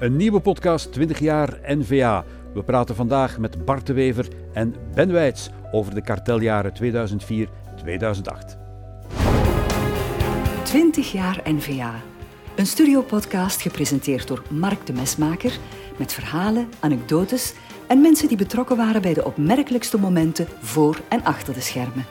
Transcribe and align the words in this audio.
Een 0.00 0.16
nieuwe 0.16 0.40
podcast 0.40 0.92
20 0.92 1.18
jaar 1.18 1.58
NVA. 1.62 2.24
We 2.54 2.62
praten 2.62 2.94
vandaag 2.94 3.38
met 3.38 3.64
Bart 3.64 3.86
de 3.86 3.92
Wever 3.92 4.28
en 4.52 4.74
Ben 4.94 5.12
Wijts 5.12 5.50
over 5.72 5.94
de 5.94 6.02
karteljaren 6.02 6.72
2004-2008. 6.72 7.48
20 10.62 11.12
jaar 11.12 11.40
NVA. 11.44 11.94
Een 12.56 12.66
studiopodcast 12.66 13.60
gepresenteerd 13.60 14.28
door 14.28 14.42
Mark 14.50 14.86
de 14.86 14.92
Mesmaker 14.92 15.58
met 15.98 16.12
verhalen, 16.12 16.68
anekdotes 16.78 17.54
en 17.88 18.00
mensen 18.00 18.28
die 18.28 18.36
betrokken 18.36 18.76
waren 18.76 19.02
bij 19.02 19.14
de 19.14 19.24
opmerkelijkste 19.24 19.98
momenten 19.98 20.46
voor 20.60 21.00
en 21.08 21.24
achter 21.24 21.54
de 21.54 21.60
schermen. 21.60 22.04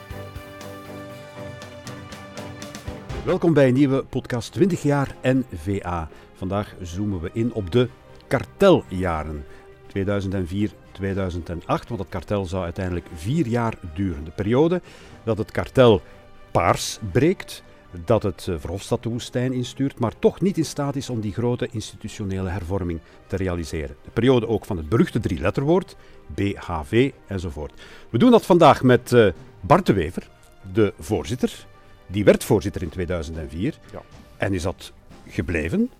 Welkom 3.24 3.52
bij 3.52 3.68
een 3.68 3.74
nieuwe 3.74 4.04
podcast 4.04 4.52
20 4.52 4.82
jaar 4.82 5.16
NVA. 5.22 6.08
Vandaag 6.40 6.74
zoomen 6.82 7.20
we 7.20 7.30
in 7.32 7.52
op 7.52 7.70
de 7.70 7.88
karteljaren 8.28 9.44
2004. 9.86 10.70
2008, 10.92 11.88
want 11.88 12.00
het 12.00 12.08
kartel 12.10 12.44
zou 12.46 12.64
uiteindelijk 12.64 13.06
vier 13.14 13.46
jaar 13.46 13.74
duren. 13.94 14.24
De 14.24 14.30
periode 14.30 14.80
dat 15.24 15.38
het 15.38 15.50
kartel 15.50 16.02
paars 16.50 16.98
breekt, 17.12 17.62
dat 18.04 18.22
het 18.22 18.46
eh, 18.48 18.54
Verhofstadt 18.58 19.02
de 19.02 19.08
woestijn 19.08 19.52
instuurt, 19.52 19.98
maar 19.98 20.18
toch 20.18 20.40
niet 20.40 20.58
in 20.58 20.64
staat 20.64 20.96
is 20.96 21.10
om 21.10 21.20
die 21.20 21.32
grote 21.32 21.68
institutionele 21.70 22.48
hervorming 22.48 23.00
te 23.26 23.36
realiseren. 23.36 23.96
De 24.04 24.10
periode 24.10 24.48
ook 24.48 24.64
van 24.64 24.76
het 24.76 24.88
beruchte 24.88 25.20
drie-letterwoord, 25.20 25.96
BHV 26.26 27.10
enzovoort. 27.26 27.72
We 28.10 28.18
doen 28.18 28.30
dat 28.30 28.46
vandaag 28.46 28.82
met 28.82 29.12
uh, 29.12 29.30
Bart 29.60 29.86
de 29.86 29.92
Wever, 29.92 30.28
de 30.72 30.92
voorzitter. 30.98 31.66
Die 32.06 32.24
werd 32.24 32.44
voorzitter 32.44 32.82
in 32.82 32.88
2004 32.88 33.78
Ja. 33.92 34.02
en 34.36 34.54
is 34.54 34.62
dat 34.62 34.92
gebleven. 35.28 35.90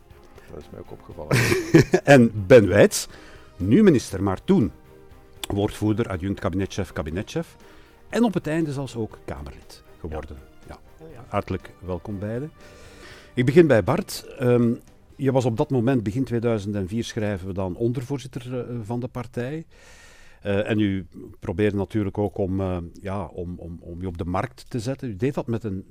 Dat 0.50 0.60
is 0.60 0.70
mij 0.70 0.80
ook 0.80 0.90
opgevallen. 0.90 1.36
en 2.14 2.46
Ben 2.46 2.68
Wijts, 2.68 3.08
nu 3.56 3.82
minister, 3.82 4.22
maar 4.22 4.44
toen 4.44 4.72
woordvoerder, 5.48 6.08
adjunct 6.08 6.40
kabinetchef, 6.40 6.92
kabinetchef. 6.92 7.56
En 8.08 8.24
op 8.24 8.34
het 8.34 8.46
einde 8.46 8.72
zelfs 8.72 8.96
ook 8.96 9.18
Kamerlid 9.24 9.82
geworden. 10.00 10.36
Ja. 10.68 10.78
Hartelijk 11.28 11.72
welkom 11.78 12.18
beiden. 12.18 12.50
Ik 13.34 13.44
begin 13.44 13.66
bij 13.66 13.84
Bart. 13.84 14.26
Ehm, 14.38 14.72
je 15.16 15.32
was 15.32 15.44
op 15.44 15.56
dat 15.56 15.70
moment, 15.70 16.02
begin 16.02 16.24
2004, 16.24 17.04
schrijven 17.04 17.46
we 17.46 17.52
dan 17.52 17.76
ondervoorzitter 17.76 18.58
eh, 18.58 18.76
van 18.82 19.00
de 19.00 19.08
partij. 19.08 19.66
Eh, 20.40 20.70
en 20.70 20.78
u 20.78 21.06
probeerde 21.40 21.76
natuurlijk 21.76 22.18
ook 22.18 22.38
om, 22.38 22.60
eh, 22.60 22.76
ja, 23.00 23.24
om, 23.24 23.54
om, 23.58 23.78
om 23.80 24.00
je 24.00 24.06
op 24.06 24.18
de 24.18 24.24
markt 24.24 24.70
te 24.70 24.80
zetten. 24.80 25.08
U 25.08 25.16
deed 25.16 25.34
dat 25.34 25.46
met 25.46 25.64
een 25.64 25.84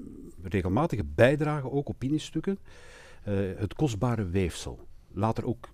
regelmatige 0.44 1.04
bijdrage, 1.16 1.72
ook 1.72 1.90
opiniestukken. 1.90 2.60
Eh, 3.24 3.36
het 3.58 3.74
kostbare 3.74 4.26
weefsel. 4.26 4.80
Later 5.12 5.46
ook 5.46 5.70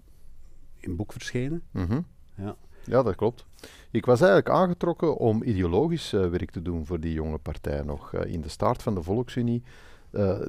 in 0.80 0.96
boek 0.96 1.12
verschenen. 1.12 1.62
Mhm. 1.72 2.02
Ja. 2.36 2.56
Ja, 2.84 3.04
dat 3.04 3.16
klopt. 3.16 3.46
Ik 3.92 4.06
was 4.06 4.20
eigenlijk 4.20 4.50
aangetrokken 4.50 5.18
om 5.18 5.44
ideologisch 5.44 6.14
eh, 6.14 6.30
werk 6.30 6.52
te 6.52 6.62
doen 6.62 6.86
voor 6.86 7.00
die 7.00 7.14
jonge 7.14 7.38
partij 7.38 7.82
nog. 7.82 8.14
Eh, 8.14 8.34
in 8.34 8.42
de 8.42 8.50
start 8.50 8.84
van 8.84 8.96
de 8.96 9.04
Volksunie, 9.04 9.64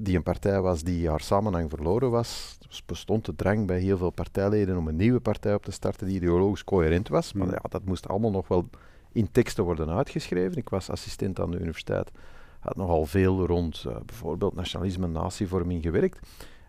die 0.03 0.17
een 0.17 0.23
partij 0.23 0.61
was 0.61 0.83
die 0.83 1.09
haar 1.09 1.21
samenhang 1.21 1.71
verloren 1.71 2.11
was, 2.11 2.59
dus 2.69 2.85
bestond 2.85 3.25
de 3.25 3.35
drang 3.35 3.67
bij 3.67 3.81
heel 3.81 3.99
veel 3.99 4.11
partijleden 4.11 4.77
om 4.77 4.89
een 4.89 4.97
nieuwe 4.97 5.21
partij 5.21 5.55
op 5.55 5.65
te 5.65 5.71
starten 5.71 6.07
die 6.07 6.17
ideologisch 6.17 6.65
coherent 6.65 7.09
was. 7.09 7.33
Maar 7.33 7.51
ja, 7.51 7.63
dat 7.69 7.85
moest 7.85 8.09
allemaal 8.09 8.31
nog 8.31 8.49
wel 8.49 8.69
in 9.13 9.31
teksten 9.31 9.65
worden 9.65 9.91
uitgeschreven. 9.91 10.57
Ik 10.57 10.69
was 10.69 10.91
assistent 10.91 11.41
aan 11.41 11.51
de 11.51 11.59
universiteit, 11.59 12.11
had 12.59 12.77
nogal 12.77 13.07
veel 13.07 13.47
rond 13.47 13.85
bijvoorbeeld 14.05 14.55
nationalisme 14.55 15.05
en 15.05 15.13
natievorming 15.13 15.83
gewerkt. 15.83 16.19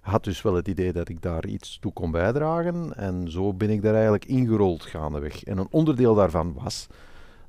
Had 0.08 0.24
dus 0.24 0.42
wel 0.42 0.54
het 0.54 0.68
idee 0.68 0.94
dat 0.94 1.10
ik 1.10 1.22
daar 1.22 1.46
iets 1.46 1.78
toe 1.80 1.94
kon 1.94 2.12
bijdragen. 2.12 2.96
En 2.96 3.32
zo 3.32 3.54
ben 3.54 3.70
ik 3.70 3.82
daar 3.82 3.94
eigenlijk 3.94 4.26
ingerold 4.26 4.84
gaandeweg. 4.84 5.44
En 5.44 5.58
een 5.58 5.68
onderdeel 5.70 6.16
daarvan 6.16 6.54
was 6.64 6.88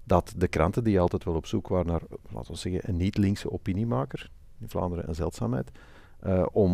dat 0.05 0.33
de 0.37 0.49
kranten, 0.49 0.85
die 0.85 1.01
altijd 1.01 1.25
wel 1.25 1.35
op 1.35 1.47
zoek 1.47 1.69
waren 1.69 1.87
naar, 1.87 2.01
laten 2.33 2.53
we 2.53 2.59
zeggen, 2.59 2.81
een 2.89 2.97
niet-linkse 2.97 3.53
opiniemaker, 3.53 4.31
in 4.61 4.69
Vlaanderen 4.69 5.09
een 5.09 5.15
zeldzaamheid, 5.15 5.71
eh, 6.21 6.47
om 6.53 6.73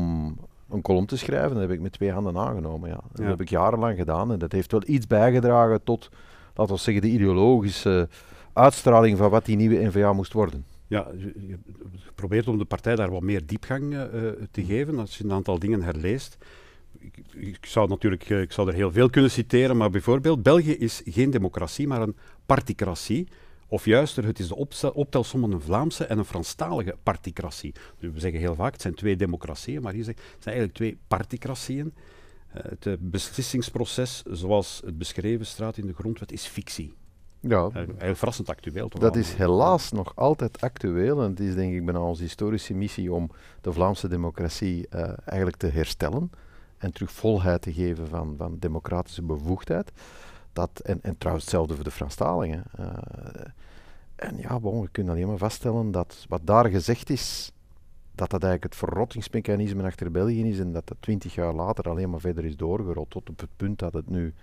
een 0.70 0.82
column 0.82 1.06
te 1.06 1.16
schrijven. 1.16 1.50
Dat 1.52 1.60
heb 1.60 1.70
ik 1.70 1.80
met 1.80 1.92
twee 1.92 2.12
handen 2.12 2.36
aangenomen. 2.38 2.88
Ja. 2.88 3.00
Dat 3.12 3.22
Ja. 3.24 3.30
heb 3.30 3.40
ik 3.40 3.48
jarenlang 3.48 3.96
gedaan. 3.96 4.32
En 4.32 4.38
dat 4.38 4.52
heeft 4.52 4.72
wel 4.72 4.82
iets 4.86 5.06
bijgedragen 5.06 5.82
tot, 5.84 6.08
laten 6.54 6.74
we 6.74 6.80
zeggen, 6.80 7.02
de 7.02 7.08
ideologische 7.10 8.08
uitstraling 8.52 9.18
van 9.18 9.30
wat 9.30 9.44
die 9.44 9.56
nieuwe 9.56 9.84
NVA 9.86 10.12
moest 10.12 10.32
worden. 10.32 10.64
Ja, 10.94 11.10
je 11.48 11.58
probeert 12.14 12.48
om 12.48 12.58
de 12.58 12.64
partij 12.64 12.96
daar 12.96 13.10
wat 13.10 13.22
meer 13.22 13.46
diepgang 13.46 13.94
eh, 13.94 14.02
eh, 14.02 14.34
te 14.50 14.64
geven. 14.64 14.98
Als 14.98 15.18
je 15.18 15.24
een 15.24 15.32
aantal 15.32 15.58
dingen 15.58 15.82
herleest. 15.82 16.36
Ik, 16.98 17.16
ik 17.32 17.66
zou 17.66 17.88
natuurlijk 17.88 18.30
eh, 18.30 18.40
ik 18.40 18.52
zou 18.52 18.68
er 18.68 18.74
heel 18.74 18.92
veel 18.92 19.10
kunnen 19.10 19.30
citeren, 19.30 19.76
maar 19.76 19.90
bijvoorbeeld 19.90 20.42
België 20.42 20.76
is 20.76 21.02
geen 21.04 21.30
democratie, 21.30 21.86
maar 21.86 22.02
een 22.02 22.16
particratie. 22.46 23.28
Of 23.68 23.84
juister, 23.84 24.24
het 24.24 24.38
is 24.38 24.48
de 24.48 24.94
optelsom 24.94 25.40
van 25.40 25.52
een 25.52 25.60
Vlaamse 25.60 26.04
en 26.04 26.18
een 26.18 26.24
Franstalige 26.24 26.96
particratie. 27.02 27.74
Dus 27.98 28.12
we 28.12 28.20
zeggen 28.20 28.40
heel 28.40 28.54
vaak, 28.54 28.72
het 28.72 28.82
zijn 28.82 28.94
twee 28.94 29.16
democratieën, 29.16 29.82
maar 29.82 29.92
hier 29.92 30.04
zegt 30.04 30.18
het 30.18 30.42
zijn 30.42 30.54
eigenlijk 30.54 30.74
twee 30.74 30.98
particratieën. 31.08 31.94
Het 32.48 32.96
beslissingsproces, 33.00 34.22
zoals 34.22 34.82
het 34.84 34.98
beschreven 34.98 35.46
staat 35.46 35.76
in 35.76 35.86
de 35.86 35.94
grondwet, 35.94 36.32
is 36.32 36.46
fictie. 36.46 36.94
Ja, 37.48 37.70
Eh, 37.72 37.82
heel 37.96 38.14
verrassend 38.14 38.48
actueel. 38.48 38.88
Toch 38.88 39.00
Dat 39.00 39.16
is 39.16 39.34
helaas 39.34 39.92
nog 39.92 40.12
altijd 40.16 40.60
actueel 40.60 41.22
en 41.22 41.30
het 41.30 41.40
is 41.40 41.54
denk 41.54 41.74
ik 41.74 41.84
bijna 41.84 42.00
onze 42.00 42.22
historische 42.22 42.74
missie 42.74 43.12
om 43.12 43.30
de 43.60 43.72
Vlaamse 43.72 44.08
democratie 44.08 44.88
eh, 44.88 45.12
eigenlijk 45.24 45.56
te 45.56 45.66
herstellen 45.66 46.30
en 46.78 46.92
terug 46.92 47.10
volheid 47.12 47.62
te 47.62 47.72
geven 47.72 48.08
van, 48.08 48.34
van 48.38 48.56
democratische 48.58 49.22
bevoegdheid. 49.22 49.92
Dat, 50.52 50.80
en, 50.84 50.98
en 51.02 51.18
trouwens 51.18 51.44
hetzelfde 51.44 51.74
voor 51.74 51.84
de 51.84 51.90
Franstaligen. 51.90 52.64
Eh, 52.76 52.86
en 54.16 54.36
ja, 54.38 54.60
bon, 54.60 54.80
we 54.80 54.88
kunnen 54.88 55.14
alleen 55.14 55.26
maar 55.26 55.36
vaststellen 55.38 55.90
dat 55.90 56.26
wat 56.28 56.40
daar 56.44 56.68
gezegd 56.70 57.10
is, 57.10 57.52
dat 58.14 58.30
dat 58.30 58.42
eigenlijk 58.42 58.72
het 58.74 58.82
verrottingsmechanisme 58.90 59.82
achter 59.82 60.10
België 60.10 60.48
is 60.48 60.58
en 60.58 60.72
dat 60.72 60.86
dat 60.86 60.96
twintig 61.00 61.34
jaar 61.34 61.54
later 61.54 61.84
alleen 61.84 62.10
maar 62.10 62.20
verder 62.20 62.44
is 62.44 62.56
doorgerold 62.56 63.10
tot 63.10 63.30
op 63.30 63.40
het 63.40 63.50
punt 63.56 63.78
dat 63.78 63.92
het 63.92 64.10
nu 64.10 64.34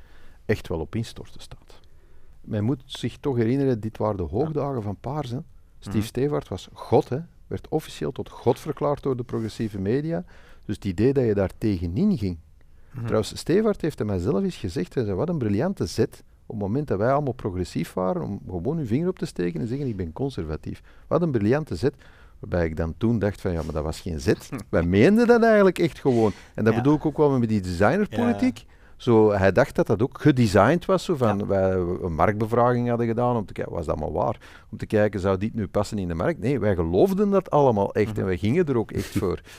echt 0.46 0.68
wel 0.68 0.80
op 0.80 0.96
instorten 0.96 1.42
staat. 1.42 1.80
Men 2.42 2.64
moet 2.64 2.82
zich 2.86 3.18
toch 3.18 3.36
herinneren, 3.38 3.80
dit 3.80 3.98
waren 3.98 4.18
de 4.18 4.24
hoogdagen 4.24 4.82
van 4.82 4.96
Paars. 5.00 5.30
Hè. 5.30 5.38
Steve 5.80 5.98
Mhm. 5.98 6.06
Stevaart 6.06 6.48
was 6.48 6.70
God, 6.74 7.10
hè. 7.10 7.20
werd 7.48 7.68
officieel 7.70 8.12
tot 8.12 8.30
God 8.30 8.60
verklaard 8.60 9.04
door 9.04 9.18
de 9.18 9.24
progressieve 9.24 9.80
media. 9.80 10.24
Dus 10.66 10.76
het 10.76 10.86
idee 10.86 11.14
dat 11.14 11.26
je 11.26 11.34
daar 11.34 11.52
tegenin 11.58 12.18
ging. 12.18 12.38
Trouwens, 13.04 13.38
Stevaart 13.38 13.82
heeft 13.82 13.98
hem 13.98 14.08
mijzelf 14.08 14.44
eens 14.44 14.56
gezegd, 14.56 14.94
hij 14.94 15.04
zei, 15.04 15.16
wat 15.16 15.30
een 15.30 15.38
briljante 15.38 15.86
zet 15.86 16.24
op 16.46 16.58
het 16.58 16.66
moment 16.68 16.88
dat 16.88 16.98
wij 16.98 17.12
allemaal 17.12 17.34
progressief 17.34 17.94
waren, 17.94 18.22
om 18.22 18.42
gewoon 18.50 18.78
uw 18.78 18.86
vinger 18.86 19.08
op 19.08 19.18
te 19.20 19.26
steken 19.26 19.62
en 19.62 19.68
zeggen, 19.68 19.88
ik 19.88 19.96
ben 19.98 20.14
conservatief. 20.14 20.82
Wat 21.08 21.22
een 21.22 21.32
briljante 21.32 21.76
zet. 21.76 21.94
Waarbij 22.40 22.66
ik 22.66 22.78
dan 22.78 22.94
toen 22.98 23.20
dacht 23.20 23.42
van, 23.42 23.52
ja, 23.52 23.64
maar 23.64 23.74
dat 23.74 23.84
was 23.84 24.00
geen 24.00 24.20
zet. 24.20 24.50
wij 24.70 24.84
meenden 24.84 25.28
dat 25.28 25.44
eigenlijk 25.44 25.80
echt 25.80 26.00
gewoon. 26.00 26.32
En 26.56 26.64
dat 26.64 26.74
Ja. 26.74 26.80
bedoel 26.82 26.96
ik 26.96 27.06
ook 27.06 27.18
wel 27.18 27.40
met 27.40 27.50
die 27.50 27.62
designerpolitiek. 27.62 28.66
Zo, 29.02 29.32
hij 29.32 29.52
dacht 29.52 29.76
dat 29.76 29.88
dat 29.88 30.02
ook 30.02 30.22
gedesigned 30.22 30.86
was, 30.86 31.04
zo 31.04 31.16
van 31.16 31.38
Ja. 31.38 31.46
wij 31.46 31.72
een 31.74 32.14
marktbevraging 32.16 32.90
hadden 32.90 33.08
gedaan 33.08 33.36
om 33.36 33.46
te 33.46 33.54
kijken, 33.54 33.74
was 33.74 33.86
dat 33.86 34.00
maar 34.00 34.12
waar? 34.12 34.38
Om 34.72 34.78
te 34.78 34.86
kijken, 34.86 35.20
zou 35.20 35.38
dit 35.38 35.54
nu 35.54 35.68
passen 35.68 35.98
in 35.98 36.08
de 36.08 36.14
markt? 36.14 36.40
Nee, 36.40 36.60
wij 36.60 36.76
geloofden 36.76 37.30
dat 37.30 37.50
allemaal 37.52 37.94
echt 37.94 38.18
en 38.18 38.26
wij 38.26 38.38
gingen 38.38 38.66
er 38.66 38.78
ook 38.78 38.92
echt 38.92 39.18
voor. 39.18 39.42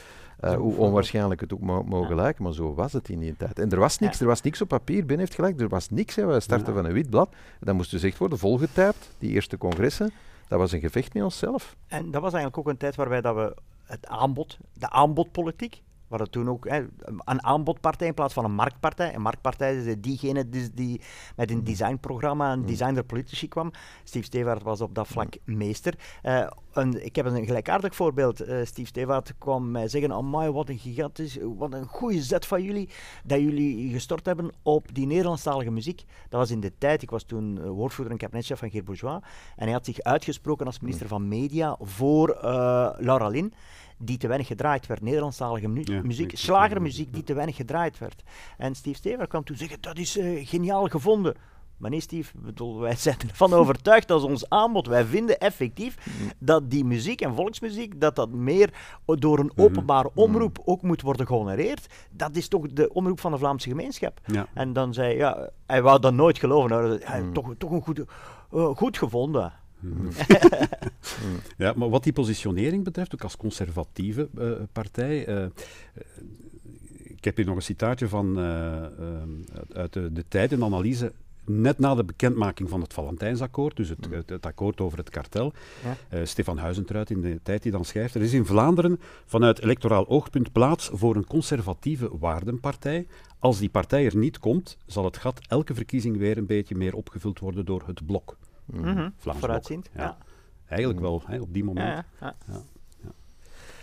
Eh, 0.40 0.54
hoe 0.54 0.76
onwaarschijnlijk 0.76 1.40
het 1.40 1.52
ook 1.52 1.60
mo- 1.60 1.82
mogen 1.82 2.16
lijken, 2.16 2.42
maar 2.44 2.52
zo 2.52 2.74
was 2.74 2.92
het 2.92 3.08
in 3.08 3.18
die 3.18 3.36
tijd. 3.36 3.58
En 3.58 3.70
er 3.70 3.78
was 3.78 3.98
niks, 3.98 4.14
Ja. 4.18 4.20
er 4.20 4.26
was 4.26 4.40
niks 4.40 4.60
op 4.60 4.68
papier, 4.68 5.06
Ben 5.06 5.18
heeft 5.18 5.34
gelijk, 5.34 5.60
er 5.60 5.68
was 5.68 5.88
niks. 5.90 6.14
Hè. 6.16 6.26
Wij 6.26 6.40
starten 6.40 6.74
van 6.74 6.84
een 6.84 6.92
wit 6.92 7.10
blad, 7.10 7.28
dat 7.60 7.74
moest 7.74 7.90
dus 7.90 8.02
echt 8.02 8.18
worden 8.18 8.38
volgetypt, 8.38 9.10
die 9.18 9.30
eerste 9.30 9.58
congressen. 9.58 10.10
Dat 10.48 10.58
was 10.58 10.72
een 10.72 10.80
gevecht 10.80 11.14
met 11.14 11.22
onszelf. 11.22 11.76
En 11.86 12.10
dat 12.10 12.22
was 12.22 12.32
eigenlijk 12.32 12.58
ook 12.58 12.68
een 12.72 12.76
tijd 12.78 12.96
waarbij 12.96 13.20
dat 13.20 13.34
we 13.34 13.54
het 13.84 14.06
aanbod, 14.06 14.58
de 14.72 14.90
aanbodpolitiek, 14.90 15.82
waar 16.12 16.20
het 16.20 16.32
toen 16.32 16.48
ook 16.48 16.68
hè, 16.68 16.84
een 17.24 17.44
aanbodpartij 17.44 18.06
in 18.06 18.14
plaats 18.14 18.34
van 18.34 18.44
een 18.44 18.54
marktpartij. 18.54 19.14
Een 19.14 19.22
marktpartij 19.22 19.76
is 19.76 19.94
diegene 19.98 20.48
die, 20.48 20.70
die 20.74 21.00
met 21.36 21.50
een 21.50 21.64
designprogramma, 21.64 22.52
een 22.52 22.66
designer 22.66 23.04
politici 23.04 23.48
kwam. 23.48 23.70
Steve 24.04 24.24
Stevaart 24.24 24.62
was 24.62 24.80
op 24.80 24.94
dat 24.94 25.06
vlak 25.06 25.34
meester. 25.44 25.94
Eh, 26.22 26.46
een, 26.72 27.04
ik 27.04 27.16
heb 27.16 27.26
een 27.26 27.46
gelijkaardig 27.46 27.94
voorbeeld. 27.94 28.40
Eh, 28.40 28.64
Steve 28.64 28.88
Stevaart 28.88 29.34
kwam 29.38 29.70
mij 29.70 29.88
zeggen, 29.88 30.12
amai, 30.12 30.50
wat 30.50 30.68
een 30.68 30.78
gigantisch, 30.78 31.38
wat 31.56 31.72
een 31.72 31.86
goede 31.86 32.22
zet 32.22 32.46
van 32.46 32.62
jullie, 32.62 32.88
dat 33.24 33.40
jullie 33.40 33.92
gestort 33.92 34.26
hebben 34.26 34.52
op 34.62 34.94
die 34.94 35.06
Nederlandstalige 35.06 35.70
muziek. 35.70 36.04
Dat 36.28 36.40
was 36.40 36.50
in 36.50 36.60
de 36.60 36.72
tijd, 36.78 37.02
ik 37.02 37.10
was 37.10 37.22
toen 37.22 37.58
eh, 37.62 37.68
woordvoerder 37.68 38.12
en 38.12 38.18
kabinetchef 38.18 38.58
van 38.58 38.70
Geert 38.70 38.84
Bourgeois, 38.84 39.20
en 39.56 39.64
hij 39.64 39.72
had 39.72 39.84
zich 39.84 40.00
uitgesproken 40.00 40.66
als 40.66 40.80
minister 40.80 41.08
van 41.08 41.28
Media 41.28 41.76
voor 41.80 42.30
eh, 42.30 42.90
Laura 42.98 43.28
Lin, 43.28 43.52
die 44.02 44.16
te 44.18 44.26
weinig 44.26 44.46
gedraaid 44.46 44.86
werd. 44.86 45.00
Nederlandstalige 45.02 45.68
mu- 45.68 45.80
Ja, 45.84 46.00
muziek, 46.02 46.30
slagermuziek 46.38 47.12
die 47.14 47.22
te 47.22 47.34
weinig 47.34 47.56
gedraaid 47.56 47.98
werd. 47.98 48.22
En 48.58 48.74
Steve 48.74 48.96
Stever 48.96 49.26
kwam 49.26 49.44
toen 49.44 49.56
zeggen, 49.56 49.78
dat 49.80 49.98
is 49.98 50.18
eh, 50.18 50.46
geniaal 50.48 50.86
gevonden. 50.88 51.34
Maar 51.76 51.90
nee, 51.90 52.00
Steve, 52.00 52.32
bedoel, 52.38 52.78
wij 52.80 52.96
zijn 52.96 53.16
ervan 53.28 53.52
overtuigd 53.60 54.08
dat 54.08 54.22
ons 54.22 54.48
aanbod, 54.48 54.86
wij 54.86 55.04
vinden 55.04 55.38
effectief 55.38 55.96
dat 56.38 56.70
die 56.70 56.84
muziek 56.84 57.20
en 57.20 57.34
volksmuziek, 57.34 58.00
dat 58.00 58.16
dat 58.16 58.30
meer 58.30 58.70
door 59.04 59.38
een 59.38 59.52
openbare 59.56 60.10
omroep 60.14 60.58
ook 60.64 60.82
moet 60.82 61.02
worden 61.02 61.26
gehonoreerd. 61.26 61.86
Dat 62.10 62.36
is 62.36 62.48
toch 62.48 62.66
de 62.72 62.92
omroep 62.92 63.20
van 63.20 63.32
de 63.32 63.38
Vlaamse 63.38 63.68
gemeenschap. 63.68 64.20
Ja. 64.26 64.46
En 64.54 64.72
dan 64.72 64.94
zei 64.94 65.16
ja, 65.16 65.50
hij 65.66 65.82
wou 65.82 66.00
dat 66.00 66.14
nooit 66.14 66.38
geloven. 66.38 67.00
Hij, 67.02 67.22
toch, 67.32 67.54
toch 67.58 67.70
een 67.70 67.82
goed, 67.82 67.98
uh, 68.52 68.66
goed 68.76 68.98
gevonden. 68.98 69.52
ja, 71.58 71.72
maar 71.76 71.88
wat 71.88 72.04
die 72.04 72.12
positionering 72.12 72.84
betreft, 72.84 73.14
ook 73.14 73.22
als 73.22 73.36
conservatieve 73.36 74.28
uh, 74.38 74.50
partij. 74.72 75.28
Uh, 75.28 75.46
ik 77.04 77.24
heb 77.24 77.36
hier 77.36 77.46
nog 77.46 77.56
een 77.56 77.62
citaatje 77.62 78.08
van 78.08 78.38
uit 79.72 79.92
de, 79.92 80.12
de 80.12 80.24
tijd, 80.28 80.52
een 80.52 80.64
analyse 80.64 81.12
net 81.44 81.78
na 81.78 81.94
de 81.94 82.04
bekendmaking 82.04 82.68
van 82.68 82.80
het 82.80 82.92
Valentijnsakkoord, 82.92 83.76
dus 83.76 83.88
het, 83.88 84.08
het, 84.10 84.30
het 84.30 84.46
akkoord 84.46 84.80
over 84.80 84.98
het 84.98 85.10
kartel, 85.10 85.52
ja. 85.82 86.18
uh, 86.18 86.24
Stefan 86.24 86.58
Huizentruid 86.58 87.10
in 87.10 87.20
de 87.20 87.40
tijd 87.42 87.62
die 87.62 87.72
dan 87.72 87.84
schrijft, 87.84 88.14
er 88.14 88.22
is 88.22 88.32
in 88.32 88.46
Vlaanderen 88.46 89.00
vanuit 89.26 89.62
electoraal 89.62 90.08
oogpunt 90.08 90.52
plaats 90.52 90.90
voor 90.92 91.16
een 91.16 91.26
conservatieve 91.26 92.10
waardenpartij. 92.18 93.06
Als 93.38 93.58
die 93.58 93.68
partij 93.68 94.04
er 94.04 94.16
niet 94.16 94.38
komt, 94.38 94.76
zal 94.86 95.04
het 95.04 95.16
gat 95.16 95.40
elke 95.48 95.74
verkiezing 95.74 96.16
weer 96.16 96.38
een 96.38 96.46
beetje 96.46 96.74
meer 96.74 96.94
opgevuld 96.94 97.38
worden 97.38 97.64
door 97.64 97.82
het 97.86 98.06
blok. 98.06 98.36
Mm 98.72 98.84
-hmm. 98.84 99.14
Vooruitziend. 99.18 99.90
Ja. 99.94 100.02
ja. 100.02 100.16
Eigenlijk 100.66 101.00
wel, 101.00 101.22
hè, 101.26 101.40
op 101.40 101.52
die 101.52 101.64
moment. 101.64 102.04
Ja, 102.20 102.34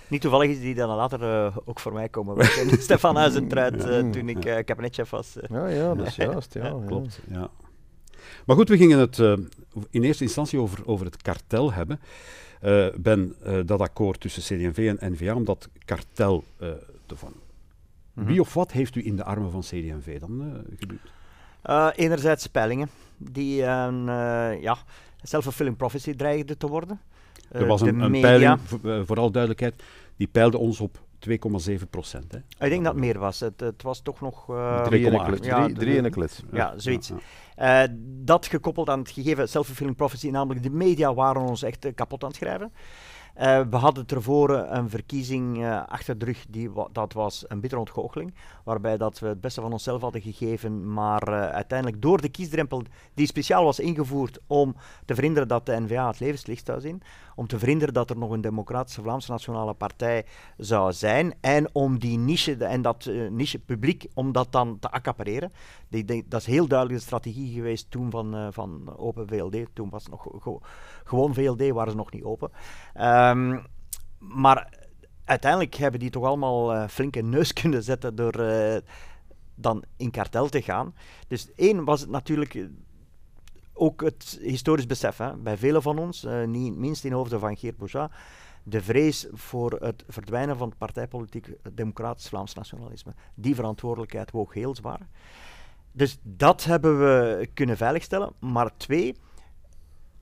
niet 0.09 0.21
toevallig 0.21 0.49
is 0.49 0.59
die 0.59 0.75
dan 0.75 0.95
later 0.95 1.21
uh, 1.21 1.57
ook 1.65 1.79
voor 1.79 1.93
mij 1.93 2.09
komen 2.09 2.35
werken. 2.35 2.81
Stefan 2.81 3.15
Huizentruid, 3.15 3.85
uh, 3.85 4.09
toen 4.09 4.29
ik 4.29 4.45
uh, 4.45 4.57
kabinetchef 4.65 5.09
was. 5.09 5.37
Ja, 5.49 5.67
ja, 5.67 5.95
dat 5.95 6.07
is 6.07 6.15
juist. 6.25 6.53
Ja, 6.53 6.75
klopt. 6.85 7.19
Ja. 7.29 7.49
Maar 8.45 8.55
goed, 8.55 8.69
we 8.69 8.77
gingen 8.77 8.99
het 8.99 9.17
in 9.89 10.03
eerste 10.03 10.23
instantie 10.23 10.59
over, 10.59 10.87
over 10.87 11.05
het 11.05 11.21
kartel 11.21 11.73
hebben. 11.73 11.99
ben 13.01 13.35
dat 13.65 13.79
akkoord 13.79 14.19
tussen 14.19 14.41
CD&V 14.41 14.95
en 14.97 15.11
NVA, 15.11 15.33
om 15.33 15.45
dat 15.45 15.69
kartel 15.85 16.43
te 17.05 17.15
vangen. 17.15 17.37
Mm 17.37 17.43
-hmm. 18.13 18.25
Wie 18.25 18.41
of 18.41 18.53
wat 18.53 18.71
heeft 18.71 18.95
u 18.95 19.05
in 19.05 19.15
de 19.15 19.23
armen 19.23 19.51
van 19.51 19.61
CD&V 19.61 20.19
dan 20.19 20.63
geduwd? 20.77 21.11
Enerzijds 21.95 22.47
peilingen, 22.47 22.89
die 23.17 23.63
een 23.63 24.05
ja, 24.61 24.77
self-fulfilling 25.21 25.77
prophecy 25.77 26.15
dreigden 26.15 26.57
te 26.57 26.67
worden. 26.67 26.99
Er 27.51 27.65
was 27.65 27.81
een, 27.81 27.99
een 27.99 28.21
peiling, 28.21 28.59
vooral 29.05 29.31
duidelijkheid, 29.31 29.83
die 30.15 30.27
peilde 30.27 30.57
ons 30.57 30.79
op 30.79 30.99
2,7 31.27 31.89
procent. 31.89 32.33
Ik 32.33 32.69
denk 32.69 32.83
dat 32.83 32.93
het 32.93 33.01
meer 33.01 33.19
was. 33.19 33.39
Het, 33.39 33.59
het 33.59 33.81
was 33.81 34.01
toch 34.01 34.21
nog... 34.21 34.49
Uh, 34.49 34.83
drie 34.83 35.05
in 35.05 35.13
een 35.13 35.37
ja, 35.41 35.67
drie 35.73 35.95
in 35.95 36.05
een 36.05 36.11
klets. 36.11 36.41
Ja, 36.51 36.57
ja, 36.57 36.73
zoiets. 36.79 37.11
Ja, 37.55 37.83
uh, 37.83 37.93
dat 38.01 38.45
gekoppeld 38.45 38.89
aan 38.89 38.99
het 38.99 39.09
gegeven 39.09 39.49
self-fulfilling 39.49 39.95
prophecy, 39.95 40.29
namelijk 40.29 40.63
de 40.63 40.69
media 40.69 41.13
waren 41.13 41.41
ons 41.41 41.63
echt 41.63 41.85
uh, 41.85 41.91
kapot 41.95 42.23
aan 42.23 42.29
het 42.29 42.37
schrijven. 42.37 42.73
Uh, 43.39 43.61
we 43.69 43.75
hadden 43.75 44.05
tevoren 44.05 44.77
een 44.77 44.89
verkiezing 44.89 45.57
uh, 45.57 45.87
achter 45.87 46.17
de 46.17 46.25
rug, 46.25 46.45
die, 46.49 46.69
dat 46.91 47.13
was 47.13 47.45
een 47.47 47.59
bittere 47.59 47.79
ontgoocheling, 47.79 48.33
waarbij 48.63 48.97
dat 48.97 49.19
we 49.19 49.27
het 49.27 49.41
beste 49.41 49.61
van 49.61 49.71
onszelf 49.71 50.01
hadden 50.01 50.21
gegeven, 50.21 50.93
maar 50.93 51.29
uh, 51.29 51.49
uiteindelijk 51.49 52.01
door 52.01 52.21
de 52.21 52.29
kiesdrempel 52.29 52.83
die 53.13 53.27
speciaal 53.27 53.63
was 53.63 53.79
ingevoerd 53.79 54.39
om 54.47 54.75
te 55.05 55.13
verhinderen 55.13 55.47
dat 55.47 55.65
de 55.65 55.79
NVA 55.79 56.07
het 56.07 56.19
levenslicht 56.19 56.65
zou 56.65 56.79
zien, 56.81 57.01
om 57.39 57.47
te 57.47 57.59
verhinderen 57.59 57.93
dat 57.93 58.09
er 58.09 58.17
nog 58.17 58.31
een 58.31 58.41
democratische 58.41 59.01
Vlaamse 59.01 59.31
Nationale 59.31 59.73
Partij 59.73 60.25
zou 60.57 60.93
zijn 60.93 61.33
en 61.41 61.69
om 61.71 61.99
die 61.99 62.17
niche 62.17 62.65
en 62.65 62.81
dat 62.81 63.09
niche 63.29 63.59
publiek, 63.59 64.07
om 64.13 64.31
dat 64.31 64.51
dan 64.51 64.79
te 64.79 64.91
accapareren. 64.91 65.51
Dat 66.25 66.39
is 66.41 66.45
heel 66.45 66.67
duidelijk 66.67 66.99
de 66.99 67.05
strategie 67.05 67.53
geweest 67.53 67.91
toen 67.91 68.09
van, 68.09 68.53
van 68.53 68.97
Open 68.97 69.27
VLD, 69.27 69.65
toen 69.73 69.89
was 69.89 70.03
het 70.03 70.11
nog 70.11 70.61
gewoon 71.03 71.33
VLD, 71.33 71.69
waren 71.69 71.91
ze 71.91 71.97
nog 71.97 72.11
niet 72.11 72.23
open. 72.23 72.51
Um, 73.01 73.65
maar 74.17 74.73
uiteindelijk 75.25 75.75
hebben 75.75 75.99
die 75.99 76.09
toch 76.09 76.23
allemaal 76.23 76.75
uh, 76.75 76.87
flinke 76.87 77.21
neus 77.21 77.53
kunnen 77.61 77.83
zetten 77.83 78.15
door 78.15 78.39
uh, 78.39 78.77
dan 79.55 79.83
in 79.97 80.11
kartel 80.11 80.49
te 80.49 80.61
gaan. 80.61 80.95
Dus 81.27 81.53
één 81.55 81.83
was 81.85 82.01
het 82.01 82.09
natuurlijk 82.09 82.69
ook 83.79 84.01
het 84.01 84.39
historisch 84.41 84.85
besef 84.85 85.17
hè, 85.17 85.35
bij 85.35 85.57
velen 85.57 85.81
van 85.81 85.97
ons, 85.97 86.23
uh, 86.23 86.43
niet 86.43 86.75
minst 86.75 87.05
in 87.05 87.11
hoofden 87.11 87.39
van 87.39 87.57
Geert 87.57 87.77
Bourgeois, 87.77 88.09
de 88.63 88.81
vrees 88.81 89.27
voor 89.31 89.71
het 89.71 90.03
verdwijnen 90.07 90.57
van 90.57 90.69
het 90.69 90.77
partijpolitiek 90.77 91.49
democratisch 91.73 92.27
Vlaams 92.27 92.53
nationalisme. 92.53 93.13
Die 93.33 93.55
verantwoordelijkheid 93.55 94.31
woog 94.31 94.53
heel 94.53 94.75
zwaar. 94.75 95.07
Dus 95.91 96.17
dat 96.21 96.63
hebben 96.63 96.99
we 96.99 97.49
kunnen 97.53 97.77
veiligstellen. 97.77 98.33
Maar 98.39 98.77
twee, 98.77 99.15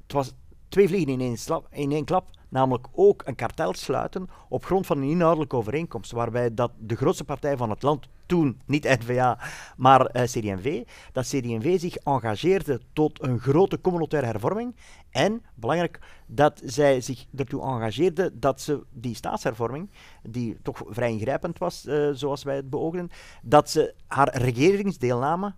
het 0.04 0.14
was 0.14 0.34
twee 0.70 0.88
vliegen 0.88 1.20
in 1.20 1.38
in 1.70 1.92
één 1.92 2.06
klap. 2.06 2.30
Namelijk 2.50 2.88
ook 2.92 3.22
een 3.26 3.36
kartel 3.36 3.74
sluiten 3.74 4.30
op 4.50 4.66
grond 4.66 4.86
van 4.86 4.98
een 4.98 5.10
inhoudelijke 5.10 5.56
overeenkomst. 5.56 6.12
Waarbij 6.12 6.54
dat 6.54 6.72
de 6.78 6.96
grootste 6.96 7.24
partij 7.24 7.58
van 7.58 7.70
het 7.70 7.82
land, 7.82 8.08
toen 8.26 8.62
niet 8.66 8.84
NVA, 8.84 9.40
maar 9.78 10.02
uh, 10.02 10.84
dat 11.12 11.26
CD&V 11.26 11.80
zich 11.80 11.96
engageerde 11.96 12.82
tot 12.94 13.24
een 13.24 13.40
grote 13.40 13.82
communautaire 13.82 14.28
hervorming. 14.28 14.76
En, 15.10 15.44
belangrijk, 15.56 16.00
dat 16.26 16.62
zij 16.66 17.02
zich 17.02 17.26
ertoe 17.36 17.62
engageerde 17.62 18.40
dat 18.40 18.62
ze 18.62 18.84
die 18.90 19.16
staatshervorming, 19.16 19.90
die 20.24 20.58
toch 20.62 20.82
vrij 20.88 21.12
ingrijpend 21.12 21.58
was, 21.58 21.86
uh, 21.86 22.10
zoals 22.14 22.44
wij 22.44 22.56
het 22.56 22.70
beoogden, 22.70 23.10
dat 23.42 23.70
ze 23.70 23.94
haar 24.08 24.38
regeringsdeelname 24.38 25.54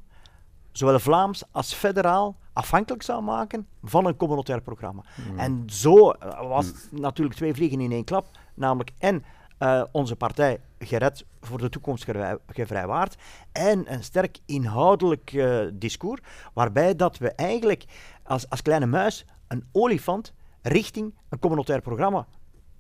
zowel 0.72 1.00
Vlaams 1.00 1.44
als 1.52 1.74
federaal 1.74 2.38
afhankelijk 2.60 3.04
zou 3.04 3.24
maken 3.24 3.68
van 3.84 4.06
een 4.06 4.16
communautair 4.16 4.62
programma. 4.62 5.04
Mm. 5.32 5.40
En 5.40 5.64
zo 5.66 6.14
was 6.48 6.66
het 6.66 6.88
mm. 6.92 7.00
natuurlijk 7.00 7.36
twee 7.36 7.54
vliegen 7.54 7.80
in 7.80 7.92
één 7.92 8.04
klap, 8.04 8.28
namelijk 8.54 8.92
en 8.98 9.24
uh, 9.60 9.84
onze 9.92 10.16
partij 10.16 10.60
gered 10.80 11.26
voor 11.42 11.58
de 11.58 11.70
toekomst 11.70 12.06
gevrijwaard 12.48 13.18
en 13.52 13.94
een 13.94 14.04
sterk 14.04 14.38
inhoudelijk 14.46 15.34
uh, 15.34 15.68
discours, 15.74 16.22
waarbij 16.54 16.96
dat 16.96 17.18
we 17.18 17.32
eigenlijk 17.32 17.86
als, 18.24 18.50
als 18.50 18.62
kleine 18.62 18.86
muis 18.86 19.26
een 19.48 19.64
olifant 19.72 20.34
richting 20.62 21.14
een 21.30 21.40
communautair 21.40 21.82
programma 21.82 22.28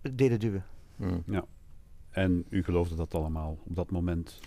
deden 0.01 0.39
duwen. 0.39 0.65
Mm. 0.95 1.23
Ja. 1.25 1.43
En 2.09 2.45
u 2.49 2.63
geloofde 2.63 2.95
dat 2.95 3.13
allemaal 3.13 3.57
op 3.67 3.75
dat 3.75 3.91
moment? 3.91 4.39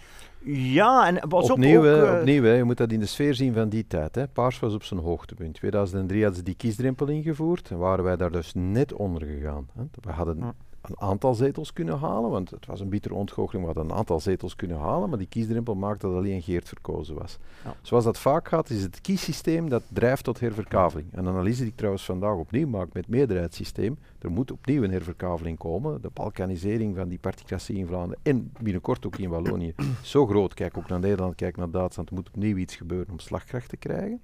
Ja, 0.44 1.06
en 1.06 1.28
was 1.28 1.50
opnieuw, 1.50 1.78
ook... 1.78 2.04
Uh, 2.04 2.18
opnieuw 2.18 2.42
hè, 2.42 2.52
je 2.52 2.64
moet 2.64 2.76
dat 2.76 2.92
in 2.92 3.00
de 3.00 3.06
sfeer 3.06 3.34
zien 3.34 3.54
van 3.54 3.68
die 3.68 3.86
tijd. 3.86 4.14
Hè. 4.14 4.28
Paars 4.28 4.58
was 4.58 4.74
op 4.74 4.82
zijn 4.82 5.00
hoogtepunt. 5.00 5.46
In 5.46 5.52
2003 5.52 6.20
hadden 6.20 6.38
ze 6.38 6.44
die 6.44 6.54
kiesdrempel 6.54 7.06
ingevoerd 7.06 7.70
en 7.70 7.78
waren 7.78 8.04
wij 8.04 8.16
daar 8.16 8.30
dus 8.30 8.52
net 8.54 8.92
onder 8.92 9.22
gegaan. 9.26 9.68
Hè. 9.72 9.82
We 10.00 10.12
hadden. 10.12 10.54
Een 10.82 11.00
aantal 11.00 11.34
zetels 11.34 11.72
kunnen 11.72 11.98
halen, 11.98 12.30
want 12.30 12.50
het 12.50 12.66
was 12.66 12.80
een 12.80 12.88
bittere 12.88 13.14
ontgoocheling, 13.14 13.66
we 13.66 13.72
hadden 13.72 13.92
een 13.92 13.98
aantal 13.98 14.20
zetels 14.20 14.56
kunnen 14.56 14.78
halen, 14.78 15.08
maar 15.08 15.18
die 15.18 15.26
kiesdrempel 15.26 15.74
maakte 15.74 16.06
dat 16.06 16.16
alleen 16.16 16.42
Geert 16.42 16.68
verkozen 16.68 17.14
was. 17.14 17.38
Ja. 17.64 17.74
Zoals 17.82 18.04
dat 18.04 18.18
vaak 18.18 18.48
gaat, 18.48 18.70
is 18.70 18.82
het 18.82 19.00
kiessysteem 19.00 19.68
dat 19.68 19.82
drijft 19.88 20.24
tot 20.24 20.40
herverkaveling. 20.40 21.08
Een 21.12 21.28
analyse 21.28 21.60
die 21.60 21.70
ik 21.70 21.76
trouwens 21.76 22.04
vandaag 22.04 22.36
opnieuw 22.36 22.68
maak 22.68 22.86
met 22.86 23.02
het 23.02 23.08
meerderheidssysteem, 23.08 23.98
er 24.18 24.30
moet 24.30 24.52
opnieuw 24.52 24.82
een 24.82 24.90
herverkaveling 24.90 25.58
komen. 25.58 26.00
De 26.00 26.10
balkanisering 26.12 26.96
van 26.96 27.08
die 27.08 27.18
particratie 27.18 27.76
in 27.76 27.86
Vlaanderen 27.86 28.18
en 28.22 28.52
binnenkort 28.60 29.06
ook 29.06 29.16
in 29.16 29.28
Wallonië 29.28 29.74
zo 30.02 30.26
groot. 30.26 30.54
Kijk 30.54 30.76
ook 30.76 30.88
naar 30.88 31.00
Nederland, 31.00 31.34
kijk 31.34 31.56
naar 31.56 31.70
Duitsland. 31.70 32.08
Er 32.08 32.14
moet 32.14 32.28
opnieuw 32.28 32.56
iets 32.56 32.76
gebeuren 32.76 33.12
om 33.12 33.18
slagkracht 33.18 33.68
te 33.68 33.76
krijgen. 33.76 34.20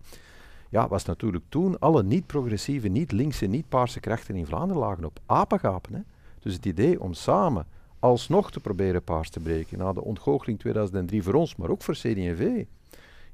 Ja, 0.71 0.88
was 0.88 1.05
natuurlijk 1.05 1.45
toen 1.49 1.79
alle 1.79 2.03
niet-progressieve, 2.03 2.88
niet-linkse, 2.88 3.47
niet-paarse 3.47 4.00
krachten 4.00 4.35
in 4.35 4.47
Vlaanderen 4.47 4.83
lagen 4.83 5.05
op 5.05 5.19
apengapen. 5.27 5.95
Hè. 5.95 6.00
Dus 6.40 6.54
het 6.54 6.66
idee 6.66 7.00
om 7.00 7.12
samen 7.12 7.66
alsnog 7.99 8.50
te 8.50 8.61
proberen 8.61 9.02
paars 9.02 9.30
te 9.30 9.40
breken, 9.40 9.78
na 9.78 9.92
de 9.92 10.04
ontgoocheling 10.04 10.59
2003 10.59 11.23
voor 11.23 11.35
ons, 11.35 11.57
maar 11.57 11.71
ook 11.71 11.83
voor 11.83 11.95
CD&V, 11.95 12.64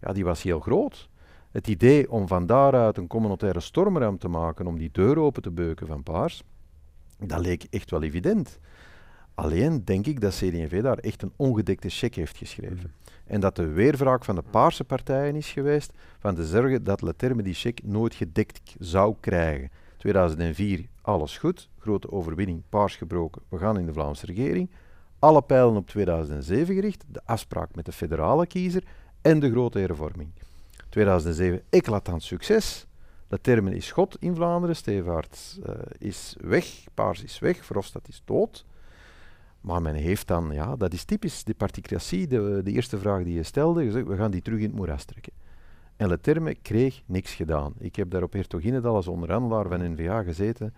ja, 0.01 0.13
die 0.13 0.25
was 0.25 0.43
heel 0.43 0.61
groot. 0.61 1.09
Het 1.51 1.69
idee 1.69 2.11
om 2.11 2.29
van 2.29 2.47
daaruit 2.47 2.97
een 2.97 3.07
communautaire 3.07 3.61
stormram 3.61 4.19
te 4.19 4.29
maken, 4.29 4.67
om 4.67 4.79
die 4.79 4.91
deur 4.93 5.19
open 5.19 5.43
te 5.43 5.51
beuken 5.51 5.87
van 5.87 6.03
paars, 6.03 6.43
dat 7.19 7.41
leek 7.41 7.67
echt 7.71 7.91
wel 7.91 8.03
evident. 8.03 8.59
Alleen 9.35 9.85
denk 9.85 10.07
ik 10.07 10.21
dat 10.21 10.33
CD&V 10.33 10.83
daar 10.83 10.99
echt 10.99 11.23
een 11.23 11.33
ongedekte 11.37 11.89
cheque 11.89 12.21
heeft 12.21 12.37
geschreven. 12.37 12.77
Mm. 12.77 13.13
En 13.27 13.41
dat 13.41 13.57
de 13.57 13.67
weerwraak 13.67 14.25
van 14.25 14.35
de 14.35 14.43
Paarse 14.51 14.85
partijen 14.85 15.37
is 15.37 15.53
geweest 15.53 15.93
van 16.19 16.35
te 16.35 16.47
zorgen 16.47 16.85
dat 16.85 17.03
Leterme 17.03 17.43
die 17.43 17.55
cheque 17.55 17.89
nooit 17.89 18.15
gedekt 18.15 18.77
zou 18.79 19.15
krijgen. 19.21 19.71
2004, 19.97 20.87
alles 21.05 21.39
goed, 21.39 21.69
grote 21.79 22.13
overwinning, 22.13 22.63
paars 22.69 22.97
gebroken, 22.97 23.43
we 23.49 23.59
gaan 23.59 23.79
in 23.79 23.87
de 23.87 23.93
Vlaamse 23.93 24.27
regering. 24.27 24.71
Alle 25.19 25.43
pijlen 25.43 25.77
op 25.77 25.87
2007 25.87 26.75
gericht, 26.75 27.05
de 27.09 27.21
afspraak 27.25 27.75
met 27.75 27.85
de 27.85 27.93
federale 27.93 28.47
kiezer 28.47 28.85
en 29.23 29.41
de 29.41 29.51
grote 29.51 29.79
hervorming. 29.79 30.31
2007, 30.89 31.63
eclatant 31.71 32.23
succes. 32.23 32.87
Leterme 33.29 33.75
is 33.75 33.93
God 33.93 34.17
in 34.21 34.35
Vlaanderen, 34.35 34.77
Stevaart 34.77 35.59
uh, 35.67 35.75
is 35.99 36.37
weg, 36.41 36.67
Paars 36.95 37.23
is 37.23 37.39
weg, 37.39 37.65
Verhofstadt 37.65 38.09
is 38.09 38.23
dood. 38.25 38.65
Maar 39.61 39.83
men 39.83 39.95
heeft 39.95 40.27
dan, 40.27 40.51
ja, 40.53 40.77
dat 40.77 40.93
is 40.93 41.05
typisch, 41.05 41.45
de 41.45 41.55
particratie, 41.55 42.27
de, 42.27 42.61
de 42.65 42.71
eerste 42.71 42.99
vraag 42.99 43.23
die 43.23 43.35
je 43.35 43.43
stelde, 43.43 43.85
gezegd, 43.85 44.07
we 44.07 44.17
gaan 44.17 44.31
die 44.31 44.43
terug 44.43 44.59
in 44.59 44.67
het 44.67 44.75
moeras 44.75 45.05
trekken. 45.05 45.33
En 45.97 46.09
Leterme 46.09 46.55
kreeg 46.55 47.03
niks 47.07 47.35
gedaan. 47.35 47.75
Ik 47.79 47.97
heb 47.97 48.11
daar 48.11 48.23
op 48.23 48.33
Hertoginedal 48.33 48.95
als 48.95 49.09
onderhandelaar 49.09 49.69
van 49.69 49.93
NVA 49.93 50.23
gezeten. 50.23 50.75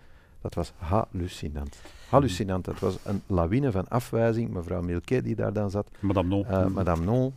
Dat 0.47 0.55
was 0.55 0.73
hallucinant. 0.77 1.77
Hallucinant. 2.09 2.65
Dat 2.65 2.79
was 2.79 2.97
een 3.03 3.21
lawine 3.27 3.71
van 3.71 3.87
afwijzing. 3.87 4.53
Mevrouw 4.53 4.81
Milquet 4.81 5.23
die 5.23 5.35
daar 5.35 5.53
dan 5.53 5.69
zat. 5.69 5.89
Madame 5.99 6.27
Non. 6.27 6.45
Uh, 6.49 6.65
Madame 6.65 7.03
Non. 7.05 7.33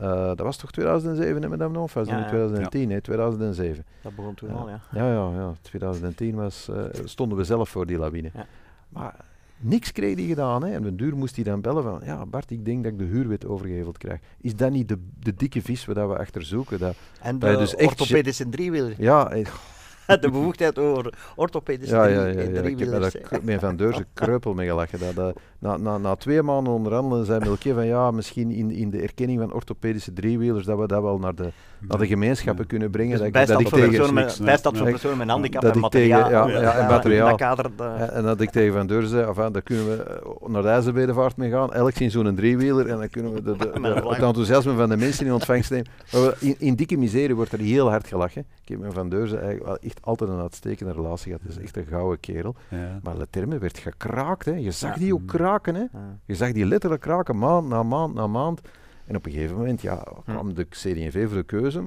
Uh, 0.00 0.08
dat 0.26 0.38
was 0.40 0.56
toch 0.56 0.70
2007, 0.72 1.42
hè, 1.42 1.48
Madame 1.48 1.72
Non? 1.72 1.82
Of 1.82 1.94
was 1.94 2.08
dat 2.08 2.18
Ja, 2.18 2.18
in 2.18 2.24
ja. 2.24 2.28
2010? 2.30 2.88
Nee, 2.88 3.00
2007. 3.00 3.84
Dat 4.02 4.14
begon 4.14 4.34
toen 4.34 4.50
al, 4.50 4.68
ja. 4.68 4.80
Ja, 4.92 5.08
ja, 5.12 5.30
ja. 5.34 5.52
2010 5.62 6.34
was, 6.34 6.68
eh, 6.68 6.76
stonden 7.04 7.38
we 7.38 7.44
zelf 7.44 7.68
voor 7.68 7.86
die 7.86 7.98
lawine. 7.98 8.30
Ja. 8.34 8.46
Maar 8.88 9.14
niks 9.58 9.92
kreeg 9.92 10.14
hij 10.14 10.24
gedaan. 10.24 10.64
Hè. 10.64 10.70
En 10.70 10.78
op 10.78 10.84
den 10.84 10.96
duur 10.96 11.16
moest 11.16 11.34
hij 11.34 11.44
dan 11.44 11.60
bellen 11.60 11.82
van... 11.82 12.00
Ja, 12.04 12.26
Bart, 12.26 12.50
ik 12.50 12.64
denk 12.64 12.82
dat 12.82 12.92
ik 12.92 12.98
de 12.98 13.04
huurwet 13.04 13.46
overgeheveld 13.46 13.98
krijg. 13.98 14.20
Is 14.40 14.56
dat 14.56 14.70
niet 14.70 14.88
de, 14.88 14.98
de 15.20 15.34
dikke 15.34 15.62
vis 15.62 15.84
waar 15.84 15.94
dat 15.94 16.08
we 16.08 16.18
achter 16.18 16.42
zoeken? 16.44 16.78
Dat, 16.78 16.94
En 17.20 17.38
Dat 17.38 17.50
je 17.50 17.56
de 17.56 17.62
dus 17.62 17.74
echt 17.74 18.00
orthopedische 18.00 18.48
driewieler. 18.48 18.94
ja, 18.98 19.30
eh, 19.30 19.46
de 20.20 20.30
bevoegdheid 20.30 20.78
over 20.78 21.14
orthopedische 21.36 21.94
ja, 21.94 22.04
ja, 22.06 22.24
ja, 22.26 22.40
ja. 22.40 22.60
Ik 22.60 22.78
heb 22.78 23.22
k- 23.22 23.42
met 23.42 23.60
Van 23.60 23.76
Deurzen 23.76 24.06
kreupel 24.14 24.54
mee 24.54 24.68
gelachen. 24.68 24.98
Dat, 24.98 25.14
dat- 25.14 25.38
na, 25.58 25.76
na, 25.76 25.98
na 25.98 26.14
twee 26.14 26.42
maanden 26.42 26.72
onderhandelen 26.72 27.26
zei 27.26 27.40
Milke 27.40 27.74
van... 27.74 27.86
Ja, 27.86 28.10
misschien 28.10 28.50
in, 28.50 28.70
in 28.70 28.90
de 28.90 29.00
erkenning 29.00 29.40
van 29.40 29.52
orthopedische 29.52 30.12
driewielers... 30.12 30.66
dat 30.66 30.78
we 30.78 30.86
dat 30.86 31.02
wel 31.02 31.18
naar 31.18 31.34
de, 31.34 31.52
naar 31.80 31.98
de 31.98 32.06
gemeenschappen 32.06 32.66
kunnen 32.66 32.90
brengen. 32.90 33.10
Dus 33.10 33.18
dat, 33.18 33.26
ik- 33.26 33.32
dat 33.48 33.72
tegen... 33.72 33.88
personen 33.88 34.14
met, 34.14 34.38
bijstand 34.44 34.78
voor 34.78 34.90
personen 34.90 35.16
met 35.18 35.28
handicap 35.28 35.62
Dat 35.62 35.74
en 35.74 35.80
tegen- 35.88 36.08
materiaal. 36.10 36.48
ja, 36.48 36.60
ja, 36.60 36.74
en 36.76 36.86
materiaal. 36.86 37.28
Dat 37.28 37.38
kader, 37.38 37.70
de- 37.76 37.82
En, 37.84 38.12
en 38.12 38.22
dat 38.22 38.40
ik 38.40 38.50
tegen 38.50 38.72
Van 38.72 38.86
Deurzen 38.86 39.10
zei, 39.10 39.26
enfin, 39.28 39.52
daar 39.52 39.62
kunnen 39.62 39.86
we 39.86 40.02
eh, 40.02 40.48
naar 40.48 40.62
de 40.62 40.68
IJzerbedevaart 40.68 41.36
mee 41.36 41.50
gaan, 41.50 41.72
elk 41.72 41.94
in 41.94 42.10
zo'n 42.10 42.34
driewieler, 42.34 42.88
en 42.88 42.98
dan 42.98 43.08
kunnen 43.10 43.32
we 43.32 43.42
de, 43.42 43.56
het 44.08 44.22
enthousiasme 44.22 44.74
van 44.74 44.88
de 44.88 44.96
mensen 44.96 45.26
in 45.26 45.32
ontvangst 45.32 45.70
nemen. 45.70 45.86
In, 46.38 46.54
in 46.58 46.74
dikke 46.74 46.96
miserie 46.96 47.34
wordt 47.34 47.52
er 47.52 47.58
heel 47.58 47.90
hard 47.90 48.06
gelachen. 48.06 48.44
Ik 48.62 48.68
heb 48.68 48.78
met 48.78 48.92
Van 48.94 49.08
Deurzen 49.08 49.36
eigenlijk 49.40 49.66
wel 49.66 49.78
echt 49.94 50.04
altijd 50.06 50.30
een 50.30 50.40
uitstekende 50.40 50.92
relatie 50.92 51.24
gehad. 51.32 51.40
Dat 51.42 51.56
is 51.56 51.62
echt 51.62 51.76
een 51.76 51.86
gouden 51.86 52.20
kerel. 52.20 52.54
Ja. 52.68 52.98
Maar 53.02 53.16
Leterme 53.16 53.58
werd 53.58 53.78
gekraakt. 53.78 54.44
Hè. 54.44 54.52
Je 54.52 54.70
zag 54.70 54.94
Ja. 54.94 55.00
die 55.00 55.14
ook 55.14 55.26
kraken. 55.26 55.74
Hè. 55.74 55.80
Ja. 55.92 56.18
Je 56.24 56.34
zag 56.34 56.52
die 56.52 56.66
letterlijk 56.66 57.02
kraken, 57.02 57.38
maand 57.38 57.68
na 57.68 57.82
maand 57.82 58.14
na 58.14 58.26
maand. 58.26 58.60
En 59.06 59.16
op 59.16 59.26
een 59.26 59.32
gegeven 59.32 59.56
moment 59.56 59.80
ja, 59.82 60.04
kwam 60.24 60.54
de 60.54 60.64
CD&V 60.64 61.26
voor 61.28 61.36
de 61.36 61.42
keuze 61.42 61.82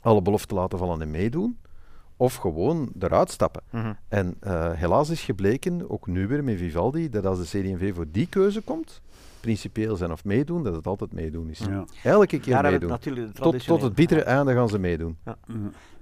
alle 0.00 0.22
beloften 0.22 0.56
laten 0.56 0.78
vallen 0.78 1.02
en 1.02 1.10
meedoen, 1.10 1.58
of 2.16 2.34
gewoon 2.34 2.92
eruit 2.98 3.30
stappen. 3.30 3.62
Mhm. 3.70 3.92
En 4.08 4.34
eh, 4.40 4.72
helaas 4.72 5.10
is 5.10 5.20
gebleken, 5.22 5.90
ook 5.90 6.06
nu 6.06 6.26
weer 6.26 6.44
met 6.44 6.56
Vivaldi, 6.58 7.08
dat 7.08 7.26
als 7.26 7.38
de 7.50 7.58
CD&V 7.58 7.94
voor 7.94 8.06
die 8.10 8.26
keuze 8.26 8.60
komt, 8.60 9.00
principieel 9.40 9.96
zijn 9.96 10.12
of 10.12 10.24
meedoen, 10.24 10.62
dat 10.62 10.74
het 10.74 10.86
altijd 10.86 11.12
meedoen 11.12 11.48
is. 11.50 11.58
Ja. 11.58 11.84
Elke 12.02 12.40
keer 12.40 12.62
meedoen. 12.62 12.98
Tot, 13.32 13.64
tot 13.66 13.82
het 13.82 13.94
bittere 13.94 14.22
einde 14.22 14.52
gaan 14.52 14.68
ze 14.68 14.78
meedoen. 14.78 15.18
Mhm. 15.46 15.58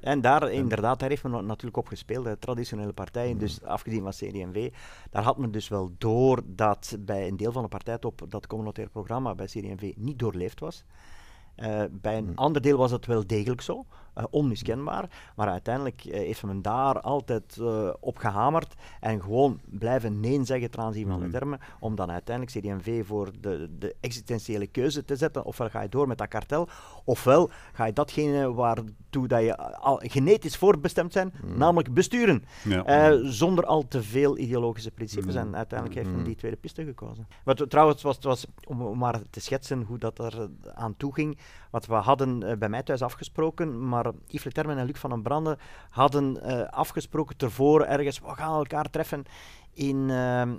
En 0.06 0.20
daar, 0.20 0.50
inderdaad, 0.52 0.98
daar 0.98 1.08
heeft 1.08 1.22
men 1.22 1.46
natuurlijk 1.46 1.76
op 1.76 1.88
gespeeld, 1.88 2.24
de 2.24 2.38
traditionele 2.38 2.92
partijen, 2.92 3.32
Mm. 3.32 3.38
dus 3.38 3.62
afgezien 3.62 4.02
van 4.02 4.10
CD&V. 4.10 4.72
Daar 5.10 5.22
had 5.22 5.38
men 5.38 5.50
dus 5.50 5.68
wel 5.68 5.90
door 5.98 6.42
dat 6.46 6.96
bij 7.00 7.28
een 7.28 7.36
deel 7.36 7.52
van 7.52 7.62
de 7.62 7.68
partijtop 7.68 8.22
dat 8.28 8.46
communautair 8.46 8.88
programma 8.88 9.34
bij 9.34 9.46
CD&V 9.46 9.92
niet 9.96 10.18
doorleefd 10.18 10.60
was. 10.60 10.84
Eh, 11.56 11.82
bij 11.90 12.16
een 12.18 12.24
Mm. 12.24 12.32
ander 12.34 12.62
deel 12.62 12.78
was 12.78 12.90
het 12.90 13.06
wel 13.06 13.26
degelijk 13.26 13.60
zo, 13.60 13.84
eh, 14.14 14.24
onmiskenbaar. 14.30 15.10
Maar 15.36 15.48
uiteindelijk 15.48 16.04
eh, 16.04 16.18
heeft 16.18 16.42
men 16.42 16.62
daar 16.62 17.00
altijd 17.00 17.58
op 18.00 18.18
gehamerd 18.18 18.74
en 19.00 19.22
gewoon 19.22 19.60
blijven 19.64 20.20
nee 20.20 20.44
zeggen 20.44 20.70
ten 20.70 20.80
aanzien 20.82 21.06
van 21.08 21.18
de 21.18 21.26
Mhm. 21.26 21.32
termen, 21.34 21.58
om 21.80 21.94
dan 21.94 22.10
uiteindelijk 22.10 22.56
CD&V 22.58 23.06
voor 23.06 23.30
de, 23.40 23.68
de 23.78 23.96
existentiële 24.00 24.66
keuze 24.66 25.04
te 25.04 25.16
zetten. 25.16 25.44
Ofwel 25.44 25.68
ga 25.68 25.80
je 25.82 25.88
door 25.88 26.08
met 26.08 26.18
dat 26.18 26.28
kartel, 26.28 26.68
ofwel 27.04 27.50
ga 27.72 27.84
je 27.84 27.92
datgene 27.92 28.52
waartoe 28.52 29.28
dat 29.28 29.40
je 29.42 29.56
al 29.58 30.00
genetisch 30.04 30.56
voorbestemd 30.56 31.12
zijn, 31.12 31.32
Mhm. 31.44 31.58
namelijk 31.58 31.94
besturen. 31.94 32.44
Ja. 32.64 33.18
Zonder 33.24 33.64
al 33.66 33.88
te 33.88 34.02
veel 34.02 34.38
ideologische 34.38 34.90
principes. 34.90 35.34
En 35.34 35.56
uiteindelijk 35.56 35.98
heeft 36.00 36.14
men 36.16 36.24
die 36.24 36.34
tweede 36.36 36.56
piste 36.56 36.84
gekozen. 36.84 37.26
Wat 37.44 37.58
we- 37.58 37.66
trouwens, 37.68 38.02
was, 38.02 38.18
was, 38.20 38.46
om, 38.66 38.98
maar 38.98 39.20
te 39.30 39.40
schetsen 39.40 39.82
hoe 39.82 39.98
dat 39.98 40.18
er 40.18 40.48
aan 40.74 40.96
toe 40.96 41.14
ging. 41.14 41.38
Wat 41.70 41.86
we 41.86 41.94
hadden 41.94 42.42
eh, 42.42 42.56
bij 42.56 42.68
mij 42.68 42.82
thuis 42.82 43.02
afgesproken, 43.02 43.88
maar 43.88 44.12
Yves 44.26 44.44
Le 44.44 44.52
Terme 44.52 44.74
en 44.74 44.86
Luc 44.86 44.98
van 44.98 45.10
den 45.10 45.22
Brande 45.22 45.58
hadden 45.90 46.42
eh, 46.42 46.68
afgesproken 46.68 47.36
tevoren 47.36 47.88
ergens, 47.88 48.20
we 48.20 48.34
gaan 48.34 48.54
elkaar 48.54 48.90
treffen 48.90 49.24
in, 49.72 50.10
ehm, 50.10 50.54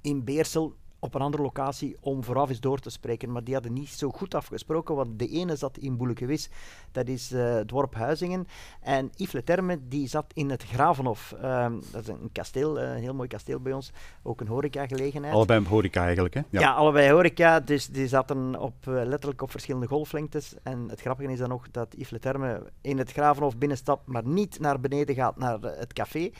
in 0.00 0.24
Beersel 0.24 0.74
op 1.04 1.14
een 1.14 1.20
andere 1.20 1.42
locatie 1.42 1.96
om 2.00 2.24
vooraf 2.24 2.48
eens 2.48 2.60
door 2.60 2.78
te 2.78 2.90
spreken. 2.90 3.32
Maar 3.32 3.44
die 3.44 3.54
hadden 3.54 3.72
niet 3.72 3.88
zo 3.88 4.10
goed 4.10 4.34
afgesproken, 4.34 4.94
want 4.94 5.18
de 5.18 5.28
ene 5.28 5.56
zat 5.56 5.78
in 5.78 5.96
Boelekewis, 5.96 6.50
dat 6.92 7.08
is 7.08 7.30
het 7.30 7.68
dorp 7.68 7.94
Huizingen. 7.94 8.46
En 8.80 9.10
Yves 9.14 9.32
Le 9.32 9.44
Terme, 9.44 9.78
die 9.88 10.08
zat 10.08 10.24
in 10.34 10.50
het 10.50 10.62
Gravenhof. 10.62 11.34
Ehm, 11.42 11.72
dat 11.92 12.02
is 12.02 12.08
een 12.08 12.32
kasteel, 12.32 12.80
eh, 12.80 12.88
een 12.88 13.00
heel 13.00 13.14
mooi 13.14 13.28
kasteel 13.28 13.60
bij 13.60 13.72
ons, 13.72 13.92
ook 14.22 14.40
een 14.40 14.46
horecagelegenheid. 14.46 15.34
Allebei 15.34 15.60
een 15.60 15.66
horeca 15.66 16.04
eigenlijk, 16.04 16.34
hè? 16.34 16.40
Ja. 16.50 16.72
allebei 16.72 17.10
horeca, 17.10 17.60
dus 17.60 17.86
die 17.86 18.08
zaten 18.08 18.60
op, 18.60 18.74
eh, 18.86 18.92
letterlijk 18.94 19.42
op 19.42 19.50
verschillende 19.50 19.86
golflengtes. 19.86 20.54
En 20.62 20.88
het 20.88 21.00
grappige 21.00 21.32
is 21.32 21.38
dan 21.38 21.52
ook 21.52 21.72
dat 21.72 21.94
Yves 21.96 22.10
Le 22.10 22.18
Terme 22.18 22.62
in 22.80 22.98
het 22.98 23.12
Gravenhof 23.12 23.56
binnenstapt, 23.56 24.06
maar 24.06 24.26
niet 24.26 24.60
naar 24.60 24.80
beneden 24.80 25.14
gaat, 25.14 25.36
naar 25.36 25.60
het 25.60 25.92
café. 25.92 26.30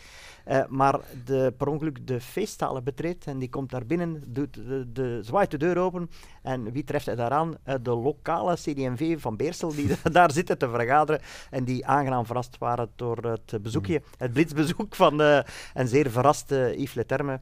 Eh, 0.45 0.67
maar 0.69 1.01
de, 1.25 1.55
per 1.57 1.69
ongeluk 1.69 2.07
de 2.07 2.21
feestzalen 2.21 2.85
betreedt 2.85 3.25
en 3.27 3.39
die 3.39 3.49
komt 3.49 3.71
naar 3.71 3.87
binnen, 3.87 4.23
doet 4.27 4.55
de, 4.55 4.87
de, 4.93 5.19
zwaait 5.23 5.51
de 5.51 5.57
deur 5.57 5.79
open. 5.79 6.11
En 6.43 6.73
wie 6.73 6.85
treft 6.85 7.07
hij 7.07 7.15
daaraan? 7.15 7.55
Eh, 7.63 7.75
de 7.83 7.91
lokale 7.91 8.55
CD&V 8.55 9.21
van 9.21 9.37
Beersel, 9.37 9.75
die 9.75 9.89
daar 10.13 10.33
zitten 10.33 10.59
te 10.59 10.69
vergaderen 10.69 11.21
en 11.51 11.65
die 11.65 11.87
aangenaam 11.87 12.27
verrast 12.27 12.59
waren 12.59 12.91
door 12.97 13.17
het 13.17 13.63
bezoekje, 13.63 14.03
het 14.19 14.33
blitsbezoek 14.33 14.95
van 14.95 15.21
eh, 15.23 15.39
een 15.75 15.89
zeer 15.89 16.11
verraste 16.11 16.75
Yves 16.77 16.95
Le 16.95 17.07
Terme. 17.07 17.41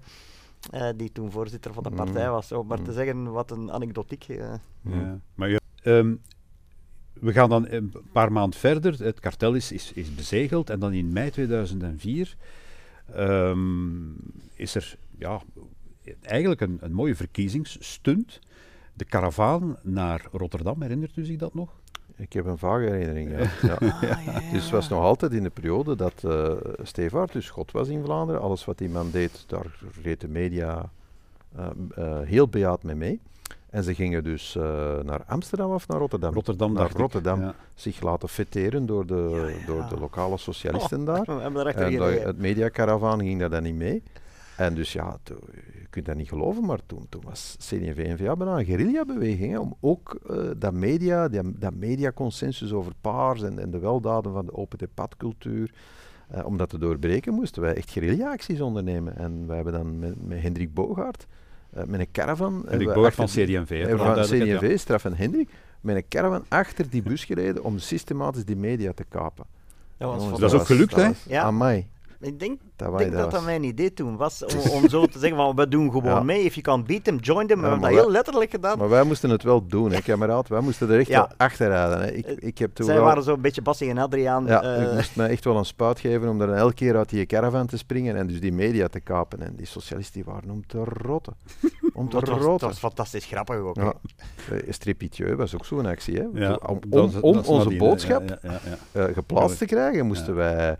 eh, 0.70 0.88
die 0.96 1.12
toen 1.12 1.30
voorzitter 1.30 1.72
van 1.72 1.82
de 1.82 1.90
Mm. 1.90 1.96
partij 1.96 2.30
was. 2.30 2.52
Om 2.52 2.66
maar 2.66 2.82
te 2.82 2.90
Mm. 2.90 2.96
zeggen, 2.96 3.32
wat 3.32 3.50
een 3.50 3.72
anekdotiek. 3.72 4.22
Ja. 4.22 4.60
Maar 5.34 5.58
ehm, 5.82 6.14
we 7.12 7.32
gaan 7.32 7.48
dan 7.48 7.66
een 7.68 7.92
paar 8.12 8.32
maanden 8.32 8.58
verder. 8.58 9.04
Het 9.04 9.20
kartel 9.20 9.54
is, 9.54 9.72
is, 9.72 9.92
is 9.92 10.14
bezegeld. 10.14 10.70
En 10.70 10.78
dan 10.80 10.92
in 10.92 11.12
mei 11.12 11.30
2004 11.30 12.36
ehm, 13.14 14.12
is 14.54 14.74
er 14.74 14.96
ja, 15.18 15.42
eigenlijk 16.20 16.60
een, 16.60 16.78
een 16.80 16.92
mooie 16.92 17.16
verkiezingsstunt. 17.16 18.40
De 18.94 19.04
karavaan 19.04 19.76
naar 19.82 20.26
Rotterdam, 20.32 20.82
herinnert 20.82 21.16
u 21.16 21.24
zich 21.24 21.38
dat 21.38 21.54
nog? 21.54 21.80
Ik 22.16 22.32
heb 22.32 22.46
een 22.46 22.58
vage 22.58 22.84
herinnering. 22.84 23.30
Ja. 23.30 23.48
Ja. 23.68 23.78
Dus 24.52 24.62
het 24.62 24.70
was 24.70 24.88
nog 24.88 25.02
altijd 25.02 25.32
in 25.32 25.42
de 25.42 25.50
periode 25.50 25.96
dat 25.96 26.24
eh 26.24 26.52
Stevaart 26.82 27.32
dus 27.32 27.50
God 27.50 27.70
was 27.70 27.88
in 27.88 28.04
Vlaanderen. 28.04 28.40
Alles 28.40 28.64
wat 28.64 28.78
die 28.78 28.88
man 28.88 29.10
deed, 29.10 29.44
daar 29.46 29.78
reed 30.02 30.20
de 30.20 30.28
media 30.28 30.90
eh, 31.56 31.70
eh, 31.94 32.20
heel 32.20 32.48
bejaard 32.48 32.82
mee 32.82 32.94
mee. 32.94 33.20
En 33.72 33.84
ze 33.84 33.94
gingen 33.94 34.24
dus 34.24 34.56
eh, 34.56 34.62
naar 35.02 35.24
Amsterdam 35.26 35.72
of 35.72 35.88
naar 35.88 35.98
Rotterdam? 35.98 36.34
Rotterdam, 36.34 36.72
Naar 36.72 36.82
dacht 36.82 36.94
ik. 36.94 37.00
Rotterdam. 37.00 37.40
Ja. 37.40 37.54
zich 37.74 38.00
laten 38.02 38.28
fetteren 38.28 38.86
door 38.86 39.06
de, 39.06 39.28
Ja, 39.34 39.46
ja. 39.48 39.66
Door 39.66 39.86
de 39.88 39.96
lokale 40.00 40.36
socialisten 40.38 41.04
daar. 41.04 41.22
We 41.24 41.32
hebben 41.32 41.52
daarachter 41.54 41.84
En 41.86 41.92
dat- 41.96 42.06
gereden. 42.08 42.26
het 42.26 42.38
mediacaravaan 42.38 43.20
ging 43.20 43.40
daar 43.40 43.50
dan 43.50 43.62
niet 43.62 43.74
mee. 43.74 44.02
En 44.56 44.74
dus 44.74 44.92
ja, 44.92 45.18
to- 45.22 45.38
je 45.52 45.86
kunt 45.90 46.06
dat 46.06 46.16
niet 46.16 46.28
geloven, 46.28 46.64
maar 46.64 46.78
toen, 46.86 47.06
toen 47.08 47.22
was 47.24 47.56
CD&V 47.58 48.04
en 48.08 48.18
VA 48.18 48.36
bijna 48.36 48.58
een 48.58 48.64
guerrilla-beweging. 48.64 49.58
Om 49.58 49.76
ook 49.80 50.18
eh, 50.30 50.36
dat 50.56 50.72
media, 50.72 51.28
die, 51.28 51.58
dat 51.58 51.74
mediaconsensus 51.74 52.72
over 52.72 52.92
paars 53.00 53.42
en, 53.42 53.58
en 53.58 53.70
de 53.70 53.78
weldaden 53.78 54.32
van 54.32 54.46
de 54.46 54.54
open 54.54 54.78
debatcultuur, 54.78 55.72
eh, 56.28 56.46
om 56.46 56.56
dat 56.56 56.68
te 56.68 56.78
doorbreken, 56.78 57.34
moesten 57.34 57.62
wij 57.62 57.74
echt 57.74 57.90
guerrilla-acties 57.90 58.60
ondernemen. 58.60 59.16
En 59.16 59.46
wij 59.46 59.54
hebben 59.56 59.72
dan 59.74 59.98
met, 59.98 60.26
met 60.26 60.40
Hendrik 60.42 60.74
Bogaert, 60.74 61.26
met 61.86 62.00
een 62.00 62.10
caravan... 62.12 62.68
En 62.68 62.80
ik 62.80 62.88
eh, 62.88 62.94
boog 62.94 63.14
van 63.14 63.28
hè, 63.34 63.42
eh, 63.86 63.98
van 63.98 64.16
ja. 64.16 64.58
CD&V, 64.58 64.78
Straf 64.78 65.04
en 65.04 65.16
Hendrik, 65.16 65.48
met 65.80 65.96
een 65.96 66.08
caravan 66.08 66.44
achter 66.48 66.90
die 66.90 67.02
bus 67.02 67.24
gereden 67.24 67.64
om 67.64 67.78
systematisch 67.78 68.44
die 68.44 68.56
media 68.56 68.92
te 68.92 69.04
kapen. 69.08 69.44
Dat 69.96 70.08
was 70.08 70.22
Jongens, 70.22 70.40
Dat 70.40 70.52
is 70.52 70.60
ook 70.60 70.66
gelukt, 70.66 70.96
hè? 70.96 71.10
Ja. 71.26 71.42
Amai. 71.42 71.86
Ik 72.22 72.38
denk, 72.40 72.60
Dat, 72.76 72.98
denk 72.98 73.12
dat 73.12 73.44
mijn 73.44 73.64
idee 73.64 73.92
toen 73.92 74.16
was, 74.16 74.44
om, 74.64 74.70
om 74.70 74.88
zo 74.88 75.06
te 75.06 75.18
zeggen 75.18 75.38
van 75.38 75.56
we 75.56 75.68
doen 75.68 75.90
gewoon 75.90 76.10
Ja. 76.14 76.22
mee. 76.22 76.42
If 76.42 76.54
you 76.54 76.62
can 76.64 76.84
beat 76.84 77.04
them, 77.04 77.16
join 77.18 77.46
them. 77.46 77.56
We 77.56 77.62
hebben 77.62 77.80
maar 77.80 77.90
dat 77.92 78.00
heel 78.00 78.10
letterlijk 78.10 78.50
gedaan. 78.50 78.78
Maar 78.78 78.88
wij 78.88 79.02
moesten 79.04 79.30
het 79.30 79.42
wel 79.42 79.66
doen, 79.66 79.92
hè, 79.92 80.00
kameraad. 80.00 80.48
Wij 80.48 80.60
moesten 80.60 80.90
er 80.90 80.98
echt 80.98 81.08
Ja. 81.08 81.18
wel 81.18 81.28
achter 81.36 81.68
rijden. 81.68 81.98
Hè. 82.00 82.10
Ik, 82.12 82.26
Eh, 82.26 82.36
ik 82.38 82.58
heb 82.58 82.74
toen 82.74 82.86
Zij 82.86 82.94
wel... 82.94 83.04
waren 83.04 83.22
zo'n 83.22 83.40
beetje 83.40 83.62
Bassie 83.62 83.88
en 83.90 83.98
Adriaan. 83.98 84.46
Ja, 84.46 84.62
eh, 84.62 84.82
ik 84.82 84.92
moest 84.94 85.16
mij 85.16 85.28
echt 85.28 85.44
wel 85.44 85.56
een 85.56 85.64
spuit 85.64 86.00
geven 86.00 86.28
om 86.28 86.40
er 86.40 86.52
elke 86.52 86.74
keer 86.74 86.96
uit 86.96 87.08
die 87.08 87.26
caravan 87.26 87.66
te 87.66 87.76
springen 87.78 88.16
en 88.16 88.26
dus 88.26 88.40
die 88.40 88.52
media 88.52 88.88
te 88.88 89.00
kapen. 89.00 89.40
En 89.42 89.54
die 89.56 89.66
socialisten 89.66 90.22
die 90.22 90.32
waren 90.32 90.50
om 90.50 90.66
te 90.66 90.84
rotten. 90.84 91.34
Om 91.94 92.08
te 92.08 92.16
dat, 92.18 92.28
was, 92.28 92.38
dat 92.38 92.46
rotten. 92.46 92.68
was 92.68 92.78
fantastisch 92.78 93.24
grappig 93.24 93.56
ook. 93.56 93.76
hè. 93.76 93.82
Ja. 93.82 93.92
Eh, 94.50 94.58
Strepitieux 94.72 95.36
was 95.36 95.54
ook 95.54 95.64
zo'n 95.64 95.86
actie. 95.86 96.16
Hè. 96.18 96.24
Ja, 96.32 96.58
Om, 96.66 96.78
om, 96.90 97.38
onze 97.46 97.76
boodschap 97.76 98.28
Ja, 98.28 98.38
ja, 98.42 98.60
ja, 98.92 99.06
ja. 99.06 99.12
geplaatst 99.12 99.58
te 99.58 99.64
krijgen, 99.64 100.06
moesten 100.06 100.34
wij 100.34 100.76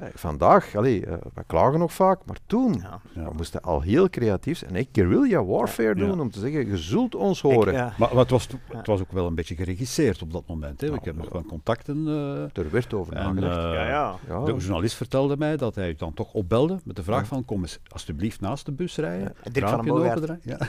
Eh, 0.00 0.08
Vandaag, 0.14 0.74
allee, 0.76 1.06
eh, 1.06 1.12
we 1.34 1.42
klagen 1.46 1.78
nog 1.78 1.92
vaak, 1.92 2.18
maar 2.26 2.36
toen 2.46 2.72
Ja. 2.82 3.00
Ja. 3.14 3.24
we 3.28 3.30
moesten 3.36 3.60
al 3.62 3.80
heel 3.80 4.10
creatief 4.10 4.58
zijn 4.58 4.70
en 4.70 4.76
echt 4.76 4.88
guerrilla 4.92 5.44
warfare 5.44 5.88
Ja. 5.88 6.06
doen 6.06 6.20
om 6.20 6.30
te 6.30 6.38
zeggen, 6.38 6.66
je 6.66 6.76
zult 6.76 7.14
ons 7.14 7.40
horen. 7.40 7.72
Ik, 7.72 7.78
ja. 7.78 7.92
Maar, 7.98 8.08
maar 8.08 8.18
het, 8.18 8.30
was, 8.30 8.48
het 8.72 8.86
was 8.86 9.00
ook 9.00 9.12
wel 9.12 9.26
een 9.26 9.34
beetje 9.34 9.54
geregisseerd 9.56 10.22
op 10.22 10.32
dat 10.32 10.46
moment. 10.46 10.80
Hè. 10.80 10.86
Ik 10.86 11.04
heb 11.04 11.14
ja. 11.14 11.22
nog 11.22 11.32
wel 11.32 11.44
contacten. 11.44 12.06
eh, 12.08 12.62
Er 12.64 12.70
werd 12.70 12.94
over 12.94 13.12
en, 13.16 13.34
nagedacht. 13.34 13.56
ja, 13.56 13.88
ja. 13.88 14.14
ja. 14.28 14.44
De 14.44 14.54
journalist 14.56 14.94
vertelde 14.94 15.36
mij 15.36 15.56
dat 15.56 15.74
hij 15.74 15.94
dan 15.96 16.14
toch 16.14 16.32
opbelde 16.32 16.78
met 16.84 16.96
de 16.96 17.02
vraag 17.02 17.26
van 17.26 17.44
kom 17.44 17.60
eens 17.60 17.78
alsjeblieft 17.88 18.40
naast 18.40 18.66
de 18.66 18.72
bus 18.72 18.96
rijden. 18.96 19.34
En 19.42 19.52
Dirk 19.52 19.68
van 19.68 19.84
den. 19.84 20.40
Ja. 20.42 20.58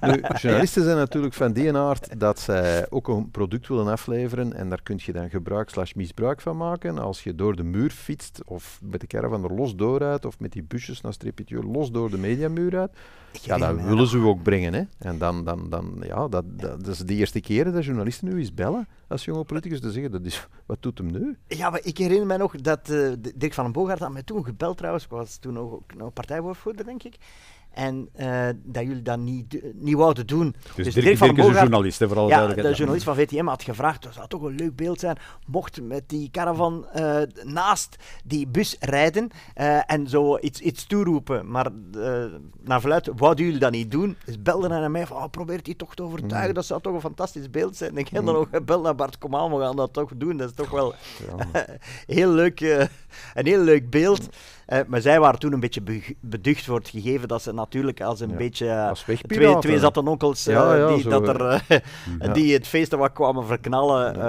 Nu, 0.00 0.20
journalisten 0.40 0.82
zijn 0.84 0.96
natuurlijk 0.96 1.34
van 1.34 1.52
die 1.52 1.76
aard 1.76 2.20
dat 2.20 2.38
zij 2.40 2.86
ook 2.90 3.08
een 3.08 3.30
product 3.30 3.68
willen 3.68 3.86
afleveren 3.86 4.52
en 4.52 4.68
daar 4.68 4.82
kun 4.82 4.98
je 5.02 5.12
dan 5.12 5.30
gebruik 5.30 5.70
slash 5.70 5.92
misbruik 5.92 6.40
van 6.40 6.56
maken. 6.56 6.98
Als 6.98 7.22
je 7.24 7.34
door 7.34 7.56
de 7.56 7.62
muur 7.62 7.90
fietst 7.92 8.40
of 8.44 8.80
met 8.82 9.00
de 9.00 9.06
caravan 9.06 9.44
er 9.44 9.52
los 9.52 9.76
dooruit 9.76 10.24
of 10.24 10.40
met 10.40 10.52
die 10.52 10.62
busjes 10.62 11.00
naar 11.00 11.12
Stripituur 11.12 11.62
los 11.62 11.90
door 11.90 12.10
de 12.10 12.18
mediamuur 12.18 12.78
uit, 12.78 12.92
ja, 13.42 13.58
dat 13.58 13.80
willen 13.80 14.06
ze 14.06 14.16
u 14.16 14.22
ook 14.22 14.42
brengen. 14.42 14.74
Hè. 14.74 14.82
En 14.98 15.18
dan, 15.18 15.44
dan, 15.44 15.70
dan 15.70 15.96
ja, 16.00 16.28
dat, 16.28 16.44
dat, 16.60 16.84
dat 16.84 16.86
is 16.86 16.98
de 16.98 17.14
eerste 17.14 17.40
keer 17.40 17.72
dat 17.72 17.84
journalisten 17.84 18.28
nu 18.28 18.38
eens 18.38 18.54
bellen 18.54 18.88
als 19.08 19.24
jonge 19.24 19.44
politicus 19.44 19.80
te 19.80 19.90
zeggen, 19.90 20.10
dat 20.10 20.24
is, 20.24 20.48
wat 20.66 20.82
doet 20.82 20.98
hem 20.98 21.10
nu? 21.12 21.36
Ja, 21.46 21.70
maar 21.70 21.80
ik 21.82 21.98
herinner 21.98 22.26
me 22.26 22.36
nog 22.36 22.56
dat 22.56 22.84
D- 22.84 23.32
Dirk 23.40 23.54
van 23.54 23.64
den 23.64 23.72
Boogaard 23.72 23.98
had 23.98 24.12
mij 24.12 24.22
toen 24.22 24.44
gebeld 24.44 24.76
trouwens. 24.76 25.04
Ik 25.04 25.10
was 25.10 25.36
toen 25.36 25.52
nog, 25.52 25.72
ook 25.72 25.94
nog 25.94 26.12
partijwoordvoerder, 26.12 26.84
denk 26.84 27.02
ik. 27.02 27.16
En 27.72 28.08
eh, 28.12 28.48
dat 28.62 28.82
jullie 28.82 29.02
dat 29.02 29.18
niet, 29.18 29.62
niet 29.74 29.94
wouden 29.94 30.26
doen. 30.26 30.54
Dus, 30.74 30.94
Dirk, 30.94 31.06
Dirk 31.06 31.18
van 31.18 31.28
is 31.28 31.36
den 31.36 31.44
een 31.44 31.52
journalist, 31.52 31.98
hè, 31.98 32.08
voor 32.08 32.16
alle 32.18 32.28
Ja, 32.28 32.46
de 32.46 32.72
journalist 32.72 33.04
van 33.04 33.14
VTM 33.14 33.46
had 33.46 33.62
gevraagd, 33.62 34.02
dat 34.02 34.14
zou 34.14 34.28
toch 34.28 34.42
een 34.42 34.54
leuk 34.54 34.76
beeld 34.76 35.00
zijn, 35.00 35.16
mocht 35.46 35.82
met 35.82 36.08
die 36.08 36.30
caravan 36.30 36.86
eh, 36.88 37.20
naast 37.44 37.96
die 38.24 38.46
bus 38.46 38.76
rijden 38.80 39.30
eh, 39.54 39.90
en 39.90 40.08
zo 40.08 40.38
iets, 40.38 40.60
iets 40.60 40.86
toeroepen. 40.86 41.50
Maar 41.50 41.70
naar 42.62 42.80
verluid 42.80 43.10
wouden 43.16 43.44
jullie 43.44 43.60
dat 43.60 43.70
niet 43.72 43.90
doen. 43.90 44.16
Dus 44.24 44.42
belden 44.42 44.70
hij 44.70 44.80
naar 44.80 44.90
mij 44.90 45.06
van, 45.06 45.16
oh, 45.16 45.30
probeert 45.30 45.64
die 45.64 45.76
toch 45.76 45.94
te 45.94 46.02
overtuigen, 46.02 46.48
Mm. 46.48 46.54
dat 46.54 46.64
zou 46.64 46.80
toch 46.80 46.94
een 46.94 47.00
fantastisch 47.00 47.50
beeld 47.50 47.76
zijn. 47.76 47.90
En 47.90 47.96
ik 47.96 48.08
heb 48.08 48.24
dan 48.24 48.34
nog 48.34 48.48
gebeld 48.50 48.82
naar 48.82 48.94
Bart 48.94 49.18
Komaan, 49.18 49.52
we 49.52 49.60
gaan 49.60 49.76
dat 49.76 49.92
toch 49.92 50.10
doen. 50.16 50.36
Dat 50.36 50.48
is 50.48 50.54
toch 50.54 50.70
wel 50.70 50.94
heel 52.16 52.30
leuk, 52.30 52.60
een 53.34 53.46
heel 53.46 53.62
leuk 53.62 53.90
beeld. 53.90 54.28
Eh, 54.72 54.80
maar 54.86 55.00
zij 55.00 55.20
waren 55.20 55.38
toen 55.38 55.52
een 55.52 55.60
beetje 55.60 55.82
beducht 56.20 56.64
voor 56.64 56.78
het 56.78 56.88
gegeven 56.88 57.28
dat 57.28 57.42
ze 57.42 57.52
natuurlijk 57.52 58.00
als 58.00 58.20
een 58.20 58.30
Ja, 58.30 58.36
beetje... 58.36 58.74
als 58.76 59.00
twee, 59.26 59.58
twee 59.58 59.78
zatte 59.78 60.04
onkels 60.04 60.46
eh, 60.46 60.54
Ja, 60.54 60.74
ja, 60.76 60.94
die, 60.94 61.08
dat 61.08 61.28
er, 61.28 61.46
eh, 61.46 61.78
Ja. 62.18 62.32
die 62.38 62.52
het 62.52 62.66
feest 62.66 62.92
wat 62.94 63.12
kwamen 63.12 63.46
verknallen, 63.46 64.14
ehm, 64.14 64.20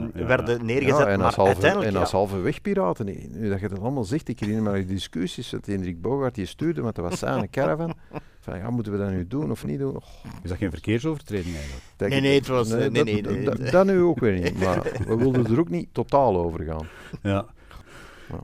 Ja, 0.00 0.08
ja, 0.14 0.26
werden 0.26 0.64
neergezet. 0.66 0.98
Ja, 0.98 1.06
en 1.06 1.16
maar 1.16 1.26
als 1.26 1.34
halve, 1.34 1.50
uiteindelijk, 1.52 1.92
en 1.94 2.00
als 2.00 2.10
halve 2.10 2.36
wegpiraten. 2.38 3.04
Nee, 3.04 3.28
Nu 3.32 3.48
dat 3.48 3.60
je 3.60 3.68
dat 3.68 3.80
allemaal 3.80 4.04
zegt, 4.04 4.28
ik 4.28 4.40
herinner 4.40 4.72
me 4.72 4.78
die 4.78 4.86
discussies 4.86 5.50
dat 5.50 5.66
Hendrik 5.66 6.00
Bogaert 6.00 6.34
die 6.34 6.46
stuurde, 6.46 6.80
want 6.82 6.94
dat 6.94 7.08
was 7.08 7.18
zijn 7.18 7.50
caravan. 7.50 7.94
Van 8.40 8.58
ja, 8.58 8.70
moeten 8.70 8.92
we 8.92 8.98
dat 8.98 9.10
nu 9.10 9.26
doen 9.26 9.50
of 9.50 9.64
niet 9.64 9.78
doen? 9.78 10.00
Is 10.42 10.48
dat 10.48 10.58
geen 10.58 10.70
verkeersovertreding 10.70 11.54
eigenlijk? 11.54 11.84
dat- 11.96 12.08
Nee, 12.08 12.20
nee, 12.20 12.34
het 12.38 12.46
was- 12.46 12.68
nee, 12.68 12.78
dat, 12.90 12.92
nee, 13.04 13.04
nee, 13.04 13.22
nee. 13.22 13.44
dat- 13.44 13.70
dat 13.70 13.86
nu 13.86 14.00
ook 14.02 14.18
weer 14.18 14.32
niet, 14.40 14.60
maar 14.60 14.82
we 15.06 15.16
wilden 15.16 15.46
er 15.46 15.58
ook 15.60 15.68
niet 15.68 15.88
totaal 15.92 16.36
over 16.36 16.64
gaan. 16.64 16.86
Ja. 17.22 17.46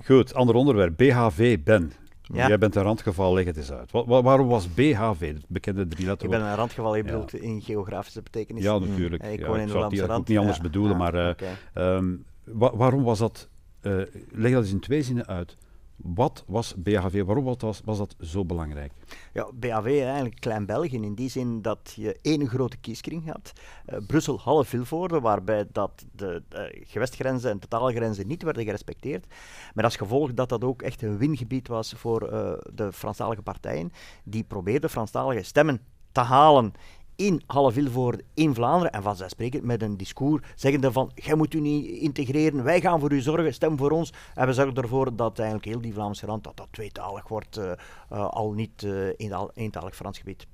Goed, 0.05 0.35
ander 0.35 0.55
onderwerp. 0.55 0.97
BHV, 0.97 1.59
Ben. 1.65 1.93
Ja. 2.33 2.49
Jij 2.49 2.59
bent 2.59 2.75
een 2.75 2.83
randgeval, 2.83 3.35
leg 3.35 3.45
het 3.45 3.57
eens 3.57 3.73
uit. 3.73 3.91
Wa- 3.93 4.05
wa- 4.05 4.23
waarom 4.23 4.49
was 4.49 4.69
BHV, 4.75 5.33
het 5.35 5.45
bekende 5.49 5.89
drie 5.89 6.11
Ik 6.11 6.29
ben 6.31 6.41
een 6.41 6.55
randgeval, 6.55 6.97
je 6.97 7.03
bedoelt 7.05 7.35
in 7.35 7.61
geografische 7.63 8.23
betekenis. 8.23 8.63
Ja, 8.63 8.79
natuurlijk. 8.79 9.23
Eh, 9.23 9.33
ik 9.33 9.39
Ja, 9.41 9.47
woon 9.47 9.59
in 9.59 9.67
de 9.67 9.73
Vlaamse 9.73 10.07
rand. 10.07 10.29
niet 10.29 10.39
anders 10.39 10.61
bedoelen, 10.61 10.97
maar 10.97 11.15
eh, 11.15 11.29
oké. 11.29 11.47
ehm, 11.75 12.15
wa- 12.45 12.77
waarom 12.77 13.03
was 13.03 13.19
dat... 13.19 13.49
eh, 13.81 13.93
leg 14.31 14.53
dat 14.53 14.63
eens 14.63 14.73
in 14.73 14.81
twee 14.81 15.03
zinnen 15.03 15.27
uit. 15.27 15.57
Wat 15.97 16.45
was 16.47 16.75
BHV, 16.77 17.25
waarom 17.25 17.45
was, 17.45 17.81
was, 17.85 17.99
dat 17.99 18.17
zo 18.21 18.45
belangrijk? 18.45 18.93
Ja, 19.33 19.51
is 19.61 20.01
eigenlijk 20.01 20.41
klein 20.41 20.67
België 20.67 20.97
in 20.97 21.15
die 21.15 21.31
zin 21.31 21.63
dat 21.63 21.93
je 21.97 22.19
één 22.23 22.49
grote 22.49 22.77
kieskring 22.77 23.33
had. 23.33 23.53
Eh, 23.87 23.99
Brussel, 24.07 24.41
Halle, 24.41 24.65
Vilvoorde, 24.65 25.21
waarbij 25.21 25.67
dat 25.73 26.07
de 26.13 26.43
gewestgrenzen 26.71 27.51
en 27.51 27.59
totaalgrenzen 27.59 28.27
niet 28.27 28.43
werden 28.43 28.65
gerespecteerd. 28.65 29.27
Met 29.75 29.85
als 29.85 29.97
gevolg 29.97 30.35
dat 30.35 30.49
dat 30.49 30.65
ook 30.65 30.83
echt 30.83 31.03
een 31.03 31.19
wingebied 31.19 31.69
was 31.69 31.93
voor 31.93 32.29
eh, 32.29 32.53
de 32.75 32.93
Franstalige 32.93 33.43
partijen. 33.43 33.93
Die 34.25 34.45
probeerden 34.45 34.91
Franstalige 34.91 35.43
stemmen 35.43 35.81
te 36.13 36.21
halen 36.21 36.73
in 37.17 37.43
Halle 37.47 37.73
Vilvoorde, 37.73 38.23
in 38.35 38.55
Vlaanderen. 38.55 38.93
En 38.93 39.03
vanzelfsprekend 39.03 39.63
met 39.65 39.83
een 39.83 39.97
discours 39.97 40.43
zeggende 40.55 40.93
van, 40.93 41.11
jij 41.15 41.35
moet 41.35 41.55
u 41.55 41.61
niet 41.61 41.87
integreren, 41.87 42.65
wij 42.65 42.81
gaan 42.81 43.01
voor 43.01 43.13
u 43.13 43.21
zorgen, 43.21 43.55
stem 43.55 43.77
voor 43.77 43.91
ons. 43.91 44.13
En 44.35 44.47
we 44.47 44.53
zorgen 44.53 44.75
ervoor 44.75 45.17
dat 45.17 45.39
eigenlijk 45.39 45.69
heel 45.69 45.81
die 45.81 45.93
Vlaamse 45.95 46.27
rand, 46.27 46.45
dat 46.45 46.57
dat 46.57 46.69
tweetalig 46.71 47.29
wordt, 47.29 47.57
eh, 47.57 47.71
eh, 47.73 48.29
al 48.31 48.53
niet 48.53 48.83
eh 48.83 49.09
eental- 49.17 49.51
eentalig 49.55 49.97
Frans 49.97 50.19
gebied. 50.19 50.47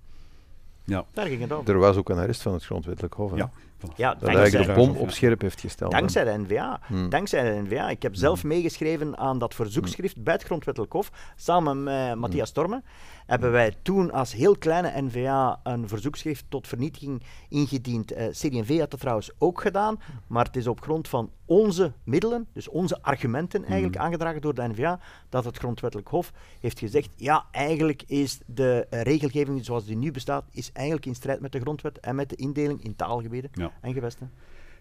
Ja. 0.85 1.05
Daar 1.12 1.27
ging 1.27 1.40
het 1.40 1.53
om. 1.53 1.66
Er 1.66 1.79
was 1.79 1.96
ook 1.96 2.09
een 2.09 2.18
arrest 2.18 2.42
van 2.42 2.53
het 2.53 2.64
grondwettelijk 2.64 3.14
hof. 3.14 3.31
hè, 3.31 3.37
Ja. 3.37 3.51
Ja, 3.97 4.11
Dat 4.11 4.21
dankzij, 4.21 4.40
eigenlijk 4.40 4.75
de 4.75 4.87
bom 4.87 4.97
op 4.97 5.11
scherp 5.11 5.40
heeft 5.40 5.61
gesteld. 5.61 5.92
dankzij 5.92 6.25
de 6.25 6.38
NVA. 6.38 6.81
Hmm. 6.87 7.09
Dankzij 7.09 7.55
de 7.55 7.61
NVA. 7.62 7.90
Ik 7.90 8.03
heb 8.03 8.14
zelf 8.14 8.45
meegeschreven 8.45 9.18
aan 9.18 9.38
dat 9.38 9.55
verzoekschrift 9.55 10.23
bij 10.23 10.35
het 10.35 10.42
Grondwettelijk 10.42 10.92
Hof. 10.92 11.11
Samen 11.37 11.83
met 11.83 12.14
Matthias 12.14 12.49
Stormen 12.49 12.85
hebben 13.27 13.51
wij 13.53 13.75
toen 13.83 14.12
als 14.12 14.33
heel 14.33 14.57
kleine 14.59 15.03
NVA 15.03 15.61
een 15.62 15.88
verzoekschrift 15.88 16.45
tot 16.49 16.68
vernietiging 16.68 17.23
ingediend. 17.49 18.12
Eh 18.12 18.29
CD&V 18.29 18.79
had 18.79 18.90
dat 18.90 19.01
trouwens 19.01 19.31
ook 19.38 19.61
gedaan, 19.61 20.01
maar 20.27 20.45
het 20.45 20.57
is 20.57 20.66
op 20.66 20.81
grond 20.83 21.09
van 21.09 21.31
onze 21.45 21.92
middelen, 22.05 22.47
dus 22.53 22.68
onze 22.68 23.03
argumenten 23.03 23.64
eigenlijk 23.64 23.97
aangedragen 23.97 24.40
door 24.40 24.55
de 24.55 24.68
NVA, 24.68 25.01
dat 25.29 25.45
het 25.45 25.57
Grondwettelijk 25.59 26.09
Hof 26.09 26.33
heeft 26.61 26.79
gezegd, 26.79 27.11
ja, 27.16 27.45
eigenlijk 27.51 28.03
is 28.07 28.38
de 28.47 28.87
eh, 28.90 29.03
regelgeving 29.03 29.64
zoals 29.64 29.85
die 29.85 29.97
nu 29.97 30.11
bestaat, 30.11 30.45
is 30.51 30.71
eigenlijk 30.73 31.07
in 31.07 31.14
strijd 31.14 31.40
met 31.40 31.53
de 31.53 31.61
grondwet 31.61 32.01
en 32.01 32.14
met 32.14 32.29
de 32.29 32.37
indeling 32.37 32.85
in 32.85 32.97
taalgebieden 32.97 33.51
Ja. 33.55 33.71
En 33.80 33.92
gewesten. 33.92 34.30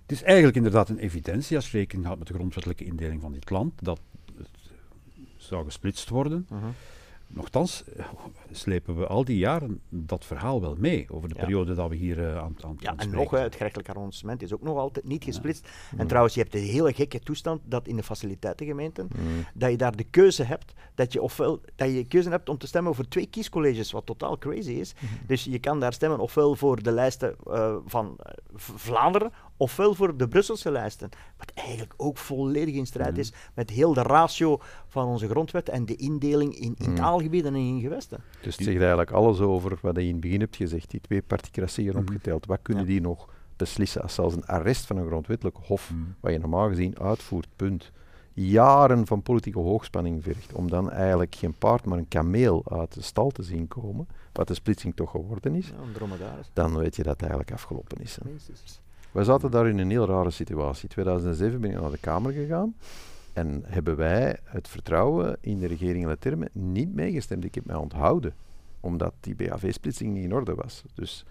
Het 0.01 0.12
is 0.12 0.23
eigenlijk 0.23 0.56
inderdaad 0.56 0.89
een 0.89 0.97
evidentie 0.97 1.56
als 1.56 1.71
je 1.71 1.77
rekening 1.77 2.06
houdt 2.06 2.19
met 2.19 2.27
de 2.27 2.34
grondwettelijke 2.34 2.86
indeling 2.86 3.21
van 3.21 3.32
dit 3.32 3.49
land, 3.49 3.73
dat 3.84 3.99
het 4.38 4.49
zou 5.38 5.65
gesplitst 5.65 6.10
worden. 6.10 6.45
Mhm. 6.49 6.65
Nochtans 7.34 7.84
eh, 7.96 8.06
slepen 8.52 8.98
we 8.98 9.08
al 9.08 9.26
die 9.26 9.38
jaren 9.38 9.82
dat 9.89 10.26
verhaal 10.26 10.62
wel 10.62 10.76
mee, 10.78 11.06
over 11.10 11.30
de 11.30 11.36
Ja. 11.36 11.41
periode 11.41 11.74
dat 11.74 11.89
we 11.89 11.96
hier 11.96 12.20
eh, 12.28 12.38
aan, 12.38 12.56
aan, 12.62 12.76
Ja, 12.80 12.91
het 12.91 13.00
en 13.00 13.06
spreken 13.08 13.32
nog, 13.32 13.32
het 13.44 13.56
gerechtelijk 13.56 13.89
arrondissement 13.89 14.41
is 14.41 14.54
ook 14.54 14.62
nog 14.62 14.78
altijd 14.78 15.06
niet 15.06 15.24
gesplitst. 15.24 15.70
En 15.98 16.08
trouwens, 16.08 16.34
je 16.34 16.39
hebt 16.41 16.52
de 16.52 16.60
hele 16.60 16.94
gekke 16.94 17.20
toestand 17.20 17.62
dat 17.63 17.88
in 17.88 17.96
de 17.96 18.04
faciliteitengemeenten, 18.04 19.08
dat 19.54 19.72
je 19.72 19.78
daar 19.78 19.96
de 19.96 20.04
keuze 20.04 20.44
hebt, 20.44 20.74
dat 20.96 21.13
je 21.13 21.22
ofwel 21.22 21.62
dat 21.76 21.91
je 21.94 22.06
keuze 22.08 22.30
hebt 22.30 22.50
om 22.50 22.58
te 22.58 22.67
stemmen 22.67 22.96
voor 22.96 23.08
twee 23.08 23.26
kiescolleges, 23.28 23.91
wat 23.91 24.06
totaal 24.06 24.38
crazy 24.38 24.72
is. 24.72 24.94
Dus 25.28 25.44
je 25.44 25.60
kan 25.60 25.80
daar 25.80 25.94
stemmen 25.94 26.20
ofwel 26.20 26.56
voor 26.56 26.84
de 26.84 26.91
lijsten 26.91 27.36
eh, 27.46 27.76
van 27.86 28.17
Vlaanderen, 28.56 29.32
ofwel 29.62 29.93
voor 29.95 30.17
de 30.17 30.28
Brusselse 30.28 30.71
lijsten. 30.71 31.10
Wat 31.38 31.52
eigenlijk 31.56 31.93
ook 31.97 32.17
volledig 32.17 32.76
in 32.76 32.86
strijd 32.86 33.17
is 33.17 33.34
met 33.54 33.69
heel 33.69 33.93
de 33.93 34.02
ratio 34.02 34.60
van 34.88 35.08
onze 35.08 35.28
grondwet 35.30 35.69
en 35.69 35.86
de 35.86 35.95
indeling 35.95 36.56
in, 36.56 36.76
in 36.78 36.95
taalgebieden 36.95 37.54
en 37.56 37.60
in 37.60 37.82
gewesten. 37.82 38.19
Dus 38.41 38.56
het 38.56 38.63
zegt 38.65 38.78
eigenlijk 38.80 39.12
alles 39.12 39.39
over 39.39 39.78
wat 39.82 39.95
je 39.95 40.02
in 40.02 40.12
het 40.12 40.19
begin 40.21 40.39
hebt 40.39 40.56
gezegd. 40.56 40.89
Die 40.91 41.02
twee 41.02 41.21
particratieën 41.21 41.89
Mhm. 41.89 41.97
opgeteld. 42.00 42.45
Wat 42.45 42.60
kunnen 42.62 42.84
Ja. 42.84 42.89
die 42.89 43.02
nog 43.02 43.30
beslissen 43.56 44.02
als 44.02 44.13
zelfs 44.13 44.36
een 44.36 44.45
arrest 44.45 44.86
van 44.86 44.97
een 44.97 45.08
grondwettelijk 45.08 45.58
hof, 45.65 45.91
Mhm. 45.91 46.02
wat 46.19 46.32
je 46.32 46.39
normaal 46.39 46.67
gezien 46.67 47.00
uitvoert, 47.00 47.47
punt, 47.56 47.91
jaren 48.34 49.08
van 49.08 49.21
politieke 49.21 49.60
hoogspanning 49.60 50.24
vergt, 50.24 50.54
om 50.54 50.69
dan 50.69 50.91
eigenlijk 50.91 51.36
geen 51.36 51.54
paard, 51.54 51.86
maar 51.86 51.97
een 51.97 52.08
kameel 52.08 52.63
uit 52.71 52.93
de 52.93 53.02
stal 53.02 53.30
te 53.32 53.43
zien 53.43 53.67
komen, 53.67 54.08
wat 54.32 54.47
de 54.47 54.54
splitsing 54.54 54.95
toch 54.95 55.12
geworden 55.12 55.56
is, 55.56 55.67
Ja, 55.67 55.74
dan 56.54 56.78
weet 56.78 56.95
je 56.95 57.04
dat 57.04 57.12
het 57.12 57.21
eigenlijk 57.21 57.52
afgelopen 57.52 58.02
is. 58.02 58.17
hè. 58.24 58.30
We 59.12 59.24
zaten 59.24 59.52
daar 59.52 59.67
in 59.67 59.78
een 59.78 59.89
heel 59.89 60.06
rare 60.06 60.32
situatie. 60.32 60.84
In 60.84 60.89
2007 60.89 61.62
ben 61.62 61.71
ik 61.71 61.82
naar 61.82 61.91
de 61.91 61.97
Kamer 61.97 62.32
gegaan 62.32 62.76
en 63.34 63.63
hebben 63.65 63.95
wij 63.95 64.38
het 64.43 64.67
vertrouwen 64.67 65.38
in 65.41 65.60
de 65.60 65.67
regering 65.67 66.06
Leterme 66.06 66.50
niet 66.52 66.93
meegestemd. 66.93 67.43
Ik 67.45 67.56
heb 67.56 67.65
mij 67.65 67.76
onthouden, 67.76 68.34
omdat 68.80 69.13
die 69.19 69.36
BHV-splitsing 69.36 70.13
niet 70.13 70.24
in 70.24 70.34
orde 70.34 70.56
was. 70.56 70.84
Dus 70.93 71.26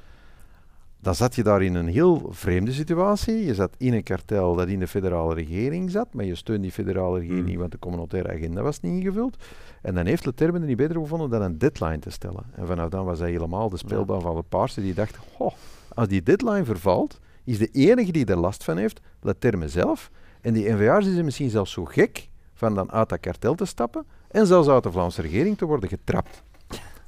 dan 1.03 1.15
zat 1.15 1.35
je 1.35 1.43
daar 1.43 1.63
in 1.63 1.75
een 1.75 1.89
heel 1.89 2.27
vreemde 2.31 2.73
situatie. 2.73 3.45
Je 3.45 3.55
zat 3.55 3.75
in 3.79 3.93
een 3.95 4.03
kartel 4.03 4.55
dat 4.55 4.69
in 4.69 4.79
de 4.79 4.87
federale 4.87 5.35
regering 5.35 5.91
zat, 5.91 6.15
maar 6.15 6.25
je 6.25 6.35
steunt 6.35 6.63
die 6.63 6.73
federale 6.73 7.19
regering 7.19 7.43
Mm. 7.43 7.49
niet, 7.49 7.59
want 7.59 7.73
de 7.73 7.79
communautaire 7.79 8.33
agenda 8.33 8.63
was 8.63 8.81
niet 8.81 8.93
ingevuld. 8.93 9.45
En 9.83 9.95
dan 9.95 10.07
heeft 10.07 10.27
Leterme 10.27 10.59
er 10.59 10.65
niet 10.67 10.77
beter 10.77 10.97
gevonden 10.97 11.31
dan 11.31 11.43
een 11.43 11.59
deadline 11.59 11.99
te 11.99 12.11
stellen. 12.11 12.45
En 12.55 12.67
vanaf 12.67 12.89
dan 12.89 13.05
was 13.05 13.19
hij 13.19 13.31
helemaal 13.31 13.69
de 13.69 13.77
speelbaan 13.77 14.21
van 14.21 14.35
de 14.37 14.43
paarse 14.49 14.81
die 14.81 14.95
dacht, 14.95 15.17
"Goh, 15.37 15.53
als 15.95 16.09
die 16.09 16.23
deadline 16.23 16.65
vervalt, 16.65 17.19
is 17.51 17.59
de 17.59 17.71
enige 17.73 18.13
die 18.13 18.25
er 18.25 18.37
last 18.37 18.65
van 18.65 18.77
heeft, 18.77 19.01
Leterme 19.21 19.69
zelf. 19.69 20.11
En 20.41 20.53
die 20.53 20.73
NVA's 20.73 21.05
zijn 21.05 21.25
misschien 21.25 21.51
zelfs 21.51 21.73
zo 21.73 21.85
gek 21.85 22.29
van 22.55 22.75
dan 22.75 22.93
uit 22.93 23.09
dat 23.09 23.21
kartel 23.21 23.55
te 23.55 23.65
stappen 23.65 24.05
en 24.31 24.47
zelfs 24.47 24.69
uit 24.69 24.83
de 24.83 24.93
Vlaamse 24.93 25.23
regering 25.23 25.59
te 25.59 25.65
worden 25.65 25.89
getrapt. 25.89 26.43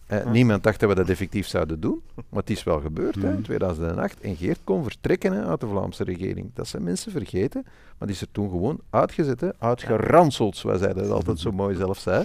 Eh, 0.07 0.26
Niemand 0.26 0.62
dacht 0.62 0.81
dat 0.81 0.88
we 0.88 0.94
dat 0.94 1.09
effectief 1.09 1.46
zouden 1.46 1.81
doen, 1.81 2.02
maar 2.14 2.40
het 2.40 2.50
is 2.50 2.64
wel 2.64 2.81
gebeurd 2.81 3.14
hè, 3.14 3.33
in 3.35 3.42
2008. 3.42 4.20
En 4.20 4.37
Geert 4.37 4.59
kon 4.64 4.83
vertrekken 4.83 5.33
hè, 5.33 5.44
uit 5.44 5.61
de 5.61 5.66
Vlaamse 5.66 6.05
regering. 6.05 6.50
Dat 6.55 6.68
zijn 6.68 6.83
mensen 6.83 7.12
vergeten, 7.12 7.62
maar 7.98 8.09
die 8.09 8.16
is 8.16 8.20
er 8.22 8.31
toen 8.33 8.50
gewoon 8.50 8.81
uitgezet, 8.90 9.40
hè, 9.40 9.48
uitgeranseld, 9.59 10.57
zoals 10.57 10.81
hij 10.81 10.92
dat 10.92 11.11
altijd 11.11 11.38
zo 11.38 11.52
mooi 11.52 11.76
zelf 11.76 11.98
zei. 11.98 12.24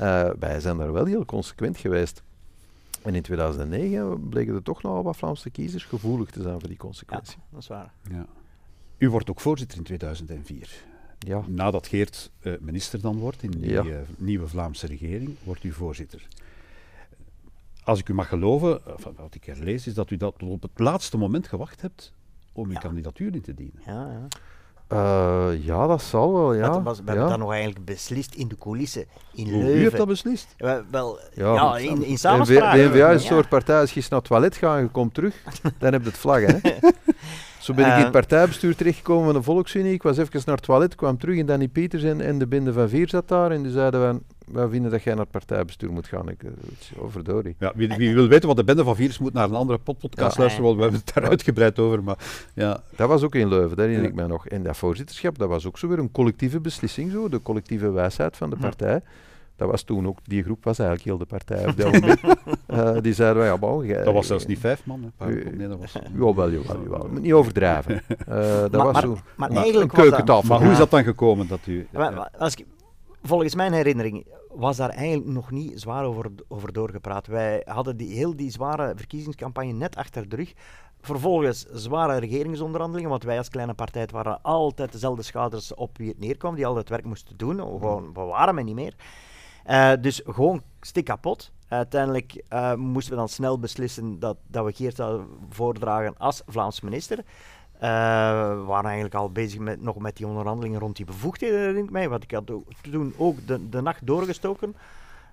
Uh, 0.00 0.30
wij 0.38 0.60
zijn 0.60 0.76
daar 0.76 0.92
wel 0.92 1.04
heel 1.04 1.24
consequent 1.24 1.78
geweest. 1.78 2.22
En 3.02 3.14
in 3.14 3.22
2009 3.22 4.28
bleken 4.28 4.54
er 4.54 4.62
toch 4.62 4.82
nogal 4.82 5.02
wat 5.02 5.16
Vlaamse 5.16 5.50
kiezers 5.50 5.84
gevoelig 5.84 6.30
te 6.30 6.42
zijn 6.42 6.58
voor 6.60 6.68
die 6.68 6.76
consequentie. 6.78 7.36
Ja, 7.38 7.44
dat 7.50 7.60
is 7.60 7.68
waar. 7.68 7.92
Ja. 8.10 8.26
U 8.98 9.10
wordt 9.10 9.30
ook 9.30 9.40
voorzitter 9.40 9.78
in 9.78 9.84
2004. 9.84 10.84
Ja. 11.18 11.44
Nadat 11.46 11.86
Geert 11.86 12.30
uh, 12.42 12.54
minister 12.60 13.00
dan 13.00 13.16
wordt 13.18 13.42
in 13.42 13.50
die 13.50 13.70
ja. 13.70 13.84
uh, 13.84 13.98
nieuwe 14.16 14.48
Vlaamse 14.48 14.86
regering, 14.86 15.36
wordt 15.44 15.64
u 15.64 15.72
voorzitter. 15.72 16.28
Als 17.84 17.98
ik 17.98 18.08
u 18.08 18.14
mag 18.14 18.28
geloven, 18.28 18.80
wat 19.16 19.34
ik 19.34 19.46
er 19.46 19.58
lees, 19.58 19.86
is 19.86 19.94
dat 19.94 20.10
u 20.10 20.16
dat 20.16 20.42
op 20.42 20.62
het 20.62 20.78
laatste 20.78 21.16
moment 21.16 21.48
gewacht 21.48 21.80
hebt 21.80 22.12
om 22.52 22.66
uw 22.66 22.72
Ja. 22.72 22.78
kandidatuur 22.80 23.34
in 23.34 23.40
te 23.40 23.54
dienen. 23.54 23.82
Ja, 23.86 24.10
ja. 24.12 24.26
Uh, 24.92 25.48
ja, 25.60 25.86
dat 25.86 26.02
zal 26.02 26.32
wel, 26.32 26.54
ja. 26.54 26.68
Dat 26.70 26.82
was, 26.82 26.96
we 26.98 27.02
ja. 27.04 27.10
hebben 27.10 27.28
dat 27.30 27.38
nog 27.38 27.50
eigenlijk 27.52 27.84
beslist 27.84 28.34
in 28.34 28.48
de 28.48 28.56
coulissen 28.58 29.04
in 29.34 29.44
Hoe, 29.52 29.62
Leuven. 29.62 29.78
u 29.80 29.82
hebt 29.82 29.96
dat 29.96 30.06
beslist? 30.06 30.54
Wel, 30.56 30.82
wel, 30.90 31.18
Ja, 31.34 31.76
in, 31.78 32.02
in 32.04 32.12
De 32.12 32.18
samenspraak. 32.18 32.74
NVA 32.76 33.08
is 33.10 33.22
een 33.22 33.28
soort 33.28 33.48
partij, 33.48 33.80
als 33.80 33.92
je 33.92 34.00
naar 34.10 34.18
het 34.18 34.28
toilet 34.28 34.56
gaat 34.56 34.76
en 34.76 34.82
je 34.82 34.88
komt 34.88 35.14
terug, 35.14 35.34
dan 35.78 35.92
heb 35.92 36.02
je 36.02 36.08
het 36.08 36.18
vlag, 36.18 36.40
hè. 36.40 36.56
Zo 37.60 37.74
ben 37.74 37.84
ik 37.84 37.90
in 37.90 37.96
Eh. 37.96 38.02
het 38.02 38.12
partijbestuur 38.12 38.76
terechtgekomen 38.76 39.24
van 39.24 39.34
de 39.34 39.42
Volksunie. 39.42 39.92
Ik 39.92 40.02
was 40.02 40.18
even 40.18 40.40
naar 40.46 40.54
het 40.56 40.64
toilet, 40.64 40.94
kwam 40.94 41.18
terug 41.18 41.38
en 41.38 41.46
Danny 41.46 41.68
Pieters 41.68 42.02
en, 42.02 42.20
en 42.20 42.38
de 42.38 42.46
binde 42.46 42.72
van 42.72 42.88
Vier 42.88 43.08
zat 43.08 43.28
daar. 43.28 43.50
En 43.50 43.62
die 43.62 43.72
zeiden 43.72 44.00
van, 44.00 44.22
wij 44.52 44.68
vinden 44.68 44.90
dat 44.90 45.02
jij 45.02 45.12
naar 45.14 45.22
het 45.22 45.30
partijbestuur 45.32 45.92
moet 45.92 46.06
gaan. 46.06 46.28
Ik, 46.28 46.42
uh, 46.42 46.50
oh, 46.98 47.10
verdorie. 47.10 47.56
Ja, 47.58 47.72
wie, 47.74 47.88
wie 47.88 48.14
wil 48.14 48.28
weten 48.28 48.48
wat 48.48 48.56
de 48.56 48.64
bende 48.64 48.84
van 48.84 48.96
Virus 48.96 49.18
moet 49.18 49.32
naar 49.32 49.44
een 49.48 49.54
andere 49.54 49.78
podcast 49.78 50.34
Ja. 50.36 50.40
luisteren, 50.40 50.62
want 50.64 50.76
we 50.76 50.82
hebben 50.82 51.00
het 51.04 51.14
daar 51.14 51.28
uitgebreid 51.28 51.78
over. 51.78 52.02
Maar 52.02 52.18
ja, 52.54 52.82
Dat 52.96 53.08
was 53.08 53.22
ook 53.22 53.34
in 53.34 53.48
Leuven, 53.48 53.68
dat 53.76 53.78
herinner 53.78 54.02
Ja. 54.02 54.08
ik 54.08 54.14
mij 54.14 54.26
nog. 54.26 54.48
En 54.48 54.62
dat 54.62 54.76
voorzitterschap, 54.76 55.38
dat 55.38 55.48
was 55.48 55.66
ook 55.66 55.78
zo 55.78 55.88
weer 55.88 55.98
een 55.98 56.12
collectieve 56.12 56.60
beslissing, 56.60 57.10
zo, 57.12 57.28
de 57.28 57.42
collectieve 57.42 57.90
wijsheid 57.90 58.36
van 58.36 58.50
de 58.50 58.56
partij. 58.56 59.00
Dat 59.56 59.70
was 59.70 59.82
toen 59.82 60.06
ook, 60.06 60.18
die 60.24 60.42
groep 60.42 60.64
was 60.64 60.78
eigenlijk 60.78 61.08
heel 61.08 61.18
de 61.18 61.24
partij 61.24 61.68
op 61.68 61.76
dat 61.76 61.92
moment. 62.00 62.20
Eh, 62.66 62.96
die 63.00 63.12
zeiden, 63.14 63.42
van, 63.42 63.52
ja, 63.52 63.58
bon, 63.58 63.86
jij- 63.86 64.04
dat 64.04 64.14
was 64.14 64.26
zelfs 64.26 64.46
niet 64.46 64.58
vijf 64.58 64.86
man. 64.86 65.02
Hè, 65.02 65.08
paar- 65.16 65.28
Eh, 65.28 65.52
nee, 65.56 65.68
dat 65.68 65.78
was, 65.78 65.92
Jawel, 66.14 66.50
jawel, 66.50 66.82
jawel. 66.82 67.08
Moet 67.12 67.22
niet 67.22 67.32
overdrijven. 67.32 68.02
Eh, 68.08 68.16
dat 68.26 68.70
Maar- 68.72 68.82
was 68.84 68.92
maar- 68.92 69.02
zo. 69.02 69.16
maar 69.36 69.50
een 69.50 69.56
eigenlijk 69.56 69.90
was 69.92 70.00
dat- 70.00 70.08
keukentafel. 70.08 70.48
maar 70.48 70.62
hoe 70.62 70.72
is 70.72 70.78
dat 70.78 70.90
dan 70.90 71.04
gekomen 71.04 71.46
dat 71.48 71.60
u... 71.66 71.86
Maar- 71.92 72.10
ja. 72.10 72.16
maar 72.16 72.30
als 72.38 72.54
ik, 72.54 72.66
volgens 73.22 73.54
mijn 73.54 73.72
herinnering 73.72 74.26
was 74.54 74.76
daar 74.76 74.90
eigenlijk 74.90 75.30
nog 75.30 75.50
niet 75.50 75.80
zwaar 75.80 76.04
over, 76.04 76.30
over 76.48 76.72
doorgepraat. 76.72 77.26
Wij 77.26 77.62
hadden 77.64 77.96
die, 77.96 78.14
heel 78.14 78.36
die 78.36 78.50
zware 78.50 78.92
verkiezingscampagne 78.96 79.72
net 79.72 79.96
achter 79.96 80.28
de 80.28 80.36
rug. 80.36 80.52
Vervolgens 81.00 81.66
zware 81.72 82.18
regeringsonderhandelingen, 82.18 83.10
want 83.10 83.22
wij 83.24 83.38
als 83.38 83.48
kleine 83.48 83.74
partij 83.74 84.08
waren 84.12 84.42
altijd 84.42 84.92
dezelfde 84.92 85.22
schouders 85.22 85.74
op 85.74 85.98
wie 85.98 86.08
het 86.08 86.18
neerkwam, 86.18 86.54
die 86.54 86.66
al 86.66 86.76
het 86.76 86.88
werk 86.88 87.04
moesten 87.04 87.36
doen. 87.36 87.58
Gewoon, 87.58 88.12
we 88.12 88.20
waren 88.20 88.58
er 88.58 88.64
niet 88.64 88.74
meer. 88.74 88.94
Eh, 89.64 89.92
dus 90.00 90.20
gewoon 90.24 90.62
stik 90.80 91.04
kapot. 91.04 91.52
Uiteindelijk 91.68 92.44
eh, 92.48 92.74
moesten 92.74 93.12
we 93.12 93.18
dan 93.18 93.28
snel 93.28 93.58
beslissen 93.58 94.18
dat, 94.18 94.36
dat 94.46 94.64
we 94.64 94.72
Geert 94.72 94.96
zouden 94.96 95.26
voordragen 95.48 96.14
als 96.18 96.42
Vlaams 96.46 96.80
minister. 96.80 97.24
Eh, 97.82 97.88
we 98.54 98.62
waren 98.66 98.84
eigenlijk 98.84 99.14
al 99.14 99.30
bezig 99.30 99.58
met, 99.60 99.82
nog 99.82 99.98
met 99.98 100.16
die 100.16 100.26
onderhandelingen 100.26 100.80
rond 100.80 100.96
die 100.96 101.04
bevoegdheden, 101.06 101.58
herinner 101.58 101.84
ik 101.84 101.90
mij. 101.90 102.08
Want 102.08 102.22
ik 102.22 102.30
had 102.30 102.50
ook- 102.50 102.66
toen 102.90 103.14
ook 103.16 103.46
de, 103.46 103.68
de 103.68 103.80
nacht 103.80 104.06
doorgestoken. 104.06 104.74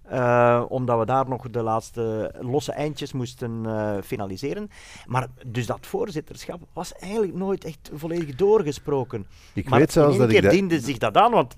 eh, 0.03 0.63
omdat 0.69 0.99
we 0.99 1.05
daar 1.05 1.27
nog 1.29 1.49
de 1.49 1.61
laatste 1.61 2.33
losse 2.39 2.71
eindjes 2.71 3.11
moesten 3.13 3.61
eh, 3.65 3.97
finaliseren. 4.03 4.69
Maar 5.05 5.27
dus 5.45 5.65
dat 5.65 5.85
voorzitterschap 5.85 6.59
was 6.73 6.93
eigenlijk 6.93 7.33
nooit 7.33 7.63
echt 7.63 7.89
volledig 7.93 8.35
doorgesproken. 8.35 9.25
Ik 9.53 9.69
maar 9.69 9.79
weet 9.79 9.91
zelfs 9.91 10.17
dat 10.17 10.25
ik 10.25 10.31
keer 10.33 10.41
dat... 10.41 10.51
diende 10.51 10.79
zich 10.79 10.97
dat 10.97 11.17
aan, 11.17 11.31
want 11.31 11.55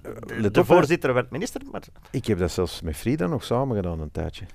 de, 0.51 0.65
voorzitter 0.65 1.13
werd 1.13 1.31
minister. 1.31 1.61
Maar 1.71 1.81
Ik 2.09 2.25
heb 2.25 2.39
dat 2.39 2.51
zelfs 2.51 2.81
met 2.81 2.95
Frida 2.97 3.27
nog 3.27 3.43
samen 3.43 3.75
gedaan 3.75 3.99
een 3.99 4.11
tijdje. 4.11 4.45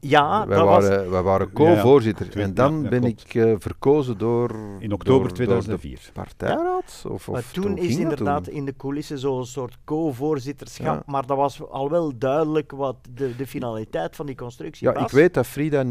Ja, 0.00 0.46
wij, 0.46 0.56
dat 0.58 0.66
was... 0.66 0.88
waren, 0.88 1.10
wij 1.10 1.22
waren 1.22 1.52
co-voorzitter. 1.52 2.26
Ja, 2.26 2.32
ja. 2.40 2.44
en 2.46 2.54
dan 2.54 2.76
Ja, 2.76 2.82
ja, 2.82 2.88
ben 2.88 3.00
klopt. 3.00 3.24
ik 3.34 3.34
eh, 3.34 3.54
verkozen 3.58 4.18
door... 4.18 4.50
In 4.78 4.92
oktober 4.92 5.04
door- 5.18 5.28
door 5.28 5.32
2004. 5.36 6.00
de 6.06 6.12
partijraad? 6.12 7.04
Of, 7.08 7.28
of 7.28 7.28
Maar 7.30 7.50
toen 7.52 7.76
is 7.78 7.96
inderdaad 7.96 8.44
toen? 8.44 8.54
in 8.54 8.64
de 8.64 8.76
coulissen 8.76 9.18
zo'n 9.18 9.46
soort 9.46 9.76
co-voorzitterschap, 9.84 10.86
Ja. 10.94 11.02
maar 11.06 11.26
dat 11.26 11.36
was 11.36 11.62
al 11.70 11.90
wel 11.90 12.18
duidelijk 12.18 12.70
wat 12.72 12.96
de, 13.14 13.36
de 13.36 13.46
finaliteit 13.46 14.16
van 14.16 14.26
die 14.26 14.34
constructie 14.36 14.86
Ja, 14.88 14.92
was. 14.94 15.02
ik 15.02 15.08
weet 15.10 15.34
dat 15.34 15.46
Frida 15.46 15.84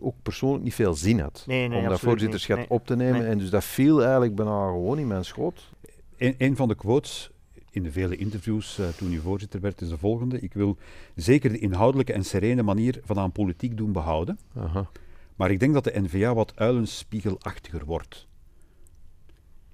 ook 0.00 0.14
persoonlijk 0.22 0.64
niet 0.64 0.74
veel 0.74 0.94
zin 0.94 1.20
had 1.20 1.44
Nee, 1.46 1.68
nee, 1.68 1.78
om 1.82 1.88
dat 1.88 2.00
voorzitterschap. 2.00 2.56
Nee. 2.56 2.66
op 2.68 2.86
te 2.86 2.96
nemen. 2.96 3.20
Nee. 3.20 3.28
En 3.30 3.38
dus 3.38 3.50
dat 3.50 3.64
viel 3.64 4.02
eigenlijk 4.02 4.34
bijna 4.34 4.66
gewoon 4.66 4.98
in 4.98 5.06
mijn 5.06 5.24
schoot. 5.24 5.70
Een, 6.16 6.34
een 6.38 6.56
van 6.56 6.68
de 6.68 6.74
quotes 6.74 7.30
in 7.78 7.84
de 7.84 7.92
vele 7.92 8.16
interviews 8.16 8.78
eh, 8.78 8.88
toen 8.88 9.12
u 9.12 9.18
voorzitter 9.18 9.60
werd 9.60 9.80
is 9.80 9.88
de 9.88 9.98
volgende. 9.98 10.40
Ik 10.40 10.52
wil 10.54 10.76
zeker 11.14 11.50
de 11.52 11.58
inhoudelijke 11.58 12.12
en 12.12 12.24
serene 12.24 12.62
manier 12.62 13.00
van 13.04 13.18
aan 13.18 13.32
politiek 13.32 13.76
doen 13.76 13.92
behouden. 13.92 14.38
Aha. 14.56 14.90
Maar 15.36 15.50
ik 15.50 15.60
denk 15.60 15.74
dat 15.74 15.84
de 15.84 16.00
NVA 16.00 16.34
wat 16.34 16.52
uilenspiegelachtiger 16.56 17.84
wordt. 17.84 18.26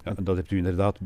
Ja, 0.03 0.15
en 0.15 0.23
dat 0.23 0.35
hebt 0.35 0.51
u 0.51 0.57
inderdaad 0.57 0.99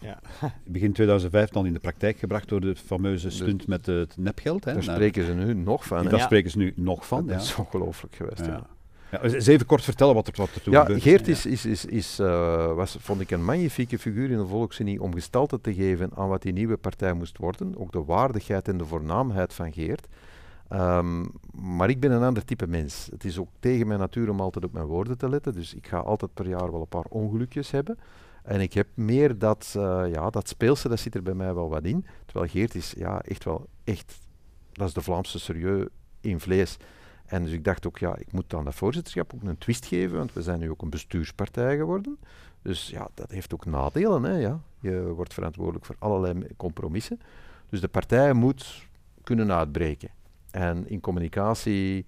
Ja. 0.00 0.20
begin 0.66 0.92
2005 0.92 1.48
dan 1.50 1.66
in 1.66 1.72
de 1.72 1.78
praktijk 1.78 2.18
gebracht 2.18 2.48
door 2.48 2.60
de 2.60 2.76
fameuze 2.76 3.30
stunt 3.30 3.66
met 3.66 3.86
het 3.86 4.16
nepgeld. 4.16 4.64
Hè, 4.64 4.74
Daar 4.74 4.84
naar- 4.84 4.94
spreken 4.94 5.24
ze 5.26 5.32
nu 5.34 5.54
nog 5.54 5.86
van. 5.86 5.98
hè. 6.04 6.10
Daar 6.10 6.18
Ja. 6.18 6.24
spreken 6.24 6.50
ze 6.50 6.58
nu 6.58 6.72
nog 6.76 7.06
van. 7.06 7.26
dat 7.26 7.36
Ja. 7.36 7.42
is 7.42 7.54
ongelooflijk 7.56 8.14
geweest. 8.14 8.46
Ja. 8.46 8.66
Ja. 9.10 9.22
Eens 9.22 9.46
even 9.46 9.66
kort 9.66 9.82
vertellen 9.82 10.14
wat 10.14 10.26
er, 10.26 10.32
wat 10.36 10.54
er 10.54 10.62
toen 10.62 10.72
Ja, 10.72 10.84
Geert 10.84 11.28
is, 11.28 11.46
is, 11.46 11.66
is, 11.66 11.84
is, 11.84 12.18
eh, 12.18 12.74
was, 12.74 12.96
vond 13.00 13.20
ik 13.20 13.30
een 13.30 13.44
magnifieke 13.44 13.98
figuur 13.98 14.30
in 14.30 14.38
de 14.38 14.46
Volksunie 14.46 15.02
om 15.02 15.14
gestalte 15.14 15.60
te 15.60 15.74
geven 15.74 16.10
aan 16.14 16.28
wat 16.28 16.42
die 16.42 16.52
nieuwe 16.52 16.76
partij 16.76 17.12
moest 17.12 17.38
worden. 17.38 17.78
Ook 17.78 17.92
de 17.92 18.04
waardigheid 18.04 18.68
en 18.68 18.76
de 18.76 18.84
voornaamheid 18.84 19.54
van 19.54 19.72
Geert. 19.72 20.06
Ehm, 20.68 21.24
maar 21.52 21.90
ik 21.90 22.00
ben 22.00 22.10
een 22.10 22.22
ander 22.22 22.44
type 22.44 22.66
mens. 22.66 23.08
Het 23.10 23.24
is 23.24 23.38
ook 23.38 23.48
tegen 23.60 23.86
mijn 23.86 24.00
natuur 24.00 24.30
om 24.30 24.40
altijd 24.40 24.64
op 24.64 24.72
mijn 24.72 24.86
woorden 24.86 25.18
te 25.18 25.28
letten. 25.28 25.52
Dus 25.52 25.74
ik 25.74 25.86
ga 25.86 25.98
altijd 25.98 26.34
per 26.34 26.48
jaar 26.48 26.72
wel 26.72 26.80
een 26.80 26.88
paar 26.88 27.06
ongelukjes 27.08 27.70
hebben. 27.70 27.98
En 28.42 28.60
ik 28.60 28.72
heb 28.72 28.88
meer 28.94 29.38
dat, 29.38 29.74
eh, 29.76 30.02
ja, 30.12 30.30
dat 30.30 30.48
speelse, 30.48 30.88
dat 30.88 31.00
zit 31.00 31.14
er 31.14 31.22
bij 31.22 31.34
mij 31.34 31.54
wel 31.54 31.68
wat 31.68 31.84
in. 31.84 32.06
Terwijl 32.26 32.50
Geert 32.50 32.74
is 32.74 32.94
ja, 32.96 33.20
echt 33.20 33.44
wel 33.44 33.66
echt, 33.84 34.18
dat 34.72 34.88
is 34.88 34.94
de 34.94 35.00
Vlaamse 35.00 35.38
serieus 35.38 35.86
in 36.20 36.40
vlees. 36.40 36.76
En 37.26 37.42
dus 37.42 37.52
ik 37.52 37.64
dacht 37.64 37.86
ook, 37.86 37.98
ja, 37.98 38.16
ik 38.16 38.32
moet 38.32 38.54
aan 38.54 38.64
dat 38.64 38.74
voorzitterschap 38.74 39.34
ook 39.34 39.42
een 39.42 39.58
twist 39.58 39.86
geven, 39.86 40.16
want 40.18 40.32
we 40.32 40.42
zijn 40.42 40.58
nu 40.58 40.70
ook 40.70 40.82
een 40.82 40.90
bestuurspartij 40.90 41.76
geworden. 41.76 42.18
Dus 42.62 42.88
ja, 42.88 43.08
dat 43.14 43.30
heeft 43.30 43.54
ook 43.54 43.66
nadelen. 43.66 44.22
Hè, 44.22 44.38
ja. 44.38 44.60
Je 44.80 45.02
wordt 45.02 45.34
verantwoordelijk 45.34 45.84
voor 45.84 45.96
allerlei 45.98 46.46
compromissen. 46.56 47.20
Dus 47.68 47.80
de 47.80 47.88
partij 47.88 48.32
moet 48.32 48.86
kunnen 49.22 49.52
uitbreken. 49.52 50.10
En 50.50 50.88
in 50.88 51.00
communicatie 51.00 52.06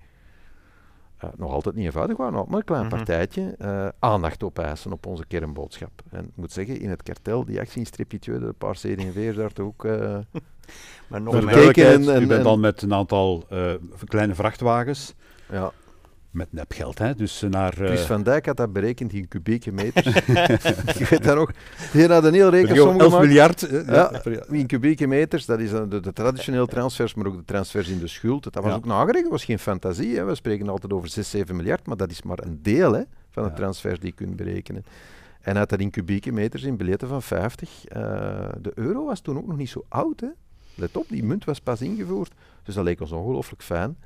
eh, 1.18 1.28
nog 1.36 1.52
altijd 1.52 1.74
niet 1.74 1.84
eenvoudig 1.84 2.16
waren, 2.16 2.32
maar 2.48 2.58
een 2.58 2.64
klein 2.64 2.86
Mhm. 2.86 2.94
partijtje, 2.96 3.54
eh, 3.58 3.88
aandacht 3.98 4.42
opeisen 4.42 4.92
op 4.92 5.06
onze 5.06 5.26
kernboodschap. 5.26 5.90
En 6.10 6.24
ik 6.24 6.30
moet 6.34 6.52
zeggen, 6.52 6.80
in 6.80 6.90
het 6.90 7.02
kartel, 7.02 7.44
die 7.44 7.60
actie 7.60 7.80
in 7.80 7.86
stripje 7.86 8.18
de 8.38 8.54
paar 8.58 8.74
CD&V's 8.74 9.36
daar 9.36 9.52
toch 9.52 9.66
ook... 9.66 9.84
eh, 9.84 10.18
Maar 11.08 11.20
nog 11.22 11.34
meer. 11.44 11.54
u 12.22 12.26
bent 12.26 12.30
en- 12.30 12.42
dan 12.42 12.60
met 12.60 12.82
een 12.82 12.94
aantal 12.94 13.44
eh, 13.48 13.72
kleine 14.04 14.34
vrachtwagens, 14.34 15.14
ja. 15.50 15.72
Met 16.36 16.52
nepgeld, 16.52 16.98
hè, 16.98 17.14
dus 17.14 17.44
naar... 17.50 17.72
eh, 17.80 17.86
Chris 17.86 18.00
van 18.00 18.22
Dijk 18.22 18.46
had 18.46 18.56
dat 18.56 18.72
berekend 18.72 19.12
in 19.12 19.28
kubieke 19.28 19.72
meters. 19.72 20.06
ik 20.98 21.06
weet 21.10 21.24
dat 21.24 21.36
nog. 21.36 21.50
Die 21.92 22.06
had 22.08 22.24
een 22.24 22.34
heel 22.34 22.48
rekensom 22.50 22.88
11 23.00 23.02
gemaakt. 23.02 23.26
miljard. 23.26 23.62
eh, 23.62 23.86
Ja, 23.86 24.22
in 24.50 24.66
kubieke 24.66 25.06
meters, 25.06 25.44
dat 25.46 25.58
is 25.60 25.70
de, 25.70 26.00
de 26.00 26.12
traditionele 26.12 26.66
transfers, 26.66 27.14
maar 27.14 27.26
ook 27.26 27.36
de 27.36 27.44
transfers 27.44 27.88
in 27.88 27.98
de 27.98 28.06
schuld. 28.06 28.44
Dat 28.44 28.54
was 28.54 28.64
Ja. 28.72 28.76
ook 28.78 28.84
nagerekend, 28.84 29.22
dat 29.22 29.32
was 29.32 29.44
geen 29.44 29.58
fantasie. 29.58 30.16
Hè. 30.16 30.24
We 30.24 30.34
spreken 30.34 30.68
altijd 30.68 30.92
over 30.92 31.08
6, 31.08 31.30
7 31.30 31.56
miljard, 31.56 31.86
maar 31.86 31.96
dat 31.96 32.10
is 32.10 32.22
maar 32.22 32.38
een 32.42 32.58
deel 32.62 32.92
hè, 32.92 33.02
van 33.30 33.42
de 33.42 33.48
Ja. 33.48 33.54
transfers 33.54 33.98
die 34.00 34.08
je 34.08 34.14
kunt 34.24 34.36
berekenen. 34.36 34.84
En 35.40 35.56
uit 35.56 35.68
dat 35.68 35.80
in 35.80 35.90
kubieke 35.90 36.32
meters 36.32 36.62
in 36.62 36.76
biljetten 36.76 37.08
van 37.08 37.22
50. 37.22 37.84
eh, 37.86 38.00
de 38.60 38.72
euro 38.74 39.04
was 39.06 39.20
toen 39.20 39.38
ook 39.38 39.46
nog 39.46 39.56
niet 39.56 39.68
zo 39.68 39.84
oud. 39.88 40.20
Hè. 40.20 40.28
Let 40.74 40.96
op, 40.96 41.04
die 41.08 41.24
munt 41.24 41.44
was 41.44 41.60
pas 41.60 41.80
ingevoerd. 41.80 42.32
Dus 42.62 42.74
dat 42.74 42.84
leek 42.84 43.00
ons 43.00 43.12
ongelooflijk 43.12 43.62
fijn. 43.62 43.96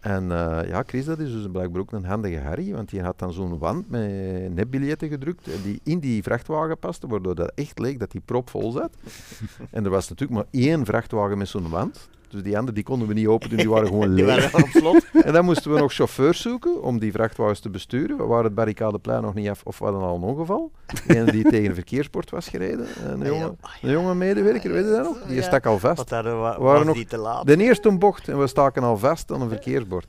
En 0.00 0.32
eh, 0.32 0.68
ja, 0.68 0.82
Chris, 0.86 1.04
dat 1.04 1.18
is 1.18 1.32
dus 1.32 1.46
blijkbaar 1.52 1.80
ook 1.80 1.92
een 1.92 2.04
handige 2.04 2.38
Harry, 2.38 2.72
want 2.72 2.90
die 2.90 3.02
had 3.02 3.18
dan 3.18 3.32
zo'n 3.32 3.58
wand 3.58 3.90
met 3.90 4.54
nepbiljetten 4.54 5.08
gedrukt 5.08 5.48
en 5.48 5.62
die 5.62 5.80
in 5.84 5.98
die 5.98 6.22
vrachtwagen 6.22 6.78
paste, 6.78 7.06
waardoor 7.06 7.34
dat 7.34 7.52
echt 7.54 7.78
leek 7.78 7.98
dat 7.98 8.10
die 8.10 8.20
propvol 8.24 8.70
zat. 8.70 8.96
en 9.70 9.84
er 9.84 9.90
was 9.90 10.08
natuurlijk 10.08 10.38
maar 10.40 10.62
één 10.62 10.84
vrachtwagen 10.84 11.38
met 11.38 11.48
zo'n 11.48 11.68
wand. 11.68 12.08
Dus 12.30 12.42
die 12.42 12.56
andere 12.58 12.74
die 12.74 12.84
konden 12.84 13.08
we 13.08 13.14
niet 13.14 13.26
open 13.26 13.48
doen, 13.48 13.58
die 13.58 13.68
waren 13.68 13.86
gewoon 13.92 14.14
Die 14.14 14.24
leeg. 14.24 14.50
waren 14.50 14.64
op 14.66 14.70
slot. 14.70 15.06
En 15.26 15.32
dan 15.32 15.44
moesten 15.44 15.72
we 15.72 15.78
nog 15.78 15.92
chauffeurs 15.92 16.40
zoeken 16.40 16.82
om 16.82 16.98
die 16.98 17.12
vrachtwagens 17.12 17.60
te 17.60 17.70
besturen. 17.70 18.16
We 18.16 18.24
waren 18.24 18.44
het 18.44 18.54
barricadeplein 18.54 19.22
nog 19.22 19.34
niet 19.34 19.48
af 19.48 19.60
of 19.64 19.78
we 19.78 19.84
hadden 19.84 20.02
al 20.02 20.16
een 20.16 20.22
ongeval. 20.22 20.70
Een 21.06 21.26
die 21.26 21.42
tegen 21.50 21.68
een 21.68 21.74
verkeersbord 21.74 22.30
was 22.30 22.48
gereden. 22.48 22.86
Een 23.04 23.24
jonge, 23.24 23.54
een 23.82 23.90
jonge 23.90 24.14
medewerker, 24.14 24.72
weet 24.72 24.84
je 24.84 24.90
dat 24.90 25.04
nog? 25.04 25.22
Die 25.26 25.42
stak 25.42 25.66
al 25.66 25.78
vast. 25.78 26.10
Wat 26.10 26.24
wa- 26.24 26.60
waren 26.60 26.86
nog 26.86 27.02
te 27.04 27.16
laat. 27.18 27.46
De 27.46 27.56
eerste 27.56 27.90
bocht 27.98 28.28
en 28.28 28.38
we 28.38 28.46
staken 28.46 28.82
al 28.82 28.96
vast 28.98 29.32
aan 29.32 29.40
een 29.40 29.48
verkeersbord. 29.48 30.06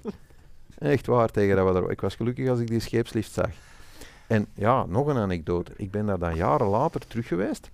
Echt 0.78 1.06
waar, 1.06 1.30
tegen 1.30 1.56
dat 1.56 1.68
we 1.68 1.74
daar... 1.74 1.90
Ik 1.92 2.02
was 2.02 2.16
gelukkig 2.16 2.50
als 2.50 2.60
ik 2.60 2.68
die 2.68 2.80
scheepslift 2.80 3.32
zag. 3.32 3.50
En 4.28 4.46
ja, 4.54 4.86
nog 4.86 5.08
een 5.08 5.18
anekdote. 5.18 5.72
Ik 5.78 5.92
ben 5.92 6.06
daar 6.06 6.20
dan 6.20 6.36
jaren 6.36 6.68
later 6.68 7.02
terug 7.08 7.28
geweest 7.28 7.70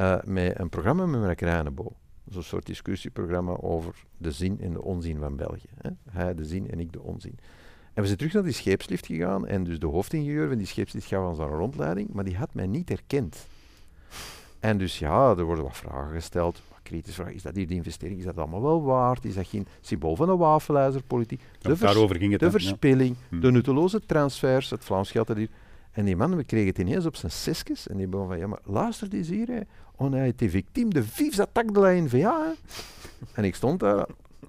uh, 0.00 0.14
met 0.24 0.58
een 0.58 0.68
programma 0.68 1.06
met 1.06 1.20
Mark 1.20 1.40
Reinebo. 1.40 1.92
Zo'n 2.32 2.42
soort 2.42 2.66
discussieprogramma 2.66 3.56
over 3.60 3.94
de 4.16 4.30
zin 4.30 4.60
en 4.60 4.72
de 4.72 4.82
onzin 4.82 5.18
van 5.18 5.36
België. 5.36 5.68
Hè? 5.76 5.90
Hij 6.10 6.34
de 6.34 6.44
zin 6.44 6.70
en 6.70 6.80
ik 6.80 6.92
de 6.92 7.02
onzin. 7.02 7.38
En 7.94 8.00
we 8.00 8.06
zijn 8.06 8.18
terug 8.18 8.32
naar 8.32 8.42
die 8.42 8.52
scheepslift 8.52 9.06
gegaan 9.06 9.46
en 9.46 9.64
dus 9.64 9.78
de 9.78 9.86
hoofdingenieur 9.86 10.48
van 10.48 10.56
die 10.56 10.66
scheepslift 10.66 11.06
gaf 11.06 11.28
ons 11.28 11.38
een 11.38 11.46
rondleiding, 11.46 12.12
maar 12.12 12.24
die 12.24 12.36
had 12.36 12.54
mij 12.54 12.66
niet 12.66 12.88
herkend. 12.88 13.46
En 14.60 14.78
dus 14.78 14.98
ja, 14.98 15.30
er 15.36 15.44
worden 15.44 15.64
wat 15.64 15.76
vragen 15.76 16.12
gesteld. 16.12 16.62
Kritische 16.82 17.22
vraag, 17.22 17.34
is 17.34 17.42
dat 17.42 17.54
hier 17.54 17.66
de 17.66 17.74
investering, 17.74 18.18
is 18.18 18.24
dat 18.24 18.38
allemaal 18.38 18.62
wel 18.62 18.82
waard? 18.82 19.24
Is 19.24 19.34
dat 19.34 19.46
geen 19.46 19.66
symbool 19.80 20.16
van 20.16 20.28
een 20.28 20.36
wafelijzerpolitiek? 20.36 21.40
De, 21.58 21.76
daarover 21.78 22.16
ging 22.16 22.30
het 22.32 22.40
de 22.40 22.50
verspilling, 22.50 23.16
de 23.40 23.50
nutteloze 23.50 24.00
transfers, 24.06 24.70
het 24.70 24.84
Vlaams 24.84 25.10
geld 25.10 25.26
dat 25.26 25.36
hier... 25.36 25.48
En 25.92 26.04
die 26.04 26.16
man, 26.16 26.36
we 26.36 26.44
kregen 26.44 26.66
het 26.66 26.78
ineens 26.78 27.06
op 27.06 27.16
zijn 27.16 27.32
sesjes 27.32 27.88
en 27.88 27.96
die 27.96 28.06
begon 28.06 28.26
van, 28.26 28.38
ja 28.38 28.46
maar 28.46 28.60
luister 28.64 29.08
eens 29.12 29.28
hier, 29.28 29.48
hè. 29.48 29.60
on 29.96 30.14
a 30.14 30.24
été 30.24 30.48
victime 30.48 30.90
de 30.90 31.02
vives 31.02 31.40
attaques 31.40 31.72
de 31.72 31.80
la 31.80 31.90
NVA. 31.90 32.54
en 33.34 33.44
ik 33.44 33.54
stond 33.54 33.80
daar, 33.80 34.06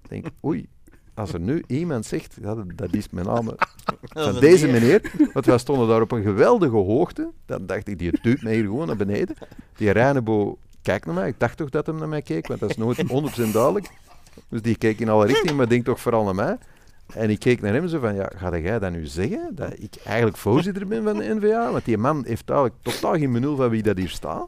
denk, 0.08 0.25
oei, 0.45 0.67
als 1.13 1.34
er 1.34 1.39
nu 1.39 1.63
iemand 1.67 2.06
zegt, 2.06 2.38
ja, 2.41 2.56
dat, 2.75 2.93
is 2.93 3.10
met 3.10 3.25
name 3.25 3.56
van 4.01 4.39
deze 4.39 4.67
meneer, 4.67 5.12
want 5.34 5.45
wij 5.45 5.58
stonden 5.58 5.88
daar 5.88 6.01
op 6.01 6.12
een 6.12 6.23
geweldige 6.23 6.75
hoogte, 6.75 7.32
dan 7.45 7.65
dacht 7.65 7.88
ik, 7.88 7.99
die 7.99 8.21
duwt 8.21 8.41
mij 8.41 8.53
hier 8.53 8.63
gewoon 8.63 8.88
naar 8.88 8.95
beneden. 8.95 9.36
Die 9.75 9.91
Reinebo 9.91 10.58
kijkt 10.82 11.06
naar 11.06 11.15
mij, 11.15 11.27
ik 11.27 11.39
dacht 11.39 11.58
toch 11.58 11.69
dat 11.69 11.86
hij 11.86 11.95
naar 11.95 12.08
mij 12.08 12.21
keek, 12.21 12.47
want 12.47 12.60
dat 12.60 12.69
is 12.69 12.77
nooit 12.77 12.97
100% 13.47 13.51
duidelijk. 13.51 13.89
Dus 14.49 14.62
die 14.62 14.77
keek 14.77 14.99
in 14.99 15.10
alle 15.10 15.25
richtingen, 15.25 15.56
maar 15.56 15.69
denkt 15.69 15.86
toch 15.86 15.99
vooral 15.99 16.23
naar 16.23 16.36
mij. 16.36 16.58
En 17.13 17.30
ik 17.30 17.39
keek 17.39 17.62
naar 17.62 17.74
hem 17.74 17.88
zo 17.88 18.00
van, 18.00 18.16
ja, 18.16 18.32
ga 18.36 18.58
jij 18.58 18.80
dat 18.80 18.92
nu 18.92 19.06
zeggen? 19.06 19.50
Dat 19.52 19.74
ik 19.78 19.96
eigenlijk 20.06 20.38
voorzitter 20.38 20.88
ben 20.88 21.04
van 21.04 21.18
de 21.18 21.36
NVA? 21.36 21.72
Want 21.72 21.86
die 21.86 21.98
man 21.98 22.24
heeft 22.28 22.50
eigenlijk 22.50 22.82
totaal 22.82 23.18
geen 23.18 23.32
benul 23.32 23.56
van 23.56 23.70
wie 23.70 23.84
dat 23.84 23.98
hier 23.98 24.10
staat. 24.10 24.48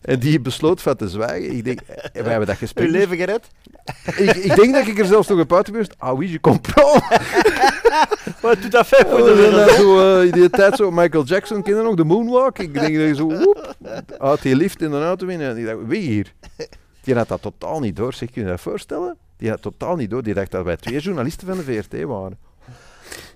En 0.00 0.18
die 0.18 0.40
besloot 0.40 0.82
van 0.82 0.96
te 0.96 1.08
zwijgen. 1.08 1.56
Ik 1.56 1.64
denk, 1.64 1.80
eh, 1.80 2.22
wij 2.22 2.30
hebben 2.30 2.46
dat 2.46 2.56
gesprek. 2.56 2.86
Uw 2.86 2.92
leven 2.92 3.16
gered? 3.16 3.48
Ik, 4.16 4.36
ik 4.36 4.56
denk 4.56 4.74
dat 4.74 4.86
ik 4.86 4.98
er 4.98 5.06
zelfs 5.06 5.28
nog 5.28 5.38
een 5.38 5.52
uit. 5.52 5.94
Ah 5.98 6.18
oui, 6.18 6.30
je 6.30 6.40
comprends. 6.40 7.00
Wat 8.42 8.62
doet 8.62 8.70
dat 8.70 8.86
voor 8.86 8.98
de 9.04 9.74
zo, 9.76 10.18
uh, 10.18 10.24
In 10.24 10.30
die 10.30 10.50
tijd 10.50 10.76
zo, 10.76 10.90
Michael 10.90 11.24
Jackson 11.24 11.62
kende 11.62 11.82
nog, 11.82 11.94
de 11.94 12.04
moonwalk. 12.04 12.58
Ik 12.58 12.74
denk 12.74 12.94
dat 12.94 13.06
je 13.06 13.14
zo, 13.14 13.26
woep, 13.26 13.74
uit 14.18 14.42
die 14.42 14.56
lift 14.56 14.82
in 14.82 14.90
de 14.90 15.02
auto 15.02 15.26
winnen. 15.26 15.50
En 15.50 15.56
ik 15.56 15.66
dacht, 15.66 15.78
wie 15.86 16.00
hier? 16.00 16.32
Die 17.02 17.14
had 17.14 17.28
dat 17.28 17.42
totaal 17.42 17.80
niet 17.80 17.96
door. 17.96 18.12
Zeg, 18.12 18.30
kun 18.30 18.42
je 18.42 18.48
dat 18.48 18.60
voorstellen? 18.60 19.16
Die 19.38 19.50
had 19.50 19.62
totaal 19.62 19.96
niet 19.96 20.10
door. 20.10 20.22
Die 20.22 20.34
dacht 20.34 20.50
dat 20.50 20.64
wij 20.64 20.76
twee 20.76 21.00
journalisten 21.00 21.46
van 21.46 21.56
de 21.56 21.62
VRT 21.62 22.02
waren. 22.02 22.38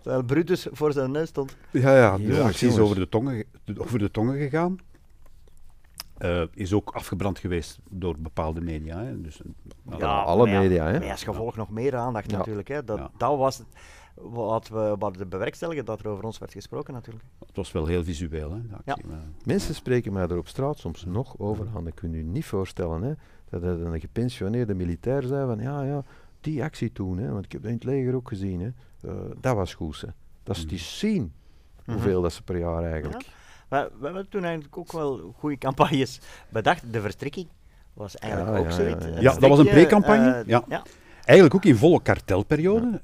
Terwijl 0.03 0.23
Brutus 0.23 0.67
voor 0.71 0.93
zijn 0.93 1.11
neus 1.11 1.29
stond. 1.29 1.57
Ja, 1.71 1.97
ja, 1.97 2.17
de 2.17 2.23
ja, 2.23 2.43
actie 2.43 2.69
is 2.69 2.79
over 2.79 2.97
de, 2.97 3.09
tongen, 3.09 3.45
over 3.77 3.99
de 3.99 4.11
tongen 4.11 4.39
gegaan. 4.39 4.79
Uh, 6.19 6.43
is 6.55 6.73
ook 6.73 6.91
afgebrand 6.91 7.39
geweest 7.39 7.79
door 7.91 8.19
bepaalde 8.19 8.61
media. 8.61 9.03
Hè. 9.03 9.21
Dus, 9.21 9.41
uh, 9.91 9.99
ja, 9.99 10.21
alle 10.21 10.47
media. 10.47 10.87
Hè. 10.87 10.99
Maar 10.99 11.11
als 11.11 11.25
gevolg 11.25 11.57
nog 11.57 11.71
meer 11.71 11.97
aandacht 11.97 12.31
ja. 12.31 12.37
natuurlijk. 12.37 12.69
Hè. 12.69 12.85
Dat, 12.85 13.11
dat 13.17 13.39
was 13.39 13.59
het, 13.59 13.67
wat 14.15 14.69
we 14.69 14.95
wat 14.99 15.29
bewerkstelligen 15.29 15.85
dat 15.85 16.01
er 16.01 16.09
over 16.09 16.25
ons 16.25 16.39
werd 16.39 16.53
gesproken 16.53 16.95
natuurlijk. 16.95 17.25
Het 17.47 17.57
was 17.57 17.73
wel 17.73 17.87
heel 17.87 18.05
visueel. 18.05 18.51
Hè, 18.51 18.59
ja. 18.85 18.97
Mensen 19.45 19.75
spreken 19.75 20.13
mij 20.13 20.23
er 20.23 20.39
op 20.39 20.49
straat 20.49 20.79
soms 20.79 21.05
nog 21.05 21.39
over 21.39 21.67
aan. 21.75 21.85
Dat 21.85 21.95
kun 21.95 22.13
je 22.13 22.23
niet 22.23 22.45
voorstellen. 22.45 23.03
Hè, 23.03 23.13
dat 23.61 23.81
een 23.81 24.01
gepensioneerde 24.01 24.75
militair 24.75 25.23
zei 25.23 25.47
van 25.47 25.59
ja, 25.59 25.83
ja, 25.83 26.03
die 26.41 26.63
actie 26.63 26.93
toen, 26.93 27.19
hè, 27.19 27.33
want 27.33 27.45
ik 27.45 27.53
heb 27.53 27.63
dat 27.63 27.71
in 27.71 27.77
het 27.77 27.87
leger 27.87 28.15
ook 28.15 28.29
gezien. 28.29 28.61
Hè, 28.61 28.71
uh, 29.11 29.13
dat 29.41 29.55
was 29.57 29.75
goed. 29.75 30.01
Hè. 30.01 30.09
Dat 30.43 30.57
is 30.57 30.67
te 30.67 30.79
zien 30.79 31.33
hoeveel 31.85 32.17
mm 32.17 32.23
dat 32.23 32.33
ze 32.33 32.43
per 32.43 32.59
jaar 32.59 32.85
eigenlijk... 32.85 33.27
We, 33.69 33.91
we 33.99 34.05
hebben 34.05 34.29
toen 34.29 34.45
eigenlijk 34.45 34.77
ook 34.77 34.93
wel 34.93 35.35
goede 35.39 35.59
campagnes 35.59 36.21
bedacht. 36.49 36.93
De 36.93 37.01
verstrikking 37.01 37.47
was 37.93 38.17
eigenlijk 38.17 38.59
ook 38.59 38.71
zoiets. 38.71 39.07
Ja, 39.21 39.35
dat 39.39 39.49
was 39.49 39.59
een 39.59 39.69
pre-campagne. 39.69 40.45
Uh, 40.47 40.59
ja. 40.69 40.83
Eigenlijk 41.25 41.55
ook 41.55 41.65
in 41.65 41.77
volle 41.77 42.03
kartelperiode. 42.03 43.01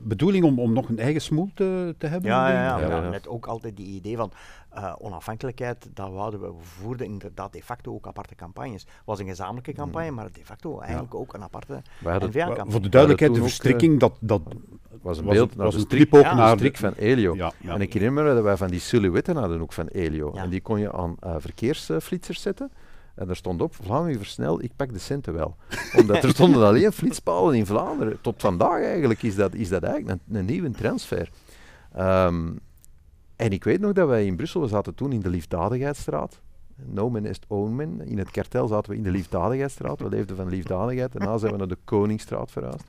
Bedoeling 0.00 0.44
om, 0.44 0.58
om 0.58 0.72
nog 0.72 0.88
een 0.88 0.98
eigen 0.98 1.20
smoel 1.20 1.50
te, 1.54 1.94
te 1.98 2.06
hebben? 2.06 2.30
Ja, 2.30 2.50
ja, 2.52 2.78
ja, 2.78 2.88
ja. 2.88 3.08
net 3.08 3.28
ook 3.28 3.46
altijd 3.46 3.76
die 3.76 3.86
idee 3.86 4.16
van 4.16 4.32
uh, 4.74 4.94
onafhankelijkheid, 4.98 5.88
dat 5.94 6.10
wouden 6.10 6.40
we. 6.40 6.52
voerden 6.60 7.06
inderdaad 7.06 7.52
de 7.52 7.62
facto 7.62 7.92
ook 7.92 8.06
aparte 8.06 8.34
campagnes. 8.34 8.82
Het 8.82 8.92
was 9.04 9.18
een 9.18 9.26
gezamenlijke 9.26 9.72
campagne, 9.72 10.10
mm. 10.10 10.14
maar 10.14 10.32
de 10.32 10.44
facto 10.44 10.80
eigenlijk 10.80 11.14
ook 11.14 11.34
een 11.34 11.42
aparte 11.42 11.82
NVA-campagne. 12.00 12.70
Voor 12.70 12.82
de 12.82 12.88
duidelijkheid, 12.88 13.34
de 13.34 13.40
verstrikking, 13.40 14.00
dat, 14.00 14.16
dat 14.20 14.42
was 15.02 15.18
een 15.18 15.24
beeld, 15.24 15.54
was 15.54 15.74
een 15.74 15.80
strip 15.80 16.14
ook 16.14 16.22
naar 16.22 16.56
de 16.56 16.70
van 16.74 16.92
Elio. 16.92 17.50
En 17.64 17.80
ik 17.80 17.92
herinner 17.92 18.24
me 18.24 18.34
dat 18.34 18.42
wij 18.42 18.56
van 18.56 18.68
die 18.68 18.80
silhouetten 18.80 19.36
hadden 19.36 19.60
ook 19.60 19.72
van 19.72 19.86
Elio. 19.86 20.32
En 20.32 20.50
die 20.50 20.60
kon 20.60 20.80
je 20.80 20.92
aan 20.92 21.16
uh, 21.24 21.34
verkeersflitsers 21.38 22.40
zetten. 22.40 22.72
En 23.14 23.28
er 23.28 23.36
stond 23.36 23.62
op, 23.62 23.74
Vlamingen 23.74 24.18
versnel, 24.18 24.62
ik 24.62 24.70
pak 24.76 24.92
de 24.92 24.98
centen 24.98 25.34
wel. 25.34 25.56
Omdat 26.00 26.24
er 26.24 26.30
stonden 26.30 26.66
alleen 26.66 26.92
flitspalen 26.92 27.54
in 27.54 27.66
Vlaanderen. 27.66 28.20
Tot 28.20 28.34
vandaag 28.40 28.82
eigenlijk 28.82 29.22
is 29.22 29.34
dat, 29.34 29.54
is 29.54 29.68
dat 29.68 29.82
eigenlijk 29.82 30.20
een, 30.28 30.36
een 30.36 30.44
nieuwe 30.44 30.70
transfer. 30.70 31.30
Um, 31.98 32.60
en 33.40 33.52
ik 33.52 33.64
weet 33.64 33.80
nog 33.80 33.92
dat 33.92 34.08
wij 34.08 34.26
in 34.26 34.36
Brussel, 34.36 34.60
we 34.60 34.68
zaten 34.68 34.94
toen 34.94 35.12
in 35.12 35.20
de 35.20 35.28
Liefdadigheidsstraat. 35.28 36.40
No 36.84 37.10
man 37.10 37.24
is 37.24 37.38
own 37.48 37.74
man. 37.74 38.00
In 38.02 38.18
het 38.18 38.30
kartel 38.30 38.66
zaten 38.66 38.90
we 38.90 38.96
in 38.96 39.02
de 39.02 39.10
Liefdadigheidsstraat. 39.10 40.00
We 40.00 40.08
leefden 40.08 40.36
van 40.36 40.48
liefdadigheid. 40.48 41.12
Daarna 41.12 41.38
zijn 41.38 41.52
we 41.52 41.58
naar 41.58 41.68
de 41.68 41.78
Koningsstraat 41.84 42.50
verhuisd. 42.50 42.84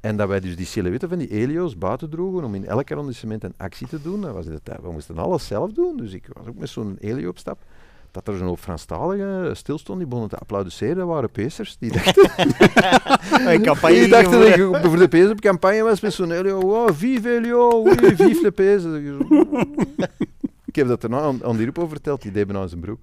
En 0.00 0.16
dat 0.16 0.28
wij 0.28 0.40
dus 0.40 0.56
die 0.56 0.66
silhouetten 0.66 1.08
van 1.08 1.18
die 1.18 1.28
Elio's 1.28 1.78
buiten 1.78 2.10
droegen 2.10 2.44
om 2.44 2.54
in 2.54 2.66
elk 2.66 2.90
arrondissement 2.90 3.44
een 3.44 3.54
actie 3.56 3.86
te 3.86 4.02
doen. 4.02 4.20
Dat 4.20 4.32
was 4.32 4.46
de 4.46 4.60
tijd. 4.62 4.80
We 4.82 4.92
moesten 4.92 5.18
alles 5.18 5.46
zelf 5.46 5.72
doen. 5.72 5.96
Dus 5.96 6.12
ik 6.12 6.28
was 6.32 6.46
ook 6.46 6.58
met 6.58 6.68
zo'n 6.68 6.96
Elio 7.00 7.28
op 7.28 7.38
stap 7.38 7.58
dat 8.24 8.34
er 8.34 8.38
zo'n 8.38 8.46
hoop 8.46 8.58
Franstaligen 8.58 9.56
stilstond, 9.56 9.98
die 9.98 10.06
begonnen 10.06 10.30
te 10.30 10.36
applaudisseren, 10.36 10.96
dat 10.96 11.06
waren 11.06 11.30
Pacers. 11.30 11.76
Die 11.78 11.92
dachten, 11.92 12.14
die 13.92 14.08
dachten 14.08 14.40
dat 14.40 14.54
je 14.54 14.80
voor 14.82 14.98
de 14.98 15.08
Pacers 15.08 15.30
op 15.30 15.40
campagne 15.40 15.82
was 15.82 16.00
met 16.00 16.12
zo'n 16.12 16.30
Elio, 16.30 16.60
wow, 16.60 16.90
vive 16.92 17.34
Elio, 17.34 17.82
oui, 17.82 18.16
vive 18.16 18.42
le 18.42 18.50
Pacers. 18.50 18.84
ik 20.64 20.76
heb 20.76 20.88
dat 20.88 21.00
daarna 21.00 21.20
aan, 21.20 21.44
aan 21.44 21.56
die 21.56 21.64
Rupo 21.64 21.86
verteld, 21.86 22.22
die 22.22 22.32
deed 22.32 22.54
aan 22.54 22.68
zijn 22.68 22.80
broek. 22.80 23.00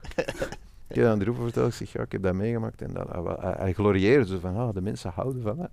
Ik 0.88 0.96
heb 0.96 1.06
aan 1.06 1.18
die 1.18 1.28
Rupo 1.28 1.44
verteld, 1.44 1.68
ik 1.68 1.74
zeg, 1.74 1.92
ja, 1.92 2.02
ik 2.02 2.12
heb 2.12 2.24
dat 2.24 2.34
meegemaakt. 2.34 2.82
En 2.82 2.94
dat, 2.94 3.08
hij, 3.40 3.54
hij 3.58 3.74
glorieerde 3.74 4.26
zo 4.26 4.40
van, 4.40 4.56
ah, 4.56 4.74
de 4.74 4.82
mensen 4.82 5.12
houden 5.16 5.42
van 5.42 5.60
hè. 5.60 5.66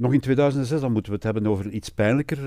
Nog 0.00 0.12
in 0.12 0.20
2006, 0.20 0.80
dan 0.80 0.92
moeten 0.92 1.10
we 1.10 1.16
het 1.16 1.24
hebben 1.24 1.46
over 1.46 1.64
een 1.64 1.76
iets 1.76 1.88
pijnlijker 1.88 2.38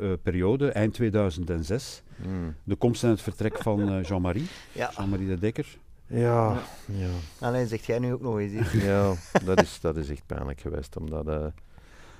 uh, 0.00 0.12
periode, 0.22 0.70
eind 0.70 0.94
2006. 0.94 2.02
Hmm. 2.22 2.54
De 2.64 2.74
komst 2.74 3.04
en 3.04 3.10
het 3.10 3.20
vertrek 3.20 3.58
van 3.58 3.92
uh, 3.92 4.02
Jean-Marie, 4.02 4.46
ja. 4.72 4.90
Jean-Marie 4.96 5.28
de 5.28 5.38
Dekker. 5.38 5.78
Ja, 6.06 6.62
ja. 6.86 7.08
Alleen 7.38 7.66
zegt 7.66 7.84
jij 7.84 7.98
nu 7.98 8.12
ook 8.12 8.20
nog 8.20 8.38
eens 8.38 8.52
iets. 8.52 8.72
ja, 8.72 9.14
dat 9.44 9.62
is, 9.62 9.80
dat 9.80 9.96
is 9.96 10.10
echt 10.10 10.26
pijnlijk 10.26 10.60
geweest, 10.60 10.96
omdat... 10.96 11.26
Uh, 11.28 11.46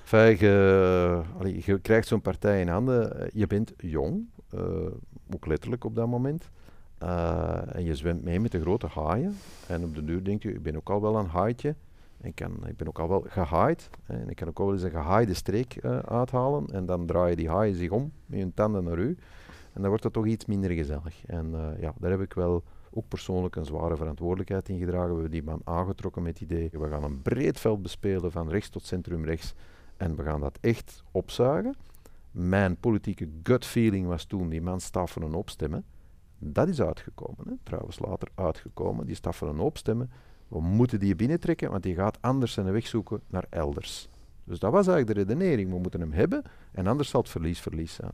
enfin, 0.01 0.47
je, 0.47 1.21
allee, 1.37 1.61
je 1.65 1.79
krijgt 1.79 2.07
zo'n 2.07 2.21
partij 2.21 2.61
in 2.61 2.67
handen, 2.67 3.29
je 3.33 3.47
bent 3.47 3.73
jong, 3.77 4.29
ook 5.33 5.45
letterlijk 5.45 5.83
op 5.83 5.95
dat 5.95 6.07
moment. 6.07 6.49
en 7.67 7.83
je 7.83 7.95
zwemt 7.95 8.23
mee 8.23 8.39
met 8.39 8.51
de 8.51 8.61
grote 8.61 8.87
haaien. 8.87 9.35
En 9.67 9.83
op 9.83 9.95
de 9.95 10.03
duur 10.03 10.23
denk 10.23 10.43
je, 10.43 10.53
ik 10.53 10.63
ben 10.63 10.75
ook 10.75 10.89
al 10.89 11.01
wel 11.01 11.15
een 11.15 11.29
haaitje. 11.29 11.75
Ik, 12.21 12.35
kan, 12.35 12.67
ik 12.67 12.77
ben 12.77 12.87
ook 12.87 12.99
al 12.99 13.09
wel 13.09 13.25
gehaaid. 13.27 13.89
En 14.05 14.29
ik 14.29 14.35
kan 14.35 14.47
ook 14.47 14.57
wel 14.57 14.71
eens 14.71 14.81
een 14.81 14.91
gehaaide 14.91 15.33
streek 15.33 15.83
uh, 15.83 15.99
uithalen. 15.99 16.67
En 16.67 16.85
dan 16.85 17.05
draaien 17.05 17.37
die 17.37 17.49
haaien 17.49 17.75
zich 17.75 17.89
om 17.89 18.11
met 18.25 18.39
hun 18.39 18.53
tanden 18.53 18.83
naar 18.83 18.97
u. 18.97 19.17
En 19.73 19.81
dan 19.81 19.87
wordt 19.89 20.03
het 20.03 20.13
toch 20.13 20.25
iets 20.25 20.45
minder 20.45 20.71
gezellig. 20.71 21.25
En 21.25 21.51
uh, 21.51 21.81
ja, 21.81 21.93
daar 21.99 22.11
heb 22.11 22.21
ik 22.21 22.33
wel 22.33 22.63
ook 22.91 23.07
persoonlijk 23.07 23.55
een 23.55 23.65
zware 23.65 23.95
verantwoordelijkheid 23.95 24.69
in 24.69 24.79
gedragen. 24.79 25.07
We 25.07 25.13
hebben 25.13 25.31
die 25.31 25.43
man 25.43 25.61
aangetrokken 25.63 26.23
met 26.23 26.39
het 26.39 26.51
idee. 26.51 26.69
We 26.71 26.89
gaan 26.89 27.03
een 27.03 27.21
breed 27.21 27.59
veld 27.59 27.81
bespelen 27.81 28.31
van 28.31 28.49
rechts 28.49 28.69
tot 28.69 28.85
centrum 28.85 29.25
rechts. 29.25 29.53
En 29.97 30.15
we 30.15 30.23
gaan 30.23 30.39
dat 30.39 30.57
echt 30.61 31.03
opzuigen. 31.11 31.75
Mijn 32.31 32.77
politieke 32.77 33.29
gut 33.43 33.65
feeling 33.65 34.07
was 34.07 34.25
toen 34.25 34.49
die 34.49 34.61
man 34.61 34.79
staffen 34.79 35.33
opstemmen. 35.33 35.85
Dat 36.37 36.67
is 36.67 36.81
uitgekomen. 36.81 37.47
Hè. 37.47 37.53
Trouwens 37.63 37.99
later 37.99 38.27
uitgekomen. 38.35 39.05
Die 39.05 39.15
staffen 39.15 39.59
opstemmen 39.59 40.09
we 40.51 40.61
moeten 40.61 40.99
die 40.99 41.15
binnentrekken, 41.15 41.71
want 41.71 41.83
die 41.83 41.95
gaat 41.95 42.17
anders 42.21 42.53
zijn 42.53 42.71
weg 42.71 42.87
zoeken 42.87 43.21
naar 43.27 43.45
elders. 43.49 44.09
Dus 44.43 44.59
dat 44.59 44.71
was 44.71 44.87
eigenlijk 44.87 45.17
de 45.17 45.33
redenering. 45.33 45.69
We 45.69 45.79
moeten 45.79 45.99
hem 45.99 46.11
hebben 46.11 46.43
en 46.71 46.87
anders 46.87 47.09
zal 47.09 47.21
het 47.21 47.29
verlies 47.29 47.59
verlies 47.59 47.93
zijn. 47.93 48.11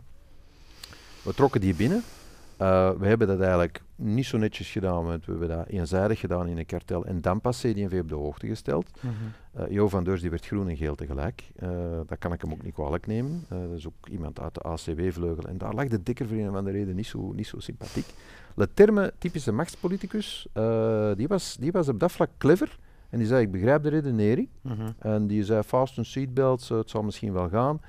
We 1.23 1.33
trokken 1.33 1.61
die 1.61 1.75
binnen. 1.75 2.03
Uh, 2.61 2.91
we 2.91 3.07
hebben 3.07 3.27
dat 3.27 3.39
eigenlijk 3.39 3.81
niet 3.95 4.25
zo 4.25 4.37
netjes 4.37 4.71
gedaan, 4.71 5.03
want 5.05 5.25
we 5.25 5.31
hebben 5.31 5.49
dat 5.49 5.67
eenzijdig 5.67 6.19
gedaan 6.19 6.47
in 6.47 6.57
een 6.57 6.65
kartel 6.65 7.05
en 7.05 7.21
dan 7.21 7.41
pas 7.41 7.59
CD&V 7.59 7.99
op 8.01 8.09
de 8.09 8.15
hoogte 8.15 8.47
gesteld. 8.47 8.89
Mm 9.01 9.09
-hmm. 9.09 9.61
uh, 9.61 9.71
jo 9.71 9.89
van 9.89 10.03
Deurs 10.03 10.21
die 10.21 10.29
werd 10.29 10.45
groen 10.45 10.69
en 10.69 10.77
geel 10.77 10.95
tegelijk. 10.95 11.43
Uh, 11.63 11.69
dat 12.07 12.17
kan 12.17 12.33
ik 12.33 12.41
hem 12.41 12.51
ook 12.51 12.63
niet 12.63 12.73
kwalijk 12.73 13.07
nemen. 13.07 13.45
dat 13.49 13.77
is 13.77 13.87
ook 13.87 14.07
iemand 14.09 14.39
uit 14.39 14.53
de 14.53 14.61
ACW-vleugel 14.61 15.43
en 15.43 15.57
daar 15.57 15.73
lag 15.73 15.87
de 15.87 16.03
dikker 16.03 16.27
voor 16.27 16.37
een 16.37 16.51
van 16.51 16.63
de 16.63 16.71
reden 16.71 16.95
niet 16.95 17.07
zo, 17.07 17.31
niet 17.31 17.47
zo 17.47 17.59
sympathiek. 17.59 18.07
Leterme, 18.57 19.13
typische 19.17 19.51
machtspoliticus, 19.51 20.47
uh, 20.53 21.11
die, 21.15 21.27
was, 21.27 21.57
die 21.59 21.71
was 21.71 21.87
op 21.89 21.99
dat 21.99 22.11
vlak 22.11 22.29
clever, 22.37 22.77
En 23.09 23.17
die 23.17 23.27
zei, 23.27 23.41
ik 23.41 23.51
begrijp 23.51 23.83
de 23.83 23.89
redenering. 23.89 24.47
Mhm. 24.61 24.89
En 24.99 25.27
die 25.27 25.43
zei, 25.43 25.63
fasten 25.63 26.05
seatbelts, 26.05 26.69
eh, 26.69 26.77
het 26.77 26.89
zal 26.89 27.03
misschien 27.03 27.33
wel 27.33 27.49
gaan. 27.49 27.81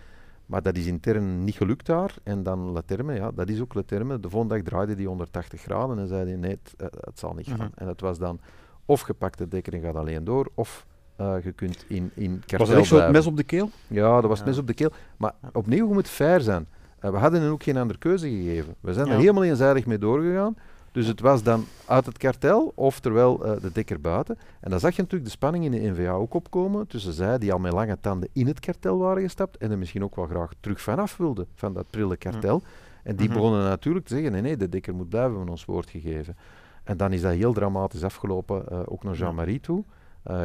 Maar 0.46 0.62
dat 0.62 0.76
is 0.76 0.86
intern 0.86 1.44
niet 1.44 1.54
gelukt 1.54 1.86
daar. 1.86 2.14
En 2.22 2.42
dan 2.42 2.72
Leterme, 2.72 3.14
ja, 3.14 3.30
dat 3.30 3.48
is 3.48 3.60
ook 3.60 3.74
Leterme. 3.74 4.20
De 4.20 4.30
volgende 4.30 4.54
dag 4.54 4.64
draaide 4.64 4.94
die 4.94 5.06
180 5.06 5.60
graden 5.60 5.98
en 5.98 6.08
zei 6.08 6.24
hij, 6.28 6.36
nee, 6.36 6.50
het, 6.50 6.74
eh, 6.76 6.86
het 7.00 7.18
zal 7.18 7.34
niet 7.34 7.46
gaan. 7.46 7.56
Mhm. 7.56 7.68
En 7.80 7.86
het 7.88 8.00
was 8.00 8.18
dan, 8.18 8.40
of 8.84 9.06
je 9.06 9.14
pakt 9.14 9.38
de 9.38 9.48
dekker 9.48 9.72
en 9.72 9.80
gaat 9.80 9.94
alleen 9.96 10.24
door, 10.24 10.50
of 10.54 10.86
eh, 11.16 11.34
je 11.42 11.52
kunt 11.52 11.84
in, 11.88 12.10
in 12.14 12.42
Was 12.56 12.68
dat 12.68 12.78
echt 12.78 12.86
zo 12.88 13.00
het 13.00 13.12
mes 13.12 13.26
op 13.26 13.36
de 13.36 13.44
keel? 13.44 13.70
Ja, 13.86 14.20
dat 14.20 14.30
was 14.30 14.38
Ja. 14.38 14.44
mes 14.44 14.58
op 14.58 14.66
de 14.66 14.74
keel. 14.74 14.90
Maar 15.16 15.34
opnieuw, 15.52 15.88
je 15.88 15.94
moet 15.94 16.08
fair 16.08 16.40
zijn. 16.40 16.66
Eh, 17.00 17.10
we 17.10 17.16
hadden 17.16 17.40
hen 17.40 17.50
ook 17.50 17.62
geen 17.62 17.76
andere 17.76 17.98
keuze 17.98 18.28
gegeven. 18.28 18.74
We 18.80 18.92
zijn 18.92 19.06
Ja. 19.06 19.12
er 19.12 19.18
helemaal 19.18 19.44
eenzijdig 19.44 19.86
mee 19.86 19.98
doorgegaan. 19.98 20.56
Dus 20.92 21.06
het 21.06 21.20
was 21.20 21.42
dan 21.42 21.64
uit 21.86 22.06
het 22.06 22.18
kartel, 22.18 22.72
of 22.74 23.00
terwijl 23.00 23.44
eh, 23.44 23.60
de 23.62 23.72
dekker 23.72 24.00
buiten. 24.00 24.38
En 24.60 24.70
dan 24.70 24.80
zag 24.80 24.96
je 24.96 25.02
natuurlijk 25.02 25.30
de 25.30 25.36
spanning 25.36 25.64
in 25.64 25.70
de 25.70 25.78
NVA 25.90 26.10
ook 26.10 26.34
opkomen 26.34 26.86
tussen 26.86 27.12
zij 27.12 27.38
die 27.38 27.52
al 27.52 27.58
met 27.58 27.72
lange 27.72 27.98
tanden 28.00 28.28
in 28.32 28.46
het 28.46 28.60
kartel 28.60 28.98
waren 28.98 29.22
gestapt 29.22 29.56
en 29.56 29.70
er 29.70 29.78
misschien 29.78 30.04
ook 30.04 30.16
wel 30.16 30.26
graag 30.26 30.50
terug 30.60 30.80
vanaf 30.80 31.16
wilden, 31.16 31.46
van 31.54 31.72
dat 31.72 31.86
prille 31.90 32.16
kartel. 32.16 32.62
En 33.02 33.16
die 33.16 33.26
Mhm. 33.26 33.34
begonnen 33.36 33.62
natuurlijk 33.62 34.06
te 34.06 34.14
zeggen, 34.14 34.32
nee, 34.32 34.40
nee, 34.42 34.56
de 34.56 34.68
dekker 34.68 34.94
moet 34.94 35.08
blijven, 35.08 35.30
we 35.30 35.36
hebben 35.36 35.54
ons 35.54 35.64
woord 35.64 35.90
gegeven. 35.90 36.36
En 36.84 36.96
dan 36.96 37.12
is 37.12 37.20
dat 37.20 37.32
heel 37.32 37.52
dramatisch 37.52 38.02
afgelopen, 38.04 38.68
eh, 38.68 38.80
ook 38.84 39.02
naar. 39.04 39.14
Jean-Marie 39.14 39.60
toe. 39.60 39.84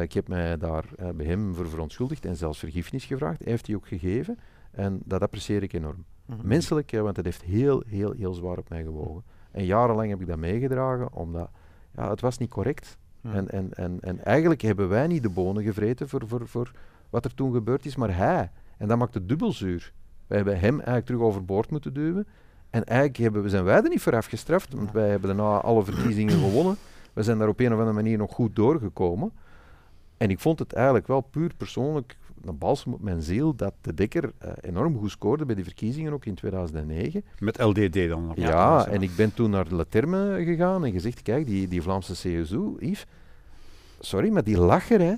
Ik 0.00 0.12
heb 0.12 0.28
mij 0.28 0.56
daar 0.56 0.84
bij 1.14 1.26
hem 1.26 1.54
voor 1.54 1.68
verontschuldigd 1.68 2.24
en 2.24 2.36
zelfs 2.36 2.58
vergiffenis 2.58 3.04
gevraagd. 3.04 3.38
Hij 3.42 3.50
heeft 3.50 3.64
die 3.64 3.76
ook 3.76 3.86
gegeven 3.88 4.38
en 4.70 5.00
dat 5.04 5.20
apprecieer 5.22 5.62
ik 5.62 5.72
enorm. 5.72 6.04
Mhm. 6.26 6.46
Menselijk, 6.46 6.92
eh, 6.92 7.00
want 7.00 7.16
het 7.16 7.24
heeft 7.24 7.42
heel, 7.42 7.82
heel, 7.86 8.12
heel 8.12 8.34
zwaar 8.34 8.58
op 8.58 8.68
mij 8.68 8.82
gewogen. 8.82 9.22
En 9.50 9.64
jarenlang 9.64 10.08
heb 10.10 10.20
ik 10.20 10.26
dat 10.26 10.38
meegedragen, 10.38 11.12
omdat 11.12 11.50
ja, 11.96 12.10
het 12.10 12.20
was 12.20 12.38
niet 12.38 12.50
correct. 12.50 12.98
En, 13.22 13.50
en, 13.50 13.72
en, 13.74 13.98
en 14.00 14.24
eigenlijk 14.24 14.60
hebben 14.60 14.88
wij 14.88 15.06
niet 15.06 15.22
de 15.22 15.28
bonen 15.28 15.62
gevreten 15.62 16.08
voor, 16.08 16.22
voor, 16.26 16.48
voor 16.48 16.70
wat 17.10 17.24
er 17.24 17.34
toen 17.34 17.52
gebeurd 17.52 17.86
is, 17.86 17.96
maar 17.96 18.16
hij. 18.16 18.50
En 18.76 18.88
dat 18.88 18.98
maakt 18.98 19.14
het 19.14 19.28
dubbel 19.28 19.52
zuur. 19.52 19.92
Wij 20.26 20.36
hebben 20.36 20.58
hem 20.60 20.74
eigenlijk 20.74 21.06
terug 21.06 21.20
overboord 21.20 21.70
moeten 21.70 21.94
duwen. 21.94 22.26
En 22.70 22.84
eigenlijk 22.84 23.18
hebben, 23.18 23.42
we- 23.42 23.48
zijn 23.48 23.64
wij 23.64 23.82
er 23.82 23.88
niet 23.88 24.02
voor 24.02 24.16
afgestraft, 24.16 24.74
want 24.74 24.92
wij 24.92 25.08
hebben 25.08 25.36
daarna 25.36 25.60
alle 25.60 25.84
verkiezingen 25.84 26.38
gewonnen. 26.38 26.76
We 27.12 27.22
zijn 27.22 27.38
daar 27.38 27.48
op 27.48 27.60
een 27.60 27.66
of 27.72 27.78
andere 27.78 27.92
manier 27.92 28.18
nog 28.18 28.32
goed 28.34 28.56
doorgekomen. 28.56 29.32
En 30.16 30.30
ik 30.30 30.38
vond 30.40 30.58
het 30.58 30.72
eigenlijk 30.72 31.06
wel 31.06 31.20
puur 31.20 31.54
persoonlijk 31.56 32.16
een 32.48 32.58
balsem 32.58 32.92
op 32.92 33.00
mijn 33.00 33.22
ziel 33.22 33.54
dat 33.54 33.74
de 33.80 33.94
Dekker 33.94 34.32
eh, 34.38 34.52
enorm 34.60 34.98
goed 34.98 35.10
scoorde 35.10 35.44
bij 35.44 35.54
die 35.54 35.64
verkiezingen, 35.64 36.12
ook 36.12 36.24
in 36.24 36.34
2009. 36.34 37.24
Met 37.38 37.60
LDD 37.60 38.08
dan. 38.08 38.32
Ja, 38.34 38.86
is, 38.86 38.92
en 38.92 39.02
ik 39.02 39.16
ben 39.16 39.34
toen 39.34 39.50
naar 39.50 39.68
de 39.68 39.74
Laterme 39.74 40.44
gegaan 40.44 40.84
en 40.84 40.92
gezegd, 40.92 41.22
kijk, 41.22 41.46
die, 41.46 41.68
die 41.68 41.82
Vlaamse 41.82 42.12
CSU, 42.12 42.74
Yves, 42.78 43.06
sorry, 44.00 44.28
maar 44.28 44.44
die 44.44 44.58
lacher, 44.58 45.00
hè, 45.00 45.14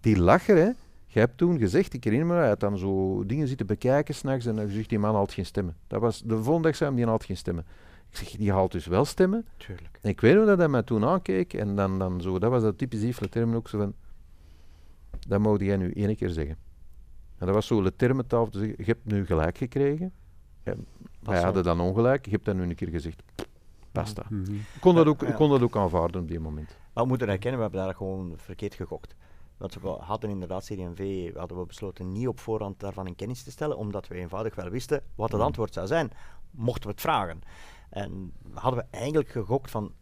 die 0.00 0.18
lacher, 0.18 0.56
hè. 0.56 0.70
Je 1.06 1.18
hebt 1.18 1.36
toen 1.36 1.58
gezegd, 1.58 1.94
ik 1.94 2.04
herinner 2.04 2.28
me, 2.28 2.34
hij 2.34 2.48
had 2.48 2.60
dan 2.60 2.78
zo 2.78 3.24
dingen 3.26 3.48
zitten 3.48 3.66
bekijken 3.66 4.14
s'nachts 4.14 4.46
en 4.46 4.56
dan 4.56 4.66
gezegd, 4.66 4.88
die 4.88 4.98
man 4.98 5.14
haalt 5.14 5.32
geen 5.32 5.46
stemmen. 5.46 5.76
Dat 5.86 6.00
was, 6.00 6.22
de 6.22 6.42
volgende 6.42 6.68
dag 6.68 6.76
zei 6.76 6.90
hij, 6.90 6.98
die 6.98 7.08
haalt 7.08 7.24
geen 7.24 7.36
stemmen. 7.36 7.66
Ik 8.10 8.16
zeg, 8.16 8.30
die 8.30 8.52
haalt 8.52 8.72
dus 8.72 8.86
wel 8.86 9.04
stemmen. 9.04 9.46
Tuurlijk. 9.56 9.98
En 10.00 10.10
ik 10.10 10.20
weet 10.20 10.34
nog 10.34 10.46
dat 10.46 10.58
hij 10.58 10.68
mij 10.68 10.82
toen 10.82 11.04
aankeek 11.04 11.54
en 11.54 11.76
dan, 11.76 11.98
dan 11.98 12.20
zo, 12.20 12.38
dat 12.38 12.50
was 12.50 12.62
dat 12.62 12.78
typisch 12.78 13.00
Yves 13.00 13.20
Leterme 13.20 13.56
ook 13.56 13.68
zo 13.68 13.78
van, 13.78 13.94
dat 15.28 15.40
mocht 15.40 15.60
jij 15.60 15.76
nu 15.76 15.92
één 15.92 16.16
keer 16.16 16.30
zeggen. 16.30 16.56
En 17.38 17.46
dat 17.46 17.54
was 17.54 17.66
zo 17.66 17.82
Leterme 17.82 18.26
taal 18.26 18.48
te 18.48 18.58
zeggen, 18.58 18.76
je 18.78 18.84
hebt 18.84 19.04
nu 19.04 19.26
gelijk 19.26 19.58
gekregen. 19.58 20.12
Ja, 20.64 20.74
wij 21.20 21.42
hadden 21.42 21.62
dan 21.62 21.80
ongelijk, 21.80 22.24
je 22.24 22.30
hebt 22.30 22.44
dat 22.44 22.54
nu 22.54 22.62
een 22.62 22.74
keer 22.74 22.88
gezegd. 22.88 23.22
Basta. 23.92 24.24
Mhm. 24.28 24.54
Ik 24.54 24.80
kon 24.80 24.94
dat 24.94 25.06
ook, 25.06 25.22
ik 25.22 25.34
kon 25.34 25.50
dat 25.50 25.62
ook 25.62 25.76
aanvaarden 25.76 26.20
op 26.20 26.28
die 26.28 26.40
moment. 26.40 26.76
Maar 26.92 27.02
we 27.02 27.08
moeten 27.08 27.28
erkennen, 27.28 27.56
we 27.60 27.66
hebben 27.66 27.84
daar 27.84 27.94
gewoon 27.94 28.32
verkeerd 28.36 28.74
gegokt. 28.74 29.14
Want 29.56 29.74
we 29.74 29.88
hadden 29.88 30.30
inderdaad 30.30 30.64
CD&V, 30.64 31.32
hadden 31.34 31.58
we 31.58 31.66
besloten 31.66 32.12
niet 32.12 32.28
op 32.28 32.40
voorhand 32.40 32.80
daarvan 32.80 33.06
in 33.06 33.14
kennis 33.16 33.42
te 33.42 33.50
stellen, 33.50 33.76
omdat 33.76 34.08
we 34.08 34.14
eenvoudig 34.14 34.54
wel 34.54 34.68
wisten 34.68 35.02
wat 35.14 35.30
het 35.30 35.40
Mm. 35.40 35.46
antwoord 35.46 35.72
zou 35.74 35.86
zijn, 35.86 36.10
mochten 36.50 36.82
we 36.82 36.90
het 36.90 37.00
vragen. 37.00 37.40
En 37.90 38.32
hadden 38.54 38.80
we 38.80 38.98
eigenlijk 38.98 39.28
gegokt 39.28 39.70
van, 39.70 39.92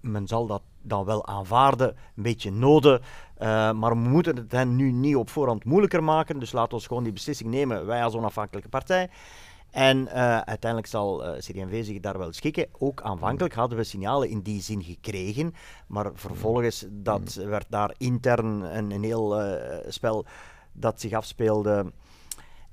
men 0.00 0.26
zal 0.26 0.46
dat 0.46 0.62
dan 0.82 1.04
wel 1.04 1.26
aanvaarden, 1.26 1.88
een 1.88 2.22
beetje 2.22 2.50
noden, 2.50 3.00
eh, 3.36 3.72
maar 3.72 3.90
we 3.90 4.08
moeten 4.08 4.36
het 4.36 4.52
hen 4.52 4.76
nu 4.76 4.92
niet 4.92 5.16
op 5.16 5.30
voorhand 5.30 5.64
moeilijker 5.64 6.04
maken, 6.04 6.38
dus 6.38 6.52
laten 6.52 6.78
we 6.78 6.84
gewoon 6.84 7.02
die 7.02 7.12
beslissing 7.12 7.50
nemen, 7.50 7.86
wij 7.86 8.04
als 8.04 8.14
onafhankelijke 8.14 8.68
partij. 8.68 9.10
En 9.70 10.08
eh, 10.08 10.38
uiteindelijk 10.38 10.86
zal 10.86 11.24
eh 11.24 11.38
CD&V 11.38 11.84
zich 11.84 12.00
daar 12.00 12.18
wel 12.18 12.32
schikken. 12.32 12.66
Ook 12.78 13.02
aanvankelijk 13.02 13.54
hadden 13.54 13.78
we 13.78 13.84
signalen 13.84 14.28
in 14.28 14.40
die 14.40 14.62
zin 14.62 14.82
gekregen, 14.82 15.54
maar 15.86 16.10
vervolgens 16.14 16.86
dat 16.88 17.34
werd 17.34 17.66
daar 17.68 17.94
intern 17.96 18.60
een, 18.60 18.90
een 18.90 19.02
heel 19.02 19.42
spel 19.88 20.26
dat 20.72 21.00
zich 21.00 21.12
afspeelde. 21.12 21.92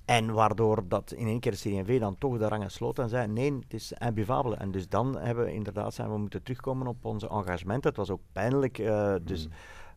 En 0.05 0.33
waardoor 0.33 0.87
dat 0.87 1.11
in 1.11 1.27
één 1.27 1.39
keer 1.39 1.51
de 1.51 1.57
CD&V 1.57 1.99
dan 1.99 2.17
toch 2.17 2.37
de 2.37 2.47
rangen 2.47 2.71
sloot 2.71 2.99
en 2.99 3.09
zei, 3.09 3.27
nee, 3.27 3.53
het 3.53 3.73
is 3.73 3.91
imbuvable. 3.91 4.55
En 4.55 4.71
dus 4.71 4.89
dan 4.89 5.17
hebben 5.17 5.45
we 5.45 5.53
inderdaad 5.53 5.93
zijn 5.93 6.11
we 6.11 6.17
moeten 6.17 6.43
terugkomen 6.43 6.87
op 6.87 7.05
onze 7.05 7.29
engagement. 7.29 7.83
Het 7.83 7.95
was 7.97 8.09
ook 8.09 8.21
pijnlijk, 8.31 8.77
eh, 8.77 9.13
dus 9.21 9.47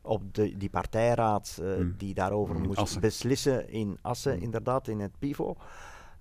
op 0.02 0.34
de, 0.34 0.56
die 0.56 0.70
partijraad 0.70 1.58
eh, 1.62 1.76
Mm. 1.78 1.94
die 1.98 2.14
daarover 2.14 2.56
In 2.56 2.62
moest 2.62 2.78
Assen. 2.78 3.00
beslissen 3.00 3.70
in 3.70 3.98
Assen, 4.02 4.40
inderdaad, 4.40 4.88
in 4.88 5.00
het 5.00 5.12
PIVO. 5.18 5.56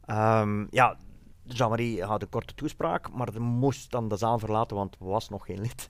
Ehm, 0.06 0.66
ja, 0.70 0.98
Jean-Marie 1.44 2.04
had 2.04 2.22
een 2.22 2.30
korte 2.30 2.54
toespraak, 2.56 3.12
maar 3.14 3.42
moest 3.42 3.92
dan 3.92 4.08
de 4.08 4.18
zaal 4.18 4.40
verlaten, 4.40 4.78
want 4.78 4.96
was 5.00 5.30
nog 5.30 5.46
geen 5.46 5.62
lid. 5.62 5.88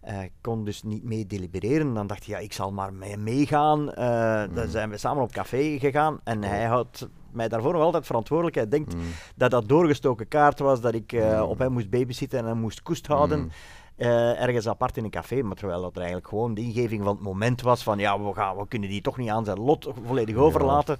Hij 0.00 0.32
kon 0.40 0.64
dus 0.64 0.82
niet 0.82 1.02
mee 1.04 1.26
delibereren. 1.26 1.94
Dan 1.94 2.06
dacht 2.06 2.26
hij, 2.26 2.34
ja, 2.34 2.40
ik 2.40 2.52
zal 2.52 2.72
maar 2.72 2.92
mee 2.94 3.16
meegaan. 3.16 3.92
Eh, 3.92 4.44
Dan 4.54 4.68
zijn 4.68 4.90
we 4.90 4.96
samen 4.96 5.22
op 5.22 5.32
café 5.32 5.78
gegaan 5.78 6.20
en 6.24 6.42
hij 6.42 6.64
had 6.64 7.08
mij 7.34 7.48
daarvoor 7.48 7.72
nog 7.72 7.82
altijd 7.82 8.06
verantwoordelijk. 8.06 8.56
Hij 8.56 8.68
denkt 8.68 8.94
dat 9.36 9.50
dat 9.50 9.68
doorgestoken 9.68 10.28
kaart 10.28 10.58
was, 10.58 10.80
dat 10.80 10.94
ik 10.94 11.12
eh, 11.12 11.44
op 11.48 11.58
hem 11.58 11.72
moest 11.72 11.90
babysitten 11.90 12.38
en 12.38 12.44
hem 12.46 12.58
moest 12.58 12.82
koest 12.82 13.06
houden. 13.06 13.38
Mm. 13.40 13.50
eh, 13.96 14.40
ergens 14.42 14.68
apart 14.68 14.96
in 14.96 15.04
een 15.04 15.10
café, 15.10 15.42
maar 15.42 15.56
terwijl 15.56 15.80
dat 15.80 15.90
er 15.92 15.96
eigenlijk 15.96 16.28
gewoon 16.28 16.54
de 16.54 16.60
ingeving 16.60 17.02
van 17.04 17.14
het 17.14 17.24
moment 17.24 17.60
was 17.60 17.82
van 17.82 17.98
ja, 17.98 18.20
we, 18.20 18.32
gaan, 18.34 18.56
we 18.56 18.68
kunnen 18.68 18.88
die 18.88 19.00
toch 19.02 19.16
niet 19.16 19.28
aan 19.30 19.44
zijn 19.44 19.58
lot 19.60 19.88
volledig 20.06 20.36
overlaten. 20.36 20.98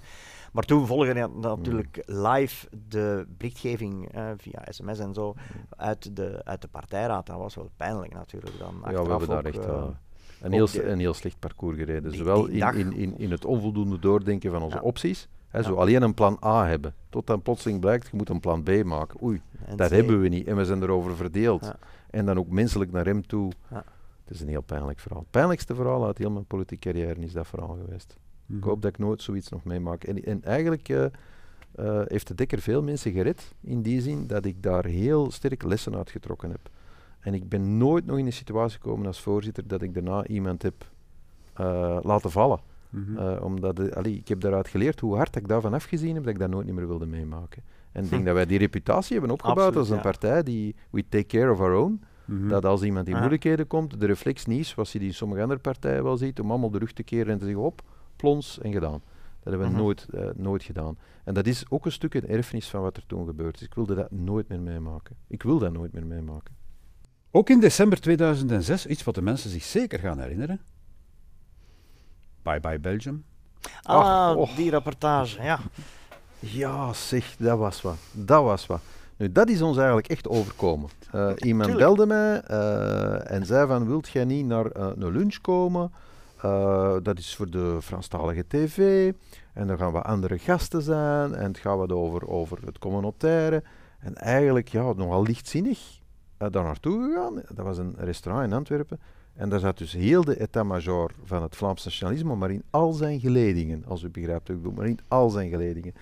Maar 0.53 0.65
toen 0.65 0.87
volgde 0.87 1.29
natuurlijk 1.41 2.03
live 2.07 2.67
de 2.89 3.27
berichtgeving 3.29 4.13
eh, 4.15 4.25
via 4.37 4.63
sms 4.69 4.99
en 4.99 5.15
zo 5.15 5.35
uit 5.77 6.17
de, 6.17 6.41
uit 6.45 6.61
de 6.63 6.69
partijraad. 6.69 7.27
Dat 7.27 7.37
was 7.39 7.55
wel 7.55 7.71
pijnlijk 7.77 8.15
natuurlijk. 8.15 8.59
Dan 8.59 8.75
Ja, 8.91 9.03
we 9.03 9.11
hebben 9.11 9.29
daar 9.29 9.45
echt 9.45 9.65
een, 10.43 10.53
heel, 10.53 10.67
de- 10.67 10.85
een 10.89 10.99
heel 10.99 11.15
slecht 11.15 11.39
parcours 11.39 11.77
gereden. 11.77 12.11
die- 12.11 12.19
Zowel 12.19 12.43
die 12.47 12.65
in, 12.65 12.75
in, 12.79 12.93
in, 12.93 13.19
in 13.19 13.31
het 13.31 13.45
onvoldoende 13.45 13.99
doordenken 13.99 14.51
van 14.51 14.63
onze 14.63 14.77
Ja. 14.77 14.83
opties. 14.83 15.29
Zo 15.61 15.75
alleen 15.75 16.03
een 16.03 16.15
plan 16.15 16.39
A 16.45 16.67
hebben. 16.67 16.95
Tot 17.09 17.27
dan 17.27 17.43
plotseling 17.43 17.81
blijkt, 17.81 18.09
je 18.11 18.17
moet 18.17 18.29
een 18.29 18.41
plan 18.41 18.63
B 18.63 18.85
maken. 18.85 19.23
Oei, 19.23 19.41
en 19.65 19.77
dat 19.77 19.91
hebben 19.91 20.21
we 20.21 20.29
niet. 20.29 20.47
En 20.47 20.57
we 20.57 20.65
zijn 20.65 20.83
erover 20.83 21.17
verdeeld. 21.17 21.73
En 22.11 22.27
dan 22.27 22.39
ook 22.39 22.49
menselijk 22.49 22.93
naar 22.93 23.05
hem 23.05 23.27
toe. 23.27 23.53
Ja. 23.71 23.85
Het 24.25 24.35
is 24.35 24.41
een 24.41 24.49
heel 24.49 24.63
pijnlijk 24.63 24.99
verhaal. 24.99 25.21
Het 25.21 25.31
pijnlijkste 25.31 25.75
verhaal 25.75 26.07
uit 26.07 26.19
heel 26.19 26.31
mijn 26.31 26.45
politieke 26.45 26.89
carrière 26.89 27.21
is 27.21 27.33
dat 27.33 27.47
verhaal 27.47 27.79
geweest. 27.85 28.17
Mhm. 28.47 28.59
Ik 28.59 28.65
hoop 28.65 28.83
dat 28.83 28.91
ik 28.91 28.99
nooit 28.99 29.23
zoiets 29.23 29.49
nog 29.49 29.65
meemaak. 29.65 30.05
En, 30.05 30.25
en 30.25 30.43
eigenlijk 30.45 30.89
eh, 30.89 31.05
eh, 31.05 31.11
heeft 32.07 32.29
de 32.29 32.35
Dekker 32.35 32.61
veel 32.61 32.83
mensen 32.83 33.13
gered, 33.13 33.55
in 33.61 33.83
die 33.83 34.01
zin 34.01 34.27
dat 34.27 34.45
ik 34.45 34.63
daar 34.63 34.85
heel 34.85 35.31
sterk 35.31 35.63
lessen 35.63 35.97
uit 35.97 36.11
getrokken 36.11 36.51
heb. 36.51 36.71
En 37.21 37.35
ik 37.35 37.49
ben 37.49 37.77
nooit 37.77 38.07
nog 38.07 38.19
in 38.19 38.27
een 38.27 38.33
situatie 38.33 38.79
gekomen 38.81 39.07
als 39.07 39.21
voorzitter 39.21 39.67
dat 39.67 39.83
ik 39.83 39.95
daarna 39.95 40.27
iemand 40.27 40.63
heb 40.63 40.91
eh, 41.53 41.99
laten 42.03 42.31
vallen. 42.31 42.61
Mhm. 42.93 43.17
Eh, 43.19 43.45
omdat 43.45 43.95
allee, 43.95 44.15
ik 44.17 44.29
heb 44.29 44.41
daaruit 44.41 44.69
geleerd 44.69 45.01
hoe 45.01 45.17
hard 45.17 45.37
ik 45.37 45.49
daarvan 45.49 45.75
afgezien 45.75 46.15
heb, 46.15 46.25
dat 46.25 46.33
ik 46.33 46.39
dat 46.39 46.51
nooit 46.51 46.67
niet 46.67 46.75
meer 46.75 46.87
wilde 46.87 47.07
meemaken. 47.07 47.63
En 47.93 48.05
ik 48.05 48.11
denk 48.11 48.25
dat 48.27 48.35
wij 48.35 48.47
die 48.47 48.59
reputatie 48.59 49.13
hebben 49.13 49.31
opgebouwd 49.31 49.59
Absoluut, 49.59 49.79
als 49.79 49.89
een 49.91 49.97
ja. 49.97 50.03
partij 50.03 50.43
die 50.43 50.75
we 50.91 51.05
take 51.09 51.27
care 51.27 51.51
of 51.53 51.61
our 51.61 51.75
own. 51.75 52.01
Mhm. 52.25 52.49
Dat 52.49 52.65
als 52.65 52.83
iemand 52.83 53.07
in 53.07 53.13
Ja. 53.13 53.19
moeilijkheden 53.19 53.67
komt, 53.67 54.01
de 54.01 54.07
reflex 54.07 54.47
niet 54.47 54.59
is, 54.61 54.69
zoals 54.69 54.93
je 54.93 54.99
die 54.99 55.09
in 55.09 55.15
sommige 55.15 55.43
andere 55.43 55.61
partijen 55.61 56.03
wel 56.03 56.17
ziet, 56.17 56.41
om 56.41 56.51
allemaal 56.51 56.71
de 56.71 56.79
rug 56.79 56.93
te 56.93 57.03
keren 57.03 57.33
en 57.33 57.39
te 57.39 57.45
zeggen, 57.45 57.63
op, 57.63 57.83
plons 58.17 58.59
en 58.61 58.73
gedaan. 58.73 59.03
Dat 59.43 59.53
hebben 59.53 59.67
we 59.69 59.75
Mhm. 59.75 59.83
nooit, 59.83 60.07
eh, 60.15 60.29
nooit 60.37 60.63
gedaan. 60.63 60.99
En 61.25 61.35
dat 61.35 61.47
is 61.47 61.65
ook 61.71 61.85
een 61.85 61.93
stuk 61.93 62.15
een 62.15 62.29
erfenis 62.29 62.69
van 62.69 62.83
wat 62.83 62.97
er 62.97 63.07
toen 63.07 63.27
gebeurd 63.27 63.55
is. 63.55 63.63
Ik 63.67 63.75
wilde 63.75 63.95
dat 63.95 64.11
nooit 64.11 64.49
meer 64.49 64.61
meemaken. 64.61 65.17
Ik 65.29 65.43
wil 65.43 65.59
dat 65.59 65.73
nooit 65.73 65.93
meer 65.93 66.07
meemaken. 66.07 66.55
Ook 67.31 67.51
in 67.51 67.61
december 67.61 68.01
2006, 68.01 68.87
iets 68.87 69.05
wat 69.05 69.15
de 69.15 69.23
mensen 69.23 69.51
zich 69.51 69.63
zeker 69.63 69.99
gaan 69.99 70.19
herinneren. 70.19 70.61
Bye 72.43 72.61
bye 72.61 72.79
Belgium. 72.79 73.25
Ah, 73.83 74.29
Ach, 74.31 74.37
och. 74.37 74.55
die 74.57 74.71
rapportage, 74.71 75.43
ja. 75.43 75.59
Ja, 76.39 76.93
zeg, 76.93 77.37
dat 77.39 77.59
was 77.59 77.83
wat. 77.83 77.97
Dat 78.13 78.43
was 78.45 78.67
wat. 78.67 78.81
Nu, 79.17 79.33
dat 79.33 79.49
is 79.49 79.63
ons 79.63 79.77
eigenlijk 79.77 80.09
echt 80.09 80.29
overkomen. 80.29 80.89
Eh, 81.13 81.31
iemand 81.37 81.69
Tuurlijk. 81.71 81.79
belde 81.79 82.07
mij 82.07 82.41
eh, 82.41 83.31
en 83.31 83.47
zei 83.47 83.67
van, 83.67 83.87
wilt 83.87 84.09
jij 84.09 84.25
niet 84.25 84.47
naar 84.47 84.67
eh, 84.67 84.87
een 84.99 85.13
lunch 85.13 85.41
komen? 85.41 85.93
Eh, 86.43 86.97
dat 87.03 87.19
is 87.19 87.37
voor 87.37 87.51
de 87.51 87.79
Franstalige 87.83 88.45
tv. 88.49 89.13
En 89.53 89.69
er 89.69 89.79
gaan 89.79 89.93
wat 89.93 90.05
andere 90.05 90.39
gasten 90.39 90.83
zijn. 90.83 91.35
En 91.35 91.45
het 91.47 91.59
gaat 91.59 91.77
wat 91.77 91.93
over, 91.93 92.29
over 92.29 92.59
het 92.65 92.79
communautaire. 92.79 93.63
En 93.99 94.15
eigenlijk, 94.15 94.69
ja, 94.69 94.93
nogal 94.93 95.23
lichtzinnig. 95.23 95.79
uh, 96.39 96.49
daar 96.51 96.65
naartoe 96.65 97.03
gegaan. 97.09 97.35
Dat 97.55 97.65
was 97.65 97.79
een 97.79 97.95
restaurant 97.99 98.47
in 98.47 98.53
Antwerpen. 98.53 99.01
En 99.35 99.49
daar 99.49 99.61
zat 99.61 99.79
dus 99.79 99.93
heel 99.93 100.25
de 100.25 100.37
état-major 100.37 101.13
van 101.25 101.43
het 101.43 101.57
Vlaams 101.57 101.85
nationalisme, 101.85 102.35
maar 102.35 102.51
in 102.51 102.63
al 102.71 102.93
zijn 102.93 103.21
geledingen, 103.21 103.85
als 103.87 104.03
u 104.03 104.09
begrijpt 104.09 104.49
wat 104.49 104.57
ik 104.57 104.63
bedoel, 104.63 104.77
maar 104.77 104.87
in 104.87 104.99
al 105.09 105.31
zijn 105.31 105.51
geledingen. 105.51 105.95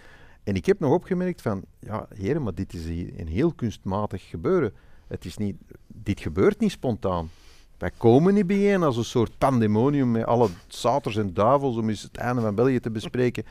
En 0.45 0.55
ik 0.55 0.66
heb 0.66 0.81
nog 0.81 0.93
opgemerkt 0.93 1.43
van, 1.43 1.64
ja 1.78 2.07
heren, 2.14 2.43
maar 2.43 2.55
dit 2.55 2.72
is 2.72 2.85
een 3.16 3.28
heel 3.28 3.53
kunstmatig 3.53 4.28
gebeuren. 4.28 4.72
Het 5.07 5.24
is 5.24 5.37
niet, 5.37 5.57
dit 5.87 6.20
gebeurt 6.20 6.61
niet 6.61 6.70
spontaan. 6.70 7.31
Wij 7.78 7.91
komen 7.97 8.35
niet 8.35 8.47
bijeen 8.47 8.83
als 8.83 8.97
een 8.97 9.05
soort 9.05 9.39
pandemonium 9.39 10.11
met 10.11 10.24
alle 10.24 10.49
saters 10.68 11.16
en 11.16 11.35
duivels 11.35 11.76
om 11.76 11.89
eens 11.89 12.03
het 12.03 12.16
einde 12.16 12.41
van 12.41 12.55
België 12.55 12.81
te 12.81 12.91
bespreken. 12.91 13.45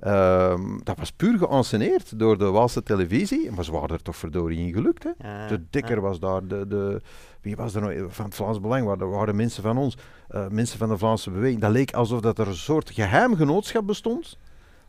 Ehm, 0.00 0.78
dat 0.82 0.98
was 0.98 1.12
puur 1.12 1.38
geanceneerd 1.38 2.18
door 2.18 2.38
de 2.38 2.50
Waalse 2.50 2.82
televisie. 2.82 3.50
Maar 3.50 3.64
ze 3.64 3.72
waren 3.72 3.88
er 3.88 4.02
toch 4.02 4.16
verdorie 4.16 4.58
in 4.58 4.72
gelukt. 4.72 5.04
Hè? 5.04 5.10
de 5.48 5.62
Dikker 5.70 6.00
was 6.00 6.20
daar, 6.20 6.46
de, 6.46 6.66
de, 6.66 7.00
wie 7.44 7.56
was 7.56 7.74
er 7.74 8.10
van 8.10 8.24
het 8.24 8.34
Vlaams 8.34 8.60
Belang? 8.60 8.86
Waren, 8.86 9.10
waren 9.10 9.36
mensen 9.36 9.62
van 9.62 9.78
ons, 9.78 9.96
uh, 10.30 10.48
mensen 10.48 10.78
van 10.78 10.88
de 10.88 10.98
Vlaamse 10.98 11.30
beweging. 11.30 11.60
Dat 11.60 11.70
leek 11.70 11.92
alsof 11.92 12.20
dat 12.20 12.38
er 12.38 12.46
een 12.46 12.54
soort 12.54 12.90
geheim 12.90 13.36
genootschap 13.36 13.86
bestond. 13.86 14.38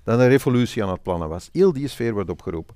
Dat 0.03 0.19
een 0.19 0.27
revolutie 0.27 0.83
aan 0.83 0.89
het 0.89 1.03
plannen 1.03 1.29
was. 1.29 1.49
Heel 1.51 1.73
die 1.73 1.87
sfeer 1.87 2.15
werd 2.15 2.29
opgeroepen. 2.29 2.75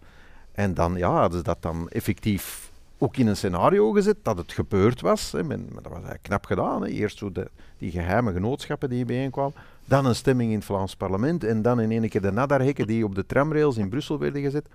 En 0.52 0.74
dan 0.74 0.96
ja, 0.96 1.12
hadden 1.12 1.38
ze 1.38 1.44
dat 1.44 1.62
dan 1.62 1.90
effectief 1.90 2.72
ook 2.98 3.18
in 3.18 3.28
een 3.28 3.38
scenario 3.38 3.92
gezet 3.92 4.18
dat 4.24 4.38
het 4.38 4.52
gebeurd 4.52 5.02
was. 5.02 5.32
Hè. 5.32 5.44
Men, 5.44 5.68
dat 5.74 5.84
was 5.84 5.94
eigenlijk 5.94 6.24
knap 6.24 6.46
gedaan. 6.46 6.82
Hè. 6.82 6.88
Eerst 6.88 7.18
zo 7.18 7.32
de, 7.32 7.50
die 7.78 7.92
geheime 7.92 8.32
genootschappen 8.32 8.90
die 8.90 9.06
bijeenkwamen. 9.06 9.54
Dan 9.86 10.06
een 10.06 10.16
stemming 10.16 10.50
in 10.50 10.58
het 10.58 10.66
Vlaams 10.66 10.96
parlement. 10.96 11.44
En 11.44 11.62
dan 11.62 11.80
in 11.80 11.92
één 11.92 12.10
keer 12.10 12.22
de 12.22 12.32
nadarhekken 12.32 12.88
die 12.88 13.04
op 13.04 13.16
de 13.16 13.26
tramrails 13.26 13.78
in 13.78 13.90
Brussel 13.90 14.20
werden 14.20 14.42
gezet. 14.42 14.68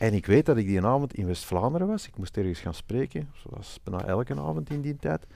En 0.00 0.14
ik 0.14 0.26
weet 0.26 0.46
dat 0.46 0.56
ik 0.56 0.66
die 0.66 0.82
avond 0.82 1.14
in 1.14 1.26
West-Vlaanderen 1.26 1.86
was. 1.86 2.06
Ik 2.06 2.16
moest 2.16 2.36
ergens 2.36 2.60
gaan 2.60 2.74
spreken, 2.74 3.30
zoals 3.34 3.80
bijna 3.82 4.04
elke 4.04 4.34
avond 4.34 4.70
in 4.70 4.80
die 4.80 4.96
tijd. 4.96 5.26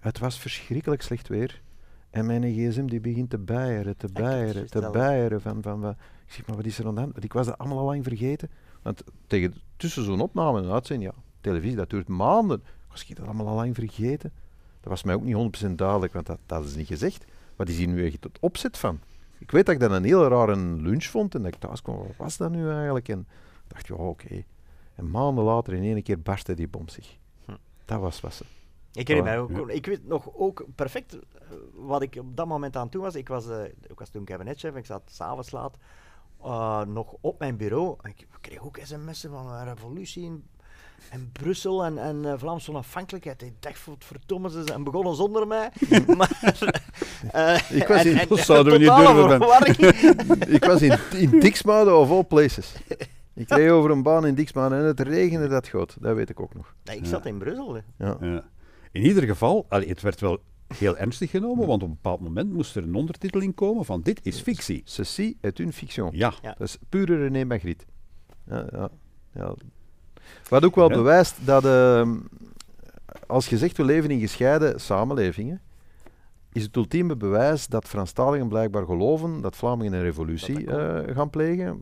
Het 0.00 0.18
was 0.18 0.38
verschrikkelijk 0.38 1.02
slecht 1.02 1.28
weer. 1.28 1.62
En 2.10 2.26
mijn 2.26 2.42
gsm 2.42 2.86
die 2.86 3.00
begint 3.00 3.30
te 3.30 3.38
bijeren, 3.38 3.96
te 3.96 4.08
bijeren, 4.12 4.70
te 4.70 4.90
bijeren. 4.92 5.40
Van, 5.40 5.62
van, 5.62 5.80
van, 5.80 5.90
ik 6.26 6.32
zeg, 6.32 6.46
maar 6.46 6.56
wat 6.56 6.64
is 6.64 6.78
er 6.78 6.86
aan 6.86 6.94
de 6.94 7.00
hand? 7.00 7.12
Want 7.12 7.24
ik 7.24 7.32
was 7.32 7.46
dat 7.46 7.58
allemaal 7.58 7.78
al 7.78 7.84
lang 7.84 8.04
vergeten. 8.04 8.50
Want 8.82 9.04
tegen, 9.26 9.54
tussen 9.76 10.04
zo'n 10.04 10.20
opname 10.20 10.62
en 10.62 10.70
uitzending, 10.70 11.12
ja, 11.12 11.22
televisie, 11.40 11.76
dat 11.76 11.90
duurt 11.90 12.08
maanden. 12.08 12.62
Was 12.90 13.08
ik 13.08 13.16
dat 13.16 13.26
allemaal 13.26 13.48
al 13.48 13.54
lang 13.54 13.74
vergeten? 13.74 14.32
Dat 14.80 14.90
was 14.90 15.02
mij 15.02 15.14
ook 15.14 15.24
niet 15.24 15.66
100% 15.66 15.74
duidelijk, 15.74 16.12
want 16.12 16.26
dat, 16.26 16.38
dat 16.46 16.64
is 16.64 16.74
niet 16.74 16.86
gezegd. 16.86 17.24
Wat 17.56 17.68
is 17.68 17.76
hier 17.76 17.88
nu 17.88 18.06
echt 18.06 18.24
het 18.24 18.38
opzet 18.40 18.78
van? 18.78 18.98
Ik 19.38 19.50
weet 19.50 19.66
dat 19.66 19.74
ik 19.74 19.80
dat 19.80 19.90
een 19.90 20.04
heel 20.04 20.28
rare 20.28 20.56
lunch 20.56 21.04
vond 21.04 21.34
en 21.34 21.42
dat 21.42 21.54
ik 21.54 21.60
thuis 21.60 21.82
kwam, 21.82 21.96
wat 21.96 22.16
was 22.16 22.36
dat 22.36 22.50
nu 22.50 22.70
eigenlijk? 22.70 23.08
En 23.08 23.26
dacht, 23.74 23.86
ja, 23.86 23.94
oké. 23.94 24.44
En 24.94 25.10
maanden 25.10 25.44
later 25.44 25.72
in 25.72 25.82
één 25.82 26.02
keer 26.02 26.20
barstte 26.20 26.54
die 26.54 26.68
bom 26.68 26.88
zich. 26.88 27.16
Hm. 27.44 27.56
Dat 27.84 28.00
was 28.00 28.20
wat 28.20 28.34
ze. 28.34 28.44
Ik 28.92 29.08
herinner 29.08 29.48
mij 29.48 29.60
ook, 29.60 29.68
ik 29.70 29.86
weet 29.86 30.06
nog 30.06 30.34
ook 30.34 30.64
perfect 30.74 31.14
eh, 31.14 31.20
wat 31.74 32.02
ik 32.02 32.16
op 32.16 32.36
dat 32.36 32.46
moment 32.46 32.76
aan 32.76 32.88
toe 32.88 33.02
was. 33.02 33.14
Ik 33.14 33.28
was, 33.28 33.46
uh, 33.46 33.64
ik 33.64 33.98
was 33.98 34.08
toen 34.08 34.24
kabinetchef, 34.24 34.74
ik 34.74 34.86
zat 34.86 35.02
s'avonds 35.06 35.50
laat 35.50 35.76
uh, 36.44 36.82
nog 36.82 37.14
op 37.20 37.38
mijn 37.38 37.56
bureau. 37.56 37.96
Ik 38.02 38.26
kreeg 38.40 38.64
ook 38.64 38.78
sms'en 38.82 39.30
van 39.30 39.52
een 39.52 39.64
revolutie 39.64 40.24
in, 40.24 40.44
in 41.12 41.30
Brussel 41.32 41.84
en, 41.84 41.98
en 41.98 42.16
uh, 42.24 42.32
Vlaamse 42.36 42.70
onafhankelijkheid. 42.70 43.42
Ik 43.42 43.62
dacht, 43.62 43.88
verdomme, 43.98 44.50
ze 44.50 44.72
en 44.72 44.84
begonnen 44.84 45.14
zonder 45.14 45.46
mij. 45.46 45.70
maar, 46.16 46.54
ik 47.70 47.86
was 47.86 48.04
in, 48.04 48.18
en, 48.18 48.38
zouden 48.38 48.72
we 48.72 48.78
niet 48.78 48.96
durven 48.96 50.54
ik 50.54 50.64
was 50.64 50.82
in, 50.82 50.98
in 51.12 51.40
Dixmude 51.40 51.94
of 51.94 52.10
all 52.10 52.24
places. 52.24 52.74
Ik 53.34 53.46
kreeg 53.46 53.70
over 53.70 53.90
een 53.90 54.02
baan 54.02 54.26
in 54.26 54.34
Dixmude 54.34 54.74
en 54.74 54.84
het 54.84 55.00
regende 55.00 55.48
dat 55.48 55.68
goed. 55.68 55.96
Dat 56.00 56.14
weet 56.16 56.30
ik 56.30 56.40
ook 56.40 56.54
nog. 56.54 56.74
Nee, 56.84 56.96
ik 56.96 57.06
zat 57.06 57.26
in 57.26 57.38
Brussel. 57.38 57.76
Ja. 57.98 58.16
ja. 58.20 58.44
In 58.92 59.02
ieder 59.02 59.22
geval, 59.22 59.66
allee, 59.68 59.88
het 59.88 60.00
werd 60.00 60.20
wel 60.20 60.42
heel 60.76 60.96
ernstig 60.96 61.30
genomen, 61.30 61.66
want 61.66 61.82
op 61.82 61.88
een 61.88 61.94
bepaald 61.94 62.20
moment 62.20 62.52
moest 62.52 62.76
er 62.76 62.82
een 62.82 62.94
ondertitel 62.94 63.40
in 63.40 63.54
komen 63.54 63.84
van 63.84 64.00
dit 64.00 64.20
is 64.22 64.40
fictie. 64.40 64.82
Ceci 64.84 65.36
est 65.40 65.58
une 65.58 65.72
fiction. 65.72 66.08
Ja. 66.12 66.32
Dat 66.42 66.60
is 66.60 66.78
pure 66.88 67.16
René 67.16 67.44
Magritte. 67.44 67.84
Ja, 68.46 68.66
ja, 68.72 68.90
ja. 69.34 69.54
Wat 70.48 70.64
ook 70.64 70.74
wel 70.74 70.88
bewijst 70.88 71.36
dat 71.46 71.64
uh, 71.64 72.10
als 73.26 73.48
je 73.48 73.58
zegt 73.58 73.76
we 73.76 73.84
leven 73.84 74.10
in 74.10 74.20
gescheiden 74.20 74.80
samenlevingen, 74.80 75.60
is 76.54 76.62
het 76.62 76.76
ultieme 76.76 77.16
bewijs 77.16 77.66
dat 77.66 77.88
Franstaligen 77.88 78.48
blijkbaar 78.48 78.84
geloven 78.84 79.40
dat 79.40 79.56
Vlamingen 79.56 79.92
een 79.92 80.02
revolutie 80.02 80.60
uh, 80.60 80.98
gaan 81.06 81.30
plegen. 81.30 81.72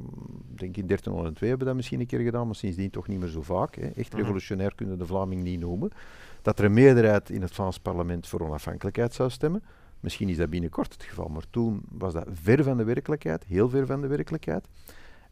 Ik 0.53 0.59
denk 0.59 0.77
in 0.77 0.87
1302 0.87 1.49
hebben 1.49 1.59
we 1.59 1.64
dat 1.64 1.75
misschien 1.75 2.01
een 2.01 2.07
keer 2.07 2.20
gedaan, 2.20 2.47
maar 2.47 2.55
sindsdien 2.55 2.91
toch 2.91 3.09
niet 3.09 3.18
meer 3.18 3.29
zo 3.29 3.43
vaak. 3.43 3.75
Hè. 3.75 3.87
Echt 3.87 4.12
mhm. 4.12 4.20
revolutionair 4.20 4.75
kunnen 4.75 4.99
de 4.99 5.07
Vlaming 5.07 5.43
niet 5.43 5.61
noemen 5.61 5.91
dat 6.43 6.59
er 6.59 6.64
een 6.64 6.73
meerderheid 6.73 7.31
in 7.31 7.43
het 7.43 7.53
Vlaams 7.53 7.79
parlement 7.79 8.29
voor 8.29 8.41
onafhankelijkheid 8.41 9.14
zou 9.14 9.31
stemmen. 9.31 9.62
Misschien 10.01 10.29
is 10.29 10.37
dat 10.37 10.51
binnenkort 10.51 10.93
het 10.93 11.03
geval, 11.03 11.29
maar 11.29 11.45
toen 11.51 11.83
was 11.89 12.12
dat 12.12 12.27
ver 12.33 12.64
van 12.64 12.77
de 12.77 12.85
werkelijkheid, 12.85 13.45
heel 13.45 13.68
ver 13.68 13.87
van 13.87 14.01
de 14.01 14.07
werkelijkheid. 14.07 14.68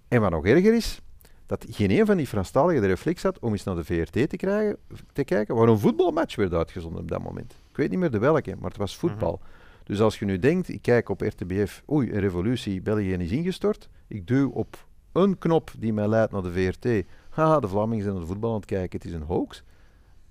En 0.08 0.20
wat 0.20 0.30
nog 0.30 0.46
erger 0.46 0.74
is, 0.74 1.00
dat 1.46 1.66
geen 1.70 1.90
een 1.90 2.06
van 2.06 2.16
die 2.16 2.26
Franstaligen 2.26 2.82
de 2.82 2.88
reflex 2.88 3.22
had 3.22 3.38
om 3.38 3.52
eens 3.52 3.64
naar 3.64 3.74
de 3.74 3.84
VRT 3.84 4.28
te, 4.30 4.36
krijgen, 4.36 4.76
te 5.12 5.24
kijken 5.24 5.54
waar 5.54 5.68
een 5.68 5.78
voetbalmatch 5.78 6.36
werd 6.36 6.52
uitgezonden 6.52 7.00
op 7.00 7.10
dat 7.10 7.22
moment. 7.22 7.54
Ik 7.80 7.86
weet 7.86 8.00
niet 8.00 8.10
meer 8.10 8.20
de 8.20 8.26
welke, 8.26 8.56
maar 8.58 8.68
het 8.68 8.78
was 8.78 8.96
voetbal. 8.96 9.40
Mhm. 9.42 9.84
Dus 9.84 10.00
als 10.00 10.18
je 10.18 10.24
nu 10.24 10.38
denkt, 10.38 10.68
ik 10.68 10.82
kijk 10.82 11.08
op 11.08 11.20
RTBF, 11.20 11.82
oei, 11.90 12.12
een 12.12 12.20
revolutie, 12.20 12.82
België 12.82 13.12
is 13.12 13.30
ingestort. 13.30 13.88
Ik 14.06 14.26
duw 14.26 14.50
op 14.50 14.86
een 15.12 15.38
knop 15.38 15.70
die 15.78 15.92
mij 15.92 16.08
leidt 16.08 16.32
naar 16.32 16.42
de 16.42 16.52
VRT. 16.52 17.06
Haha, 17.30 17.60
de 17.60 17.68
Vlamingen 17.68 18.02
zijn 18.02 18.14
naar 18.14 18.22
de 18.22 18.28
voetbal 18.28 18.50
aan 18.50 18.56
het 18.56 18.64
kijken, 18.64 18.98
het 18.98 19.08
is 19.08 19.12
een 19.14 19.22
hoax 19.22 19.62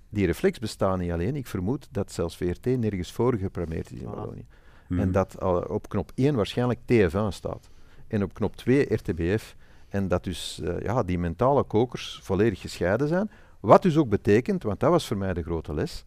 die 0.08 0.26
reflex 0.26 0.58
bestaat 0.58 0.98
niet 0.98 1.10
alleen. 1.10 1.36
Ik 1.36 1.46
vermoed 1.46 1.88
dat 1.90 2.12
zelfs 2.12 2.36
VRT 2.36 2.64
nergens 2.64 3.12
voor 3.12 3.36
geprogrammeerd 3.36 3.92
is 3.92 4.00
in 4.00 4.10
Wallonië. 4.10 4.46
Mhm. 4.88 5.00
En 5.00 5.12
dat 5.12 5.42
op 5.68 5.88
knop 5.88 6.12
1 6.14 6.34
waarschijnlijk 6.34 6.80
TF1 6.84 7.28
staat. 7.28 7.70
En 8.06 8.22
op 8.22 8.34
knop 8.34 8.56
2 8.56 8.94
RTBF. 8.94 9.56
En 9.88 10.08
dat 10.08 10.24
dus 10.24 10.60
uh, 10.62 10.80
ja, 10.80 11.02
die 11.02 11.18
mentale 11.18 11.64
kokers 11.64 12.20
volledig 12.22 12.60
gescheiden 12.60 13.08
zijn. 13.08 13.30
Wat 13.60 13.82
dus 13.82 13.96
ook 13.96 14.08
betekent, 14.08 14.62
want 14.62 14.80
dat 14.80 14.90
was 14.90 15.06
voor 15.06 15.16
mij 15.16 15.34
de 15.34 15.42
grote 15.42 15.74
les, 15.74 16.04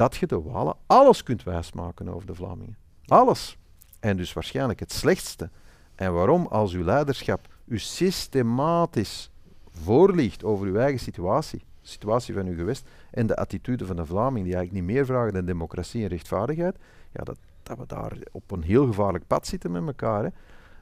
dat 0.00 0.16
je 0.16 0.26
de 0.26 0.42
Walen 0.42 0.76
alles 0.86 1.22
kunt 1.22 1.42
wijsmaken 1.42 2.08
over 2.08 2.26
de 2.26 2.34
Vlamingen. 2.34 2.76
Alles. 3.06 3.58
En 3.98 4.16
dus 4.16 4.32
waarschijnlijk 4.32 4.80
het 4.80 4.92
slechtste. 4.92 5.50
En 5.94 6.14
waarom 6.14 6.46
als 6.46 6.72
uw 6.72 6.84
leiderschap 6.84 7.48
u 7.64 7.78
systematisch 7.78 9.30
voorliegt 9.70 10.44
over 10.44 10.66
uw 10.66 10.76
eigen 10.76 11.00
situatie, 11.00 11.64
situatie 11.82 12.34
van 12.34 12.46
uw 12.46 12.56
gewest 12.56 12.88
en 13.10 13.26
de 13.26 13.36
attitude 13.36 13.86
van 13.86 13.96
de 13.96 14.06
Vlaming, 14.06 14.44
die 14.44 14.54
eigenlijk 14.54 14.86
niet 14.86 14.96
meer 14.96 15.06
vragen 15.06 15.32
dan 15.32 15.44
democratie 15.44 16.02
en 16.02 16.08
rechtvaardigheid, 16.08 16.76
ja, 17.12 17.24
dat, 17.24 17.38
dat 17.62 17.78
we 17.78 17.86
daar 17.86 18.12
op 18.32 18.50
een 18.50 18.62
heel 18.62 18.86
gevaarlijk 18.86 19.26
pad 19.26 19.46
zitten 19.46 19.70
met 19.70 19.86
elkaar. 19.86 20.24
Hè. 20.24 20.30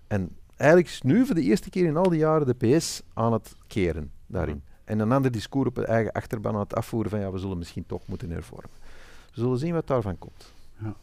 En 0.07 0.37
eigenlijk 0.57 0.91
is 0.91 1.03
nu 1.03 1.27
voor 1.27 1.35
de 1.35 1.43
eerste 1.43 1.71
keer 1.71 1.85
in 1.85 1.97
al 1.97 2.09
die 2.09 2.19
jaren 2.19 2.47
de 2.47 2.79
PS 2.79 3.03
aan 3.15 3.33
het 3.33 3.55
keren 3.67 4.11
daarin. 4.27 4.63
En 4.85 4.99
een 4.99 5.13
ander 5.13 5.31
discours 5.31 5.69
op 5.69 5.77
het 5.77 5.87
eigen 5.87 6.13
achterban 6.13 6.55
aan 6.55 6.61
het 6.61 6.75
afvoeren 6.75 7.11
van 7.11 7.21
ja, 7.21 7.33
we 7.33 7.39
zullen 7.39 7.59
misschien 7.59 7.87
toch 7.87 8.07
moeten 8.07 8.31
hervormen. 8.31 8.87
We 9.35 9.41
zullen 9.41 9.59
zien 9.59 9.73
wat 9.73 9.87
daarvan 9.87 10.19
komt. 10.19 10.53
Ja. 10.81 10.97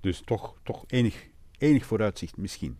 Dus 0.00 0.22
toch, 0.24 0.54
toch 0.62 0.84
enig, 0.86 1.26
enig 1.58 1.86
vooruitzicht 1.86 2.36
misschien. 2.36 2.78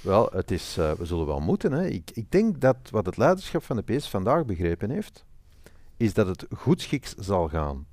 Wel, 0.00 0.28
het 0.32 0.50
is, 0.50 0.78
uh, 0.78 0.92
we 0.92 1.04
zullen 1.04 1.26
wel 1.26 1.40
moeten. 1.40 1.72
Hè. 1.72 1.86
Ik, 1.86 2.10
ik 2.10 2.30
denk 2.30 2.60
dat 2.60 2.76
wat 2.90 3.06
het 3.06 3.16
leiderschap 3.16 3.62
van 3.62 3.76
de 3.76 3.96
PS 3.96 4.08
vandaag 4.08 4.44
begrepen 4.44 4.90
heeft, 4.90 5.24
is 5.96 6.14
dat 6.14 6.26
het 6.26 6.46
goedschiks 6.56 7.14
zal 7.14 7.48
gaan. 7.48 7.86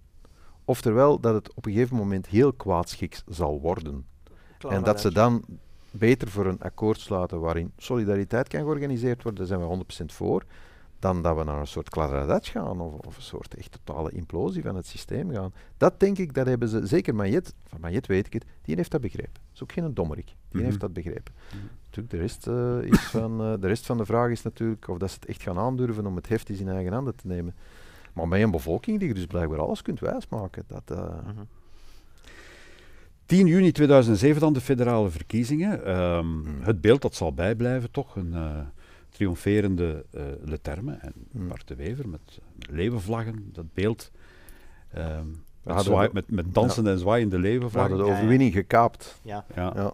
Oftewel 0.66 1.20
dat 1.20 1.34
het 1.34 1.54
op 1.54 1.66
een 1.66 1.72
gegeven 1.72 1.96
moment 1.96 2.28
heel 2.28 2.54
kwaadschiks 2.54 3.24
zal 3.28 3.62
worden. 3.62 4.06
en 4.70 4.84
dat 4.84 5.02
ze 5.02 5.12
dan 5.12 5.44
beter 5.92 6.28
voor 6.28 6.46
een 6.46 6.62
akkoord 6.62 7.00
sluiten 7.00 7.40
waarin 7.40 7.72
solidariteit 7.78 8.48
kan 8.48 8.60
georganiseerd 8.62 9.24
worden, 9.24 9.48
daar 9.48 9.60
zijn 9.60 9.70
we 9.70 9.86
100% 10.04 10.06
voor, 10.06 10.44
dan 11.00 11.22
dat 11.22 11.38
we 11.38 11.44
naar 11.44 11.60
een 11.60 11.68
soort 11.68 11.90
kladderadatsch 11.90 12.52
gaan 12.52 12.82
of, 12.82 12.94
of, 12.94 13.16
een 13.16 13.22
soort 13.22 13.56
echt 13.56 13.80
totale 13.84 14.12
implosie 14.12 14.64
van 14.64 14.76
het 14.76 14.86
systeem 14.86 15.32
gaan. 15.32 15.54
Dat 15.78 16.00
denk 16.00 16.18
ik, 16.18 16.34
dat 16.34 16.46
hebben 16.46 16.68
ze, 16.68 16.88
zeker 16.88 17.16
Majet, 17.16 17.54
van 17.68 17.80
Majet 17.80 18.08
weet 18.08 18.26
ik 18.26 18.34
het, 18.34 18.46
die 18.62 18.76
heeft 18.76 18.92
dat 18.92 19.02
begrepen. 19.02 19.34
Dat 19.34 19.54
is 19.54 19.64
ook 19.64 19.72
geen 19.72 19.94
dommerik, 19.94 20.26
die 20.26 20.36
mhm. 20.52 20.64
heeft 20.64 20.80
dat 20.80 20.94
begrepen. 20.94 21.34
Mm 21.56 21.70
de, 21.90 22.18
rest, 22.18 22.48
uh, 22.48 22.82
is 22.82 23.00
van, 23.00 23.42
uh, 23.42 23.54
de 23.60 23.68
rest 23.68 23.86
van 23.86 23.98
de 23.98 24.06
vraag 24.06 24.30
is 24.30 24.42
natuurlijk 24.42 24.88
of 24.88 24.98
dat 24.98 25.10
ze 25.10 25.16
het 25.20 25.30
echt 25.30 25.42
gaan 25.42 25.58
aandurven 25.58 26.06
om 26.06 26.16
het 26.16 26.30
heft 26.30 26.50
eens 26.50 26.60
in 26.60 26.70
eigen 26.70 26.94
handen 26.94 27.16
te 27.16 27.28
nemen. 27.28 27.56
Maar 28.14 28.28
met 28.28 28.42
een 28.42 28.52
bevolking 28.52 29.00
die 29.00 29.08
je 29.08 29.14
dus 29.14 29.26
blijkbaar 29.26 29.60
alles 29.60 29.82
kunt 29.82 30.00
wijsmaken. 30.00 30.64
Dat, 30.68 30.92
uh... 30.92 31.18
10 33.26 33.48
juni 33.48 33.72
2007 33.72 34.42
dan 34.42 34.54
de 34.54 34.62
federale 34.62 35.10
verkiezingen. 35.10 36.00
Um, 36.00 36.46
Het 36.62 36.82
beeld 36.82 37.02
dat 37.02 37.16
zal 37.16 37.34
bijblijven 37.34 37.92
toch, 37.92 38.16
een 38.16 38.32
uh, 38.34 38.58
triomferende 39.10 40.06
uh, 40.12 40.22
Leterme 40.44 40.94
en 40.94 41.14
mm. 41.32 41.48
Bart 41.48 41.68
de 41.68 41.76
Wever 41.76 42.10
met 42.10 42.40
levenvlaggen. 42.70 43.50
Dat 43.54 43.74
beeld 43.74 44.12
um, 44.98 45.44
met, 45.64 45.82
zwaai, 45.82 46.10
met, 46.14 46.32
met, 46.32 46.54
dansen 46.54 46.84
ja. 46.84 46.90
en 46.90 47.00
zwaaiende 47.00 47.40
levenvlaggen. 47.40 47.92
We 47.92 47.98
hadden 47.98 48.16
de 48.16 48.20
overwinning 48.20 48.54
gekaapt. 48.54 49.20
Ja. 49.22 49.46
ja. 49.56 49.74
ja. 49.76 49.94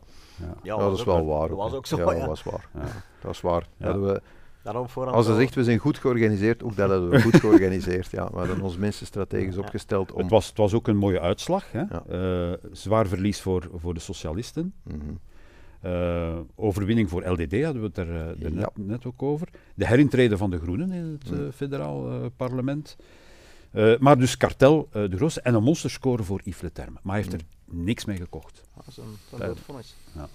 ja. 0.64 0.78
dat 0.78 0.98
is 0.98 1.04
wel 1.04 1.26
waar. 1.26 1.48
Dat 1.48 1.58
was 1.58 1.74
ook 1.74 1.86
zo. 1.86 1.98
Ja, 1.98 2.20
dat 2.20 2.28
was 2.28 2.44
waar. 2.44 2.70
Dat 2.74 2.92
was 3.22 3.42
waar. 3.42 3.68
We, 3.78 4.22
Daarom 4.66 4.90
voorhand 4.90 5.18
Als 5.18 5.26
ze 5.26 5.36
zegt 5.36 5.56
we 5.56 5.64
zijn 5.64 5.78
goed 5.78 5.98
georganiseerd, 5.98 6.64
ook 6.64 6.76
dat 6.76 6.90
hebben 6.90 7.10
we 7.10 7.22
goed 7.22 7.36
georganiseerd. 7.40 8.12
Ja, 8.12 8.30
we 8.32 8.38
hadden 8.38 8.62
onze 8.62 8.80
mensen 8.80 9.06
strategisch 9.06 9.56
Ja. 9.56 9.62
opgesteld 9.62 10.12
om... 10.12 10.22
Het, 10.22 10.30
was, 10.30 10.48
het 10.48 10.58
was 10.58 10.74
ook 10.74 10.88
een 10.88 10.98
mooie 10.98 11.20
uitslag. 11.20 11.72
Hè? 11.72 11.80
Ja. 11.80 12.04
Eh, 12.08 12.58
zwaar 12.72 13.08
verlies 13.08 13.42
voor, 13.42 13.70
voor 13.76 13.94
de 13.94 14.00
socialisten. 14.00 14.74
Mhm. 14.84 14.98
Eh, 15.86 16.40
overwinning 16.56 17.10
voor 17.10 17.28
LDD 17.30 17.64
hadden 17.64 17.82
we 17.82 17.88
het 17.88 17.98
er, 17.98 18.10
eh, 18.10 18.28
er 18.30 18.36
Ja. 18.40 18.50
net, 18.50 18.70
net 18.74 19.06
ook 19.06 19.24
over. 19.24 19.48
De 19.76 19.88
herintrede 19.88 20.38
van 20.38 20.50
de 20.50 20.58
Groenen 20.60 20.92
in 20.92 21.04
het 21.22 21.32
eh, 21.32 21.40
Mm. 21.40 21.52
federaal 21.52 22.12
eh, 22.12 22.26
parlement. 22.36 22.98
Eh, 23.72 23.98
maar 23.98 24.18
dus 24.18 24.38
kartel 24.38 24.88
eh, 24.92 25.10
de 25.10 25.16
grootste 25.18 25.42
en 25.42 25.54
een 25.54 25.64
monsterscore 25.64 26.24
voor 26.24 26.42
Yves 26.44 26.62
Le 26.62 26.72
Terme. 26.72 26.98
Maar 27.04 27.14
hij 27.16 27.24
heeft 27.24 27.34
er 27.42 27.48
niks 27.66 28.06
mee 28.06 28.18
gekocht. 28.18 28.62
Dat 28.76 28.86
is 28.88 28.98
een, 28.98 29.04
dat 29.04 29.14
is 29.30 29.32
een 29.32 29.42
Eh, 29.42 29.48
dood 29.48 29.60
vonnis. 29.60 29.96
ja. 30.16 30.28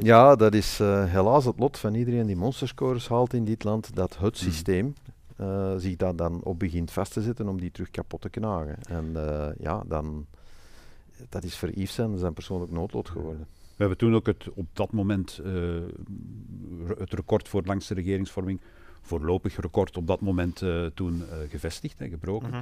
Ja, 0.00 0.36
dat 0.36 0.54
is 0.54 0.80
eh, 0.80 1.04
helaas 1.04 1.44
het 1.44 1.58
lot 1.58 1.78
van 1.78 1.94
iedereen 1.94 2.26
die 2.26 2.36
monsterscores 2.36 3.08
haalt 3.08 3.32
in 3.34 3.44
dit 3.44 3.64
land, 3.64 3.94
dat 3.94 4.18
het 4.18 4.34
Mhm. 4.40 4.44
systeem 4.50 4.94
eh, 5.36 5.74
zich 5.76 5.96
daar 5.96 6.16
dan 6.16 6.40
op 6.42 6.58
begint 6.58 6.90
vast 6.90 7.12
te 7.12 7.22
zetten 7.22 7.48
om 7.48 7.60
die 7.60 7.70
terug 7.70 7.90
kapot 7.90 8.20
te 8.20 8.28
knagen. 8.28 8.76
En 8.88 9.10
eh, 9.14 9.48
ja, 9.58 9.82
dan, 9.86 10.26
dat 11.28 11.44
is 11.44 11.56
voor 11.58 11.68
Yves 11.70 11.94
zijn, 11.94 12.18
zijn 12.18 12.32
persoonlijk 12.32 12.72
noodlot 12.72 13.08
geworden. 13.08 13.46
We 13.82 13.88
hebben 13.88 14.06
toen 14.06 14.14
ook 14.14 14.26
het, 14.26 14.48
op 14.54 14.66
dat 14.72 14.92
moment 14.92 15.40
eh, 15.44 15.52
het 16.98 17.12
record 17.14 17.48
voor 17.48 17.62
langste 17.64 17.94
regeringsvorming, 17.94 18.60
voorlopig 19.00 19.56
record 19.60 19.96
op 19.96 20.06
dat 20.06 20.20
moment 20.20 20.62
eh, 20.62 20.86
toen 20.94 21.22
eh, 21.30 21.36
gevestigd 21.50 22.00
en 22.00 22.08
gebroken. 22.10 22.48
Mhm. 22.48 22.60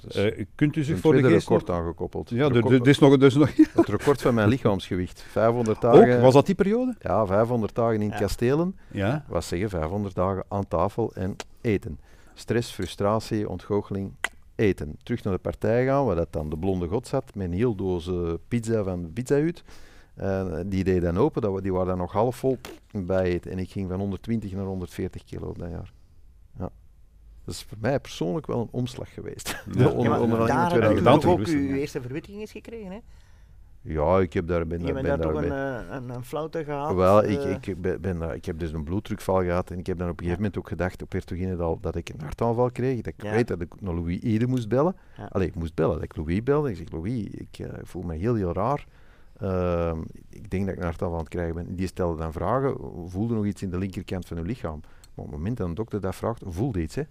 Dus 0.00 0.14
Eh, 0.14 0.44
kunt 0.54 0.76
u 0.76 0.82
zich 0.84 0.94
een 0.94 1.00
voor 1.00 1.12
de 1.12 1.22
geest 1.22 1.48
record 1.48 1.66
nog- 1.66 1.76
aangekoppeld. 1.76 2.30
Ja, 2.30 2.46
Record- 2.48 2.72
er- 2.74 2.80
er 2.80 2.88
is 2.88 2.98
nog, 2.98 3.12
er 3.12 3.22
is 3.22 3.34
nog 3.34 3.50
het 3.72 3.88
record 3.88 4.22
van 4.22 4.34
mijn 4.34 4.48
lichaamsgewicht. 4.48 5.20
500 5.30 5.80
dagen, 5.80 6.16
ook, 6.16 6.20
was 6.22 6.34
dat 6.34 6.46
die 6.46 6.54
periode? 6.54 6.94
ja, 6.98 7.26
500 7.26 7.74
dagen 7.74 8.02
in 8.02 8.08
Ja. 8.08 8.16
kastelen. 8.16 8.76
Ja. 8.90 9.24
wat 9.28 9.44
zeggen, 9.44 9.68
500 9.70 10.14
dagen 10.14 10.44
aan 10.48 10.68
tafel 10.68 11.14
en 11.14 11.36
eten. 11.60 11.98
Stress, 12.34 12.70
frustratie, 12.72 13.48
ontgoocheling, 13.48 14.12
eten. 14.54 14.96
Terug 15.02 15.22
naar 15.24 15.32
de 15.32 15.38
partij 15.38 15.84
gaan, 15.84 16.04
waar 16.04 16.16
dat 16.16 16.32
dan 16.32 16.50
de 16.50 16.56
blonde 16.58 16.86
god 16.88 17.06
zat, 17.06 17.34
met 17.34 17.46
een 17.46 17.52
heel 17.52 17.74
doos 17.74 18.08
eh, 18.08 18.32
pizza 18.48 18.82
van 18.82 19.10
Pizza 19.12 19.34
Hut. 19.36 19.62
Eh, 20.16 20.60
die 20.66 20.84
deed 20.84 21.02
dan 21.02 21.18
open, 21.18 21.42
dat, 21.42 21.62
die 21.62 21.72
waren 21.72 21.86
dan 21.86 21.98
nog 21.98 22.12
half 22.12 22.36
vol 22.36 22.58
bij 22.92 23.22
eten. 23.22 23.50
En 23.50 23.58
ik 23.58 23.70
ging 23.70 23.88
van 23.88 23.98
120 23.98 24.52
naar 24.52 24.64
140 24.64 25.24
kilo 25.24 25.52
dat 25.56 25.70
jaar. 25.70 25.92
Ja. 26.58 26.70
Dat 27.44 27.54
is 27.54 27.62
voor 27.62 27.78
mij 27.80 28.00
persoonlijk 28.00 28.46
wel 28.46 28.60
een 28.60 28.68
omslag 28.70 29.14
geweest. 29.14 29.64
Ja. 29.72 29.82
Ja, 29.98 30.20
onder 30.20 30.46
daar 30.46 30.62
heb 30.62 30.70
je 30.70 30.78
2000. 30.78 30.98
gedaan 30.98 31.20
toch 31.20 31.32
ook 31.32 31.46
uw 31.46 31.74
eerste 31.74 32.00
verwittiging 32.00 32.40
eens 32.40 32.50
gekregen, 32.52 32.90
hè? 32.90 32.98
Ja, 33.82 34.20
ik 34.20 34.32
heb 34.32 34.46
daar, 34.46 34.66
ben, 34.66 34.78
Je 34.78 34.84
daar, 34.84 34.94
bent 34.94 35.06
ben 35.06 35.18
daar 35.18 35.32
toch 35.32 35.42
een, 35.42 35.52
eh, 35.52 35.96
een, 35.96 36.08
een 36.08 36.24
flauwte 36.24 36.64
gehad? 36.64 36.94
Wel, 36.94 37.24
ik, 37.24 37.38
eh, 37.42 37.50
ik, 37.50 37.80
ben, 37.80 38.00
ben 38.00 38.34
ik 38.34 38.44
heb 38.44 38.58
dus 38.58 38.72
een 38.72 38.84
bloeddrukval 38.84 39.42
gehad 39.42 39.70
en 39.70 39.78
ik 39.78 39.86
heb 39.86 39.98
dan 39.98 40.08
op 40.08 40.12
een 40.12 40.24
gegeven 40.24 40.42
moment 40.42 40.58
ook 40.58 40.68
gedacht 40.68 41.02
op 41.02 41.12
Hertoginendaal 41.12 41.80
dat 41.80 41.94
ik 41.96 42.08
een 42.08 42.20
hartaanval 42.20 42.70
kreeg. 42.70 42.96
Dat 42.96 43.12
ik 43.16 43.22
Ja. 43.22 43.30
weet 43.30 43.48
dat 43.48 43.60
ik 43.60 43.80
naar 43.80 43.94
Louis 43.94 44.20
Ede 44.22 44.46
moest 44.46 44.68
bellen. 44.68 44.96
Ja. 45.16 45.28
Allee, 45.30 45.46
ik 45.46 45.54
moest 45.54 45.74
bellen, 45.74 45.94
dat 45.94 46.02
ik 46.02 46.16
Louis 46.16 46.42
belde. 46.42 46.70
Ik 46.70 46.76
zeg, 46.76 46.90
Louis, 46.90 47.24
ik 47.26 47.68
voel 47.82 48.02
me 48.02 48.14
heel, 48.14 48.34
heel 48.34 48.52
raar. 48.52 48.86
Ehm, 49.38 50.00
ik 50.28 50.50
denk 50.50 50.64
dat 50.64 50.74
ik 50.74 50.80
een 50.80 50.86
hartaanval 50.86 51.18
aan 51.18 51.24
het 51.24 51.34
krijgen 51.34 51.54
ben. 51.54 51.76
Die 51.76 51.86
stelde 51.86 52.22
dan 52.22 52.32
vragen, 52.32 52.76
voelde 53.06 53.34
nog 53.34 53.44
iets 53.44 53.62
in 53.62 53.70
de 53.70 53.78
linkerkant 53.78 54.26
van 54.26 54.36
uw 54.36 54.44
lichaam? 54.44 54.80
Maar 54.80 55.24
op 55.24 55.30
het 55.30 55.36
moment 55.36 55.56
dat 55.56 55.68
een 55.68 55.74
dokter 55.74 56.00
dat 56.00 56.14
vraagt, 56.14 56.42
voelde 56.46 56.82
iets, 56.82 56.94
hè? 56.94 57.02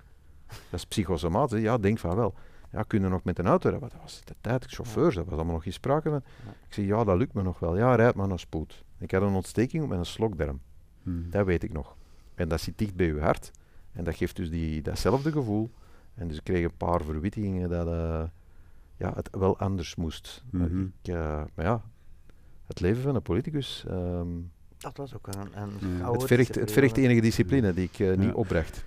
Dat 0.48 0.80
is 0.80 0.86
psychosomatisch, 0.86 1.62
ja, 1.62 1.78
denk 1.78 2.00
van 2.00 2.16
wel. 2.16 2.34
Ja, 2.72 2.84
kunnen 2.84 3.10
nog 3.10 3.24
met 3.24 3.40
een 3.40 3.48
auto 3.48 3.70
rijden? 3.70 3.90
Dat 3.90 4.02
was 4.02 4.22
de 4.24 4.36
tijd, 4.42 4.66
chauffeurs, 4.66 5.16
dat 5.16 5.26
was 5.26 5.34
allemaal 5.34 5.54
nog 5.54 5.64
geen 5.64 5.74
sprake 5.74 6.10
van. 6.10 6.24
Ik 6.68 6.74
zeg, 6.74 6.86
ja, 6.86 7.04
dat 7.04 7.18
lukt 7.18 7.34
me 7.34 7.42
nog 7.42 7.60
wel. 7.60 7.78
Ja, 7.78 7.96
rijd 7.96 8.16
maar 8.16 8.28
naar 8.28 8.40
spoed. 8.40 8.84
Ik 8.98 9.12
had 9.12 9.22
een 9.22 9.34
ontsteking 9.34 9.88
met 9.88 9.98
een 9.98 10.06
slokdarm. 10.06 10.60
Hmm. 11.04 11.30
Dat 11.30 11.46
weet 11.46 11.64
ik 11.64 11.74
nog. 11.74 11.96
En 12.36 12.48
dat 12.48 12.62
zit 12.62 12.78
dicht 12.78 12.96
bij 12.96 13.10
uw 13.10 13.20
hart. 13.20 13.52
En 13.92 14.04
dat 14.04 14.16
geeft 14.16 14.36
dus 14.36 14.50
die, 14.50 14.82
datzelfde 14.82 15.32
gevoel. 15.32 15.72
En 16.14 16.28
dus 16.28 16.38
ik 16.38 16.44
kreeg 16.44 16.64
een 16.64 16.78
paar 16.78 17.02
verwittigingen 17.02 17.70
dat 17.70 17.88
eh, 17.88 18.24
ja, 18.98 19.14
het 19.14 19.30
wel 19.32 19.58
anders 19.58 19.96
moest. 19.96 20.44
Mhm. 20.50 20.82
ik, 20.82 21.14
eh, 21.14 21.44
maar 21.54 21.66
ja, 21.66 21.84
het 22.68 22.80
leven 22.80 23.02
van 23.04 23.16
een 23.16 23.22
politicus, 23.22 23.84
ehm, 23.88 24.28
Dat 24.78 24.98
was 24.98 25.16
ook 25.16 25.28
een, 25.28 25.62
een 25.62 25.98
Ja. 25.98 26.12
het, 26.12 26.24
vergt, 26.24 26.56
het 26.56 26.72
vergt 26.72 26.98
enige 26.98 27.22
discipline 27.22 27.74
die 27.74 27.84
ik 27.94 28.00
eh, 28.00 28.08
niet 28.18 28.30
Ja. 28.30 28.34
opbracht. 28.34 28.84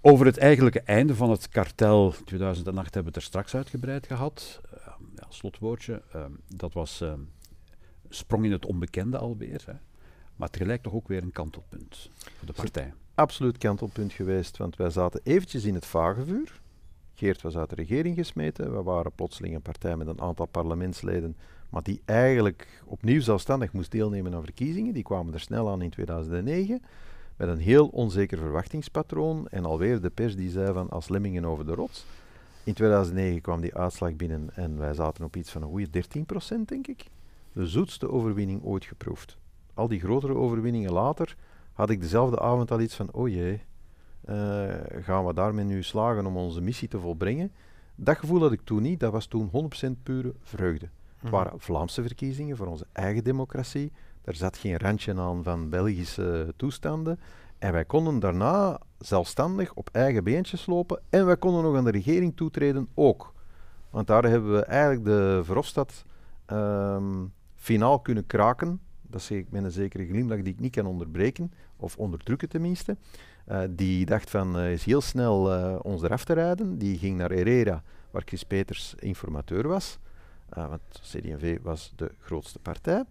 Over 0.00 0.26
het 0.26 0.38
eigenlijke 0.38 0.80
einde 0.80 1.14
van 1.14 1.30
het 1.30 1.48
kartel 1.48 2.14
2008 2.24 2.94
hebben 2.94 3.02
we 3.02 3.08
het 3.08 3.16
er 3.16 3.22
straks 3.22 3.54
uitgebreid 3.54 4.06
gehad. 4.06 4.60
Eh, 4.72 4.86
ja, 5.16 5.26
slotwoordje. 5.28 6.02
eh, 6.12 6.24
dat 6.56 6.72
was 6.72 7.00
eh, 7.00 7.12
sprong 8.08 8.44
in 8.44 8.52
het 8.52 8.66
onbekende 8.66 9.18
alweer. 9.18 9.62
Hè. 9.66 9.72
Maar 10.36 10.50
tegelijk 10.50 10.82
toch 10.82 10.92
ook 10.92 11.08
weer 11.08 11.22
een 11.22 11.32
kantelpunt 11.32 12.10
voor 12.36 12.46
de 12.46 12.52
partij. 12.52 12.92
Absoluut 13.14 13.58
kantelpunt 13.58 14.12
geweest, 14.12 14.56
want 14.56 14.76
wij 14.76 14.90
zaten 14.90 15.20
eventjes 15.22 15.64
in 15.64 15.74
het 15.74 15.86
vagevuur. 15.86 16.60
Geert 17.14 17.42
was 17.42 17.56
uit 17.56 17.70
de 17.70 17.76
regering 17.76 18.16
gesmeten. 18.16 18.72
We 18.76 18.82
waren 18.82 19.12
plotseling 19.12 19.54
een 19.54 19.62
partij 19.62 19.96
met 19.96 20.06
een 20.06 20.20
aantal 20.20 20.46
parlementsleden, 20.46 21.36
maar 21.70 21.82
die 21.82 22.02
eigenlijk 22.04 22.82
opnieuw 22.84 23.20
zelfstandig 23.20 23.72
moest 23.72 23.90
deelnemen 23.90 24.34
aan 24.34 24.44
verkiezingen. 24.44 24.94
Die 24.94 25.02
kwamen 25.02 25.34
er 25.34 25.40
snel 25.40 25.70
aan 25.70 25.82
in 25.82 25.90
2009, 25.90 26.82
met 27.36 27.48
een 27.48 27.58
heel 27.58 27.86
onzeker 27.86 28.38
verwachtingspatroon. 28.38 29.48
En 29.48 29.64
alweer 29.64 30.00
de 30.00 30.10
pers 30.10 30.36
die 30.36 30.50
zei 30.50 30.72
van 30.72 30.90
als 30.90 31.08
lemmingen 31.08 31.44
over 31.44 31.66
de 31.66 31.74
rots. 31.74 32.06
In 32.64 32.74
2009 32.74 33.40
kwam 33.40 33.60
die 33.60 33.74
uitslag 33.74 34.16
binnen 34.16 34.50
en 34.54 34.78
wij 34.78 34.94
zaten 34.94 35.24
op 35.24 35.36
iets 35.36 35.50
van 35.50 35.62
een 35.62 35.68
goede 35.68 35.88
13% 36.56 36.60
denk 36.64 36.86
ik. 36.86 37.06
De 37.52 37.66
zoetste 37.66 38.10
overwinning 38.10 38.62
ooit 38.62 38.84
geproefd. 38.84 39.36
Al 39.74 39.88
die 39.88 40.00
grotere 40.00 40.34
overwinningen 40.34 40.92
later 40.92 41.36
had 41.72 41.90
ik 41.90 42.00
dezelfde 42.00 42.40
avond 42.40 42.70
al 42.70 42.80
iets 42.80 42.94
van, 42.94 43.12
oh 43.12 43.28
jee, 43.28 43.62
eh, 44.24 44.74
gaan 45.00 45.26
we 45.26 45.34
daarmee 45.34 45.64
nu 45.64 45.82
slagen 45.82 46.26
om 46.26 46.36
onze 46.36 46.60
missie 46.60 46.88
te 46.88 47.00
volbrengen? 47.00 47.52
Dat 47.94 48.18
gevoel 48.18 48.40
had 48.40 48.52
ik 48.52 48.60
toen 48.64 48.82
niet, 48.82 49.00
dat 49.00 49.12
was 49.12 49.26
toen 49.26 49.50
100% 49.50 50.02
pure 50.02 50.34
vreugde. 50.42 50.88
Het 51.20 51.30
Mhm. 51.30 51.32
waren 51.32 51.60
Vlaamse 51.60 52.02
verkiezingen 52.02 52.56
voor 52.56 52.66
onze 52.66 52.86
eigen 52.92 53.24
democratie. 53.24 53.92
Er 54.24 54.34
zat 54.34 54.56
geen 54.56 54.78
randje 54.78 55.14
aan 55.14 55.42
van 55.42 55.68
Belgische 55.68 56.54
toestanden. 56.56 57.20
En 57.58 57.72
wij 57.72 57.84
konden 57.84 58.18
daarna 58.18 58.80
zelfstandig 58.98 59.74
op 59.74 59.88
eigen 59.92 60.24
beentjes 60.24 60.66
lopen. 60.66 61.00
En 61.10 61.26
wij 61.26 61.36
konden 61.36 61.62
nog 61.62 61.76
aan 61.76 61.84
de 61.84 61.90
regering 61.90 62.36
toetreden 62.36 62.88
ook. 62.94 63.34
Want 63.90 64.06
daar 64.06 64.24
hebben 64.24 64.52
we 64.52 64.64
eigenlijk 64.64 65.04
de 65.04 65.40
Verhofstadt 65.44 66.04
ehm, 66.46 67.24
finaal 67.56 68.00
kunnen 68.00 68.26
kraken. 68.26 68.80
Dat 69.02 69.22
zeg 69.22 69.38
ik 69.38 69.50
met 69.50 69.64
een 69.64 69.70
zekere 69.70 70.06
glimlach 70.06 70.42
die 70.42 70.52
ik 70.52 70.60
niet 70.60 70.74
kan 70.74 70.86
onderbreken, 70.86 71.52
of 71.76 71.96
onderdrukken 71.96 72.48
tenminste. 72.48 72.96
Eh, 73.44 73.60
die 73.70 74.06
dacht 74.06 74.30
van, 74.30 74.58
eh, 74.58 74.72
is 74.72 74.84
heel 74.84 75.00
snel 75.00 75.52
eh, 75.52 75.76
ons 75.82 76.02
eraf 76.02 76.24
te 76.24 76.32
rijden. 76.32 76.78
Die 76.78 76.98
ging 76.98 77.16
naar 77.16 77.30
Herrera, 77.30 77.82
waar 78.10 78.22
Chris 78.24 78.44
Peters 78.44 78.94
informateur 78.98 79.68
was. 79.68 79.98
Eh, 80.50 80.68
want 80.68 80.82
CD&V 81.02 81.58
was 81.62 81.92
de 81.96 82.10
grootste 82.18 82.58
partij. 82.58 83.04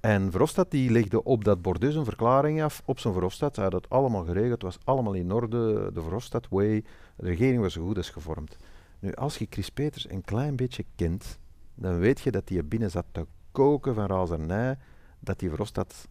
En 0.00 0.30
Verhofstadt 0.30 0.70
die 0.70 0.90
legde 0.90 1.24
op 1.24 1.44
dat 1.44 1.62
bordes 1.62 1.94
een 1.94 2.04
verklaring 2.04 2.62
af 2.62 2.82
op 2.84 2.98
zijn 2.98 3.14
Verhofstadt. 3.14 3.56
Hij 3.56 3.64
had 3.64 3.74
het 3.74 3.90
allemaal 3.90 4.24
geregeld, 4.24 4.52
het 4.52 4.62
was 4.62 4.78
allemaal 4.84 5.12
in 5.12 5.32
orde, 5.32 5.90
de 5.92 6.02
Verhofstadt 6.02 6.48
way. 6.48 6.84
De 7.16 7.26
regering 7.26 7.60
was 7.60 7.72
zo 7.72 7.86
goed 7.86 7.96
als 7.96 8.10
gevormd. 8.10 8.56
Nu, 8.98 9.12
als 9.12 9.38
je 9.38 9.46
Chris 9.50 9.70
Peters 9.70 10.10
een 10.10 10.22
klein 10.22 10.56
beetje 10.56 10.84
kent, 10.94 11.38
dan 11.74 11.98
weet 11.98 12.20
je 12.20 12.30
dat 12.30 12.48
hij 12.48 12.64
binnen 12.64 12.90
zat 12.90 13.04
te 13.12 13.26
koken 13.52 13.94
van 13.94 14.06
razernij, 14.06 14.78
dat 15.20 15.38
die 15.38 15.48
Verhofstadt 15.48 16.08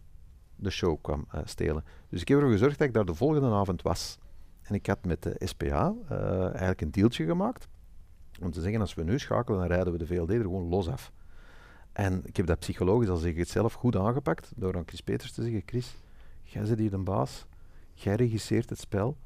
de 0.56 0.70
show 0.70 0.98
kwam 1.00 1.24
eh, 1.30 1.40
stelen. 1.44 1.84
Dus 2.08 2.20
ik 2.20 2.28
heb 2.28 2.36
ervoor 2.36 2.52
gezorgd 2.52 2.78
dat 2.78 2.88
ik 2.88 2.94
daar 2.94 3.04
de 3.04 3.14
volgende 3.14 3.48
avond 3.48 3.82
was. 3.82 4.18
En 4.62 4.74
ik 4.74 4.86
had 4.86 5.04
met 5.04 5.22
de 5.22 5.36
SPA 5.38 5.94
eh, 6.08 6.42
eigenlijk 6.44 6.80
een 6.80 6.90
deeltje 6.90 7.24
gemaakt. 7.24 7.68
Om 8.40 8.50
te 8.50 8.60
zeggen, 8.60 8.80
als 8.80 8.94
we 8.94 9.02
nu 9.02 9.18
schakelen, 9.18 9.58
dan 9.58 9.68
rijden 9.68 9.92
we 9.92 9.98
de 9.98 10.06
VLD 10.06 10.30
er 10.30 10.40
gewoon 10.40 10.68
los 10.68 10.88
af. 10.88 11.12
En 11.92 12.20
ik 12.24 12.36
heb 12.36 12.46
dat 12.46 12.58
psychologisch, 12.58 13.08
als 13.08 13.22
ik 13.22 13.36
het 13.36 13.48
zelf, 13.48 13.72
goed 13.72 13.96
aangepakt. 13.96 14.52
Door 14.56 14.76
aan 14.76 14.82
Chris 14.86 15.00
Peters 15.00 15.32
te 15.32 15.42
zeggen, 15.42 15.62
Chris, 15.66 15.96
jij 16.42 16.64
zit 16.64 16.78
hier 16.78 16.90
de 16.90 16.98
baas. 16.98 17.46
Jij 17.94 18.14
regisseert 18.14 18.70
het 18.70 18.78
spel. 18.78 19.16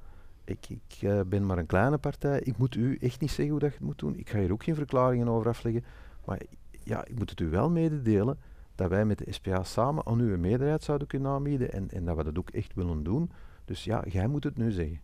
Ik, 0.45 0.69
ik 0.69 0.99
eh, 1.01 1.21
ben 1.27 1.47
maar 1.47 1.59
een 1.59 1.67
kleine 1.67 1.99
partij. 1.99 2.41
Ik 2.41 2.59
moet 2.59 2.75
u 2.75 2.97
echt 3.01 3.21
niet 3.21 3.31
zeggen 3.31 3.49
hoe 3.49 3.59
dat 3.59 3.71
je 3.71 3.77
het 3.77 3.87
moet 3.87 3.99
doen. 3.99 4.17
Ik 4.17 4.31
ga 4.31 4.39
hier 4.39 4.53
ook 4.53 4.65
geen 4.65 4.75
verklaringen 4.75 5.29
over 5.29 5.49
afleggen. 5.49 5.85
Maar 6.25 6.41
ja, 6.85 7.05
ik 7.05 7.19
moet 7.19 7.31
het 7.31 7.41
u 7.41 7.49
wel 7.49 7.71
mededelen 7.71 8.39
dat 8.75 8.89
wij 8.89 9.05
met 9.05 9.19
de 9.19 9.33
SPA 9.33 9.63
samen 9.63 10.07
aan 10.07 10.21
u 10.21 10.33
een 10.33 10.41
meerderheid 10.41 10.83
zouden 10.83 11.07
kunnen 11.07 11.31
aanbieden 11.31 11.73
en, 11.73 11.91
en 11.91 12.05
dat 12.05 12.17
we 12.17 12.25
dat 12.25 12.39
ook 12.39 12.51
echt 12.51 12.75
willen 12.75 13.03
doen. 13.03 13.31
Dus 13.65 13.85
ja, 13.85 14.05
jij 14.09 14.27
moet 14.27 14.45
het 14.45 14.57
nu 14.57 14.71
zeggen. 14.71 15.01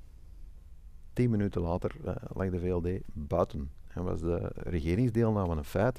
Tien 1.12 1.30
minuten 1.30 1.60
later 1.60 1.96
eh, 2.04 2.14
lag 2.32 2.50
de 2.50 2.58
VLD 2.58 3.00
buiten 3.12 3.70
en 3.94 4.04
was 4.04 4.20
de 4.20 4.50
regeringsdeelname 4.54 5.56
een 5.56 5.64
feit. 5.64 5.98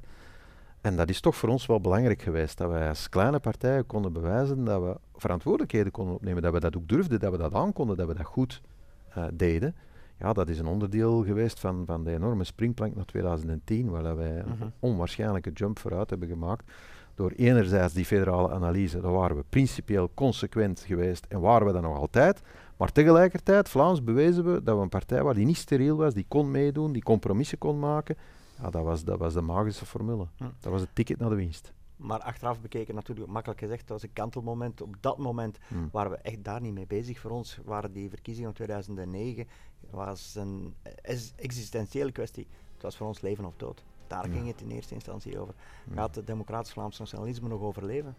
En 0.82 0.96
dat 0.96 1.10
is 1.10 1.22
toch 1.22 1.36
voor 1.36 1.50
ons 1.50 1.66
wel 1.66 1.82
belangrijk 1.82 2.22
geweest, 2.22 2.58
dat 2.58 2.70
wij 2.70 2.90
als 2.90 3.10
kleine 3.10 3.40
partijen 3.40 3.86
konden 3.86 4.14
bewijzen 4.14 4.64
dat 4.64 4.82
we 4.82 4.96
verantwoordelijkheden 5.16 5.92
konden 5.92 6.16
opnemen, 6.16 6.42
dat 6.42 6.54
we 6.54 6.60
dat 6.60 6.76
ook 6.78 6.88
durfden, 6.88 7.20
dat 7.20 7.32
we 7.32 7.38
dat 7.38 7.54
aankonden, 7.54 7.98
dat 7.98 8.08
we 8.08 8.14
dat 8.14 8.26
goed 8.26 8.62
eh, 9.10 9.24
deden. 9.34 9.76
Ja, 10.20 10.34
dat 10.34 10.50
is 10.50 10.60
een 10.60 10.68
onderdeel 10.68 11.24
geweest 11.24 11.60
van, 11.60 11.84
van 11.86 12.04
de 12.04 12.12
enorme 12.12 12.44
springplank 12.44 12.96
naar 12.96 13.06
2010, 13.06 13.90
waar 13.90 14.16
wij 14.16 14.40
een 14.40 14.46
Mhm. 14.48 14.68
onwaarschijnlijke 14.80 15.52
jump 15.52 15.80
vooruit 15.80 16.10
hebben 16.10 16.28
gemaakt. 16.30 16.72
Door 17.16 17.32
enerzijds 17.32 17.94
die 17.94 18.06
federale 18.06 18.50
analyse, 18.52 19.02
daar 19.02 19.12
waren 19.12 19.36
we 19.36 19.44
principieel 19.50 20.12
consequent 20.14 20.80
geweest 20.80 21.26
en 21.30 21.40
waren 21.40 21.68
we 21.68 21.74
dat 21.74 21.82
nog 21.82 21.98
altijd. 21.98 22.42
Maar 22.80 22.92
tegelijkertijd, 22.92 23.70
Vlaams 23.70 24.04
bewezen 24.04 24.54
we 24.54 24.64
dat 24.64 24.76
we 24.76 24.82
een 24.82 24.90
partij 24.90 25.22
waren 25.22 25.36
die 25.38 25.46
niet 25.46 25.58
steriel 25.58 25.98
was, 25.98 26.14
die 26.14 26.26
kon 26.28 26.52
meedoen, 26.52 26.92
die 26.92 27.04
compromissen 27.04 27.58
kon 27.58 27.80
maken. 27.80 28.16
Ja, 28.62 28.70
dat 28.70 28.84
was, 28.84 29.04
dat 29.04 29.20
was 29.20 29.34
de 29.34 29.42
magische 29.42 29.86
formule. 29.86 30.28
Hm. 30.38 30.44
Dat 30.60 30.72
was 30.72 30.82
het 30.82 30.90
ticket 30.94 31.20
naar 31.20 31.30
de 31.30 31.36
winst. 31.36 31.74
Maar 31.96 32.20
achteraf 32.20 32.62
bekeken, 32.62 32.96
natuurlijk 32.96 33.28
makkelijk 33.32 33.60
gezegd, 33.60 33.80
dat 33.88 33.90
was 33.90 34.04
een 34.04 34.14
kantelmoment. 34.14 34.82
Op 34.82 34.96
dat 35.00 35.18
moment 35.18 35.58
Hm. 35.68 35.76
waren 35.92 36.12
we 36.12 36.18
echt 36.18 36.44
daar 36.44 36.62
niet 36.62 36.74
mee 36.74 36.88
bezig. 36.88 37.20
Voor 37.20 37.32
ons 37.32 37.60
waren 37.66 37.94
die 37.94 38.10
verkiezingen 38.10 38.48
van 38.50 38.66
2009 38.66 39.48
was 39.90 40.36
een 40.36 40.74
ex- 41.02 41.34
existentiële 41.36 42.12
kwestie. 42.12 42.48
Het 42.74 42.82
was 42.84 42.98
voor 42.98 43.08
ons 43.08 43.22
leven 43.22 43.46
of 43.46 43.54
dood. 43.58 43.84
Daar 44.08 44.24
ging 44.30 44.48
het 44.48 44.62
in 44.62 44.70
eerste 44.70 44.94
instantie 44.94 45.40
over. 45.40 45.54
Hm. 45.88 45.94
Gaat 45.94 46.16
het 46.16 46.28
democratisch 46.28 46.72
Vlaams 46.72 47.00
nationalisme 47.00 47.48
nog 47.48 47.62
overleven? 47.62 48.16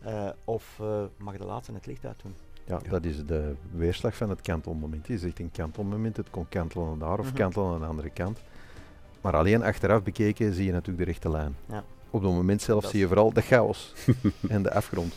Eh, 0.00 0.28
of 0.44 0.78
eh, 0.80 1.04
mag 1.16 1.36
de 1.36 1.44
laatste 1.44 1.72
het 1.72 1.86
licht 1.86 2.04
uitdoen? 2.04 2.34
Ja, 2.66 2.80
Ja. 2.84 2.90
dat 2.90 3.04
is 3.04 3.26
de 3.26 3.54
weerslag 3.72 4.16
van 4.16 4.30
het 4.30 4.40
kantelmoment. 4.40 5.06
Je 5.06 5.18
zegt 5.18 5.38
een 5.38 5.50
kantelmoment, 5.50 6.16
het 6.16 6.30
kon 6.30 6.46
kantelen 6.48 6.98
daar 6.98 7.18
of 7.18 7.26
Mhm. 7.26 7.34
kantelen 7.36 7.72
aan 7.74 7.80
de 7.80 7.86
andere 7.86 8.10
kant. 8.10 8.38
Maar 9.20 9.36
alleen 9.36 9.62
achteraf 9.62 10.02
bekeken 10.02 10.54
zie 10.54 10.64
je 10.66 10.72
natuurlijk 10.72 10.98
de 11.06 11.10
rechte 11.12 11.30
lijn. 11.30 11.56
Ja. 11.68 11.84
Op 12.10 12.22
dat 12.22 12.32
moment 12.32 12.62
zelf 12.62 12.82
Dat 12.82 12.90
zie 12.90 13.00
je 13.00 13.06
vooral 13.06 13.32
de 13.32 13.40
chaos 13.40 13.94
en 14.48 14.62
de 14.62 14.72
afgrond. 14.72 15.14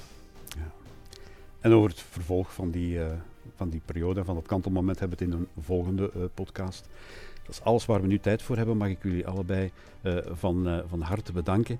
En 1.59 1.71
over 1.73 1.89
het 1.89 1.99
vervolg 1.99 2.53
van 2.53 2.71
die, 2.71 3.03
eh, 3.03 3.11
van 3.55 3.69
die 3.69 3.81
periode, 3.85 4.23
van 4.23 4.35
dat 4.35 4.45
kantelmoment, 4.45 4.99
hebben 4.99 5.17
we 5.17 5.23
het 5.25 5.33
in 5.33 5.39
een 5.39 5.63
volgende 5.63 6.11
eh, 6.15 6.21
podcast. 6.33 6.87
Dat 7.45 7.55
is 7.55 7.61
alles 7.61 7.85
waar 7.85 8.01
we 8.01 8.07
nu 8.07 8.19
tijd 8.19 8.41
voor 8.41 8.57
hebben. 8.57 8.77
Mag 8.77 8.87
ik 8.89 9.03
jullie 9.03 9.27
allebei 9.27 9.71
eh, 10.01 10.17
van, 10.31 10.67
eh, 10.67 10.77
van 10.87 11.01
harte 11.01 11.31
bedanken. 11.31 11.79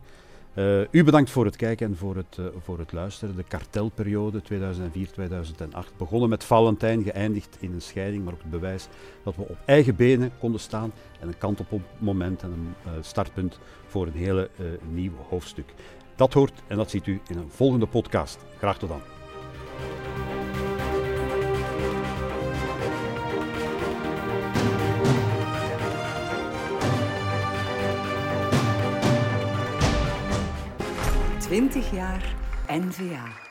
Eh, 0.53 0.81
u 0.91 1.03
bedankt 1.03 1.29
voor 1.29 1.45
het 1.45 1.55
kijken 1.55 1.87
en 1.87 1.97
voor 1.97 2.15
het, 2.15 2.37
eh, 2.37 2.45
voor 2.63 2.79
het 2.79 2.91
luisteren. 2.91 3.35
De 3.35 3.43
kartelperiode 3.43 4.41
2004-2008 4.41 5.97
begonnen 5.97 6.29
met 6.29 6.43
Valentijn, 6.43 7.03
geëindigd 7.03 7.57
in 7.59 7.73
een 7.73 7.81
scheiding, 7.81 8.23
maar 8.23 8.33
ook 8.33 8.41
het 8.41 8.51
bewijs 8.51 8.87
dat 9.23 9.35
we 9.35 9.41
op 9.41 9.57
eigen 9.65 9.95
benen 9.95 10.31
konden 10.39 10.61
staan 10.61 10.91
en 11.19 11.27
een 11.27 11.37
kantelmoment 11.37 12.43
en 12.43 12.51
een 12.51 12.73
eh, 12.83 12.91
startpunt 13.01 13.59
voor 13.87 14.07
een 14.07 14.13
hele 14.13 14.49
nieuw 14.89 15.13
hoofdstuk. 15.29 15.73
Dat 16.15 16.33
hoort 16.33 16.61
en 16.67 16.77
dat 16.77 16.89
ziet 16.89 17.07
u 17.07 17.19
in 17.27 17.37
een 17.37 17.49
volgende 17.49 17.85
podcast. 17.85 18.45
Graag 18.57 18.77
tot 18.77 18.89
dan. 18.89 19.01
Twintig 31.49 31.91
jaar 31.91 32.21
NVA. 32.67 33.48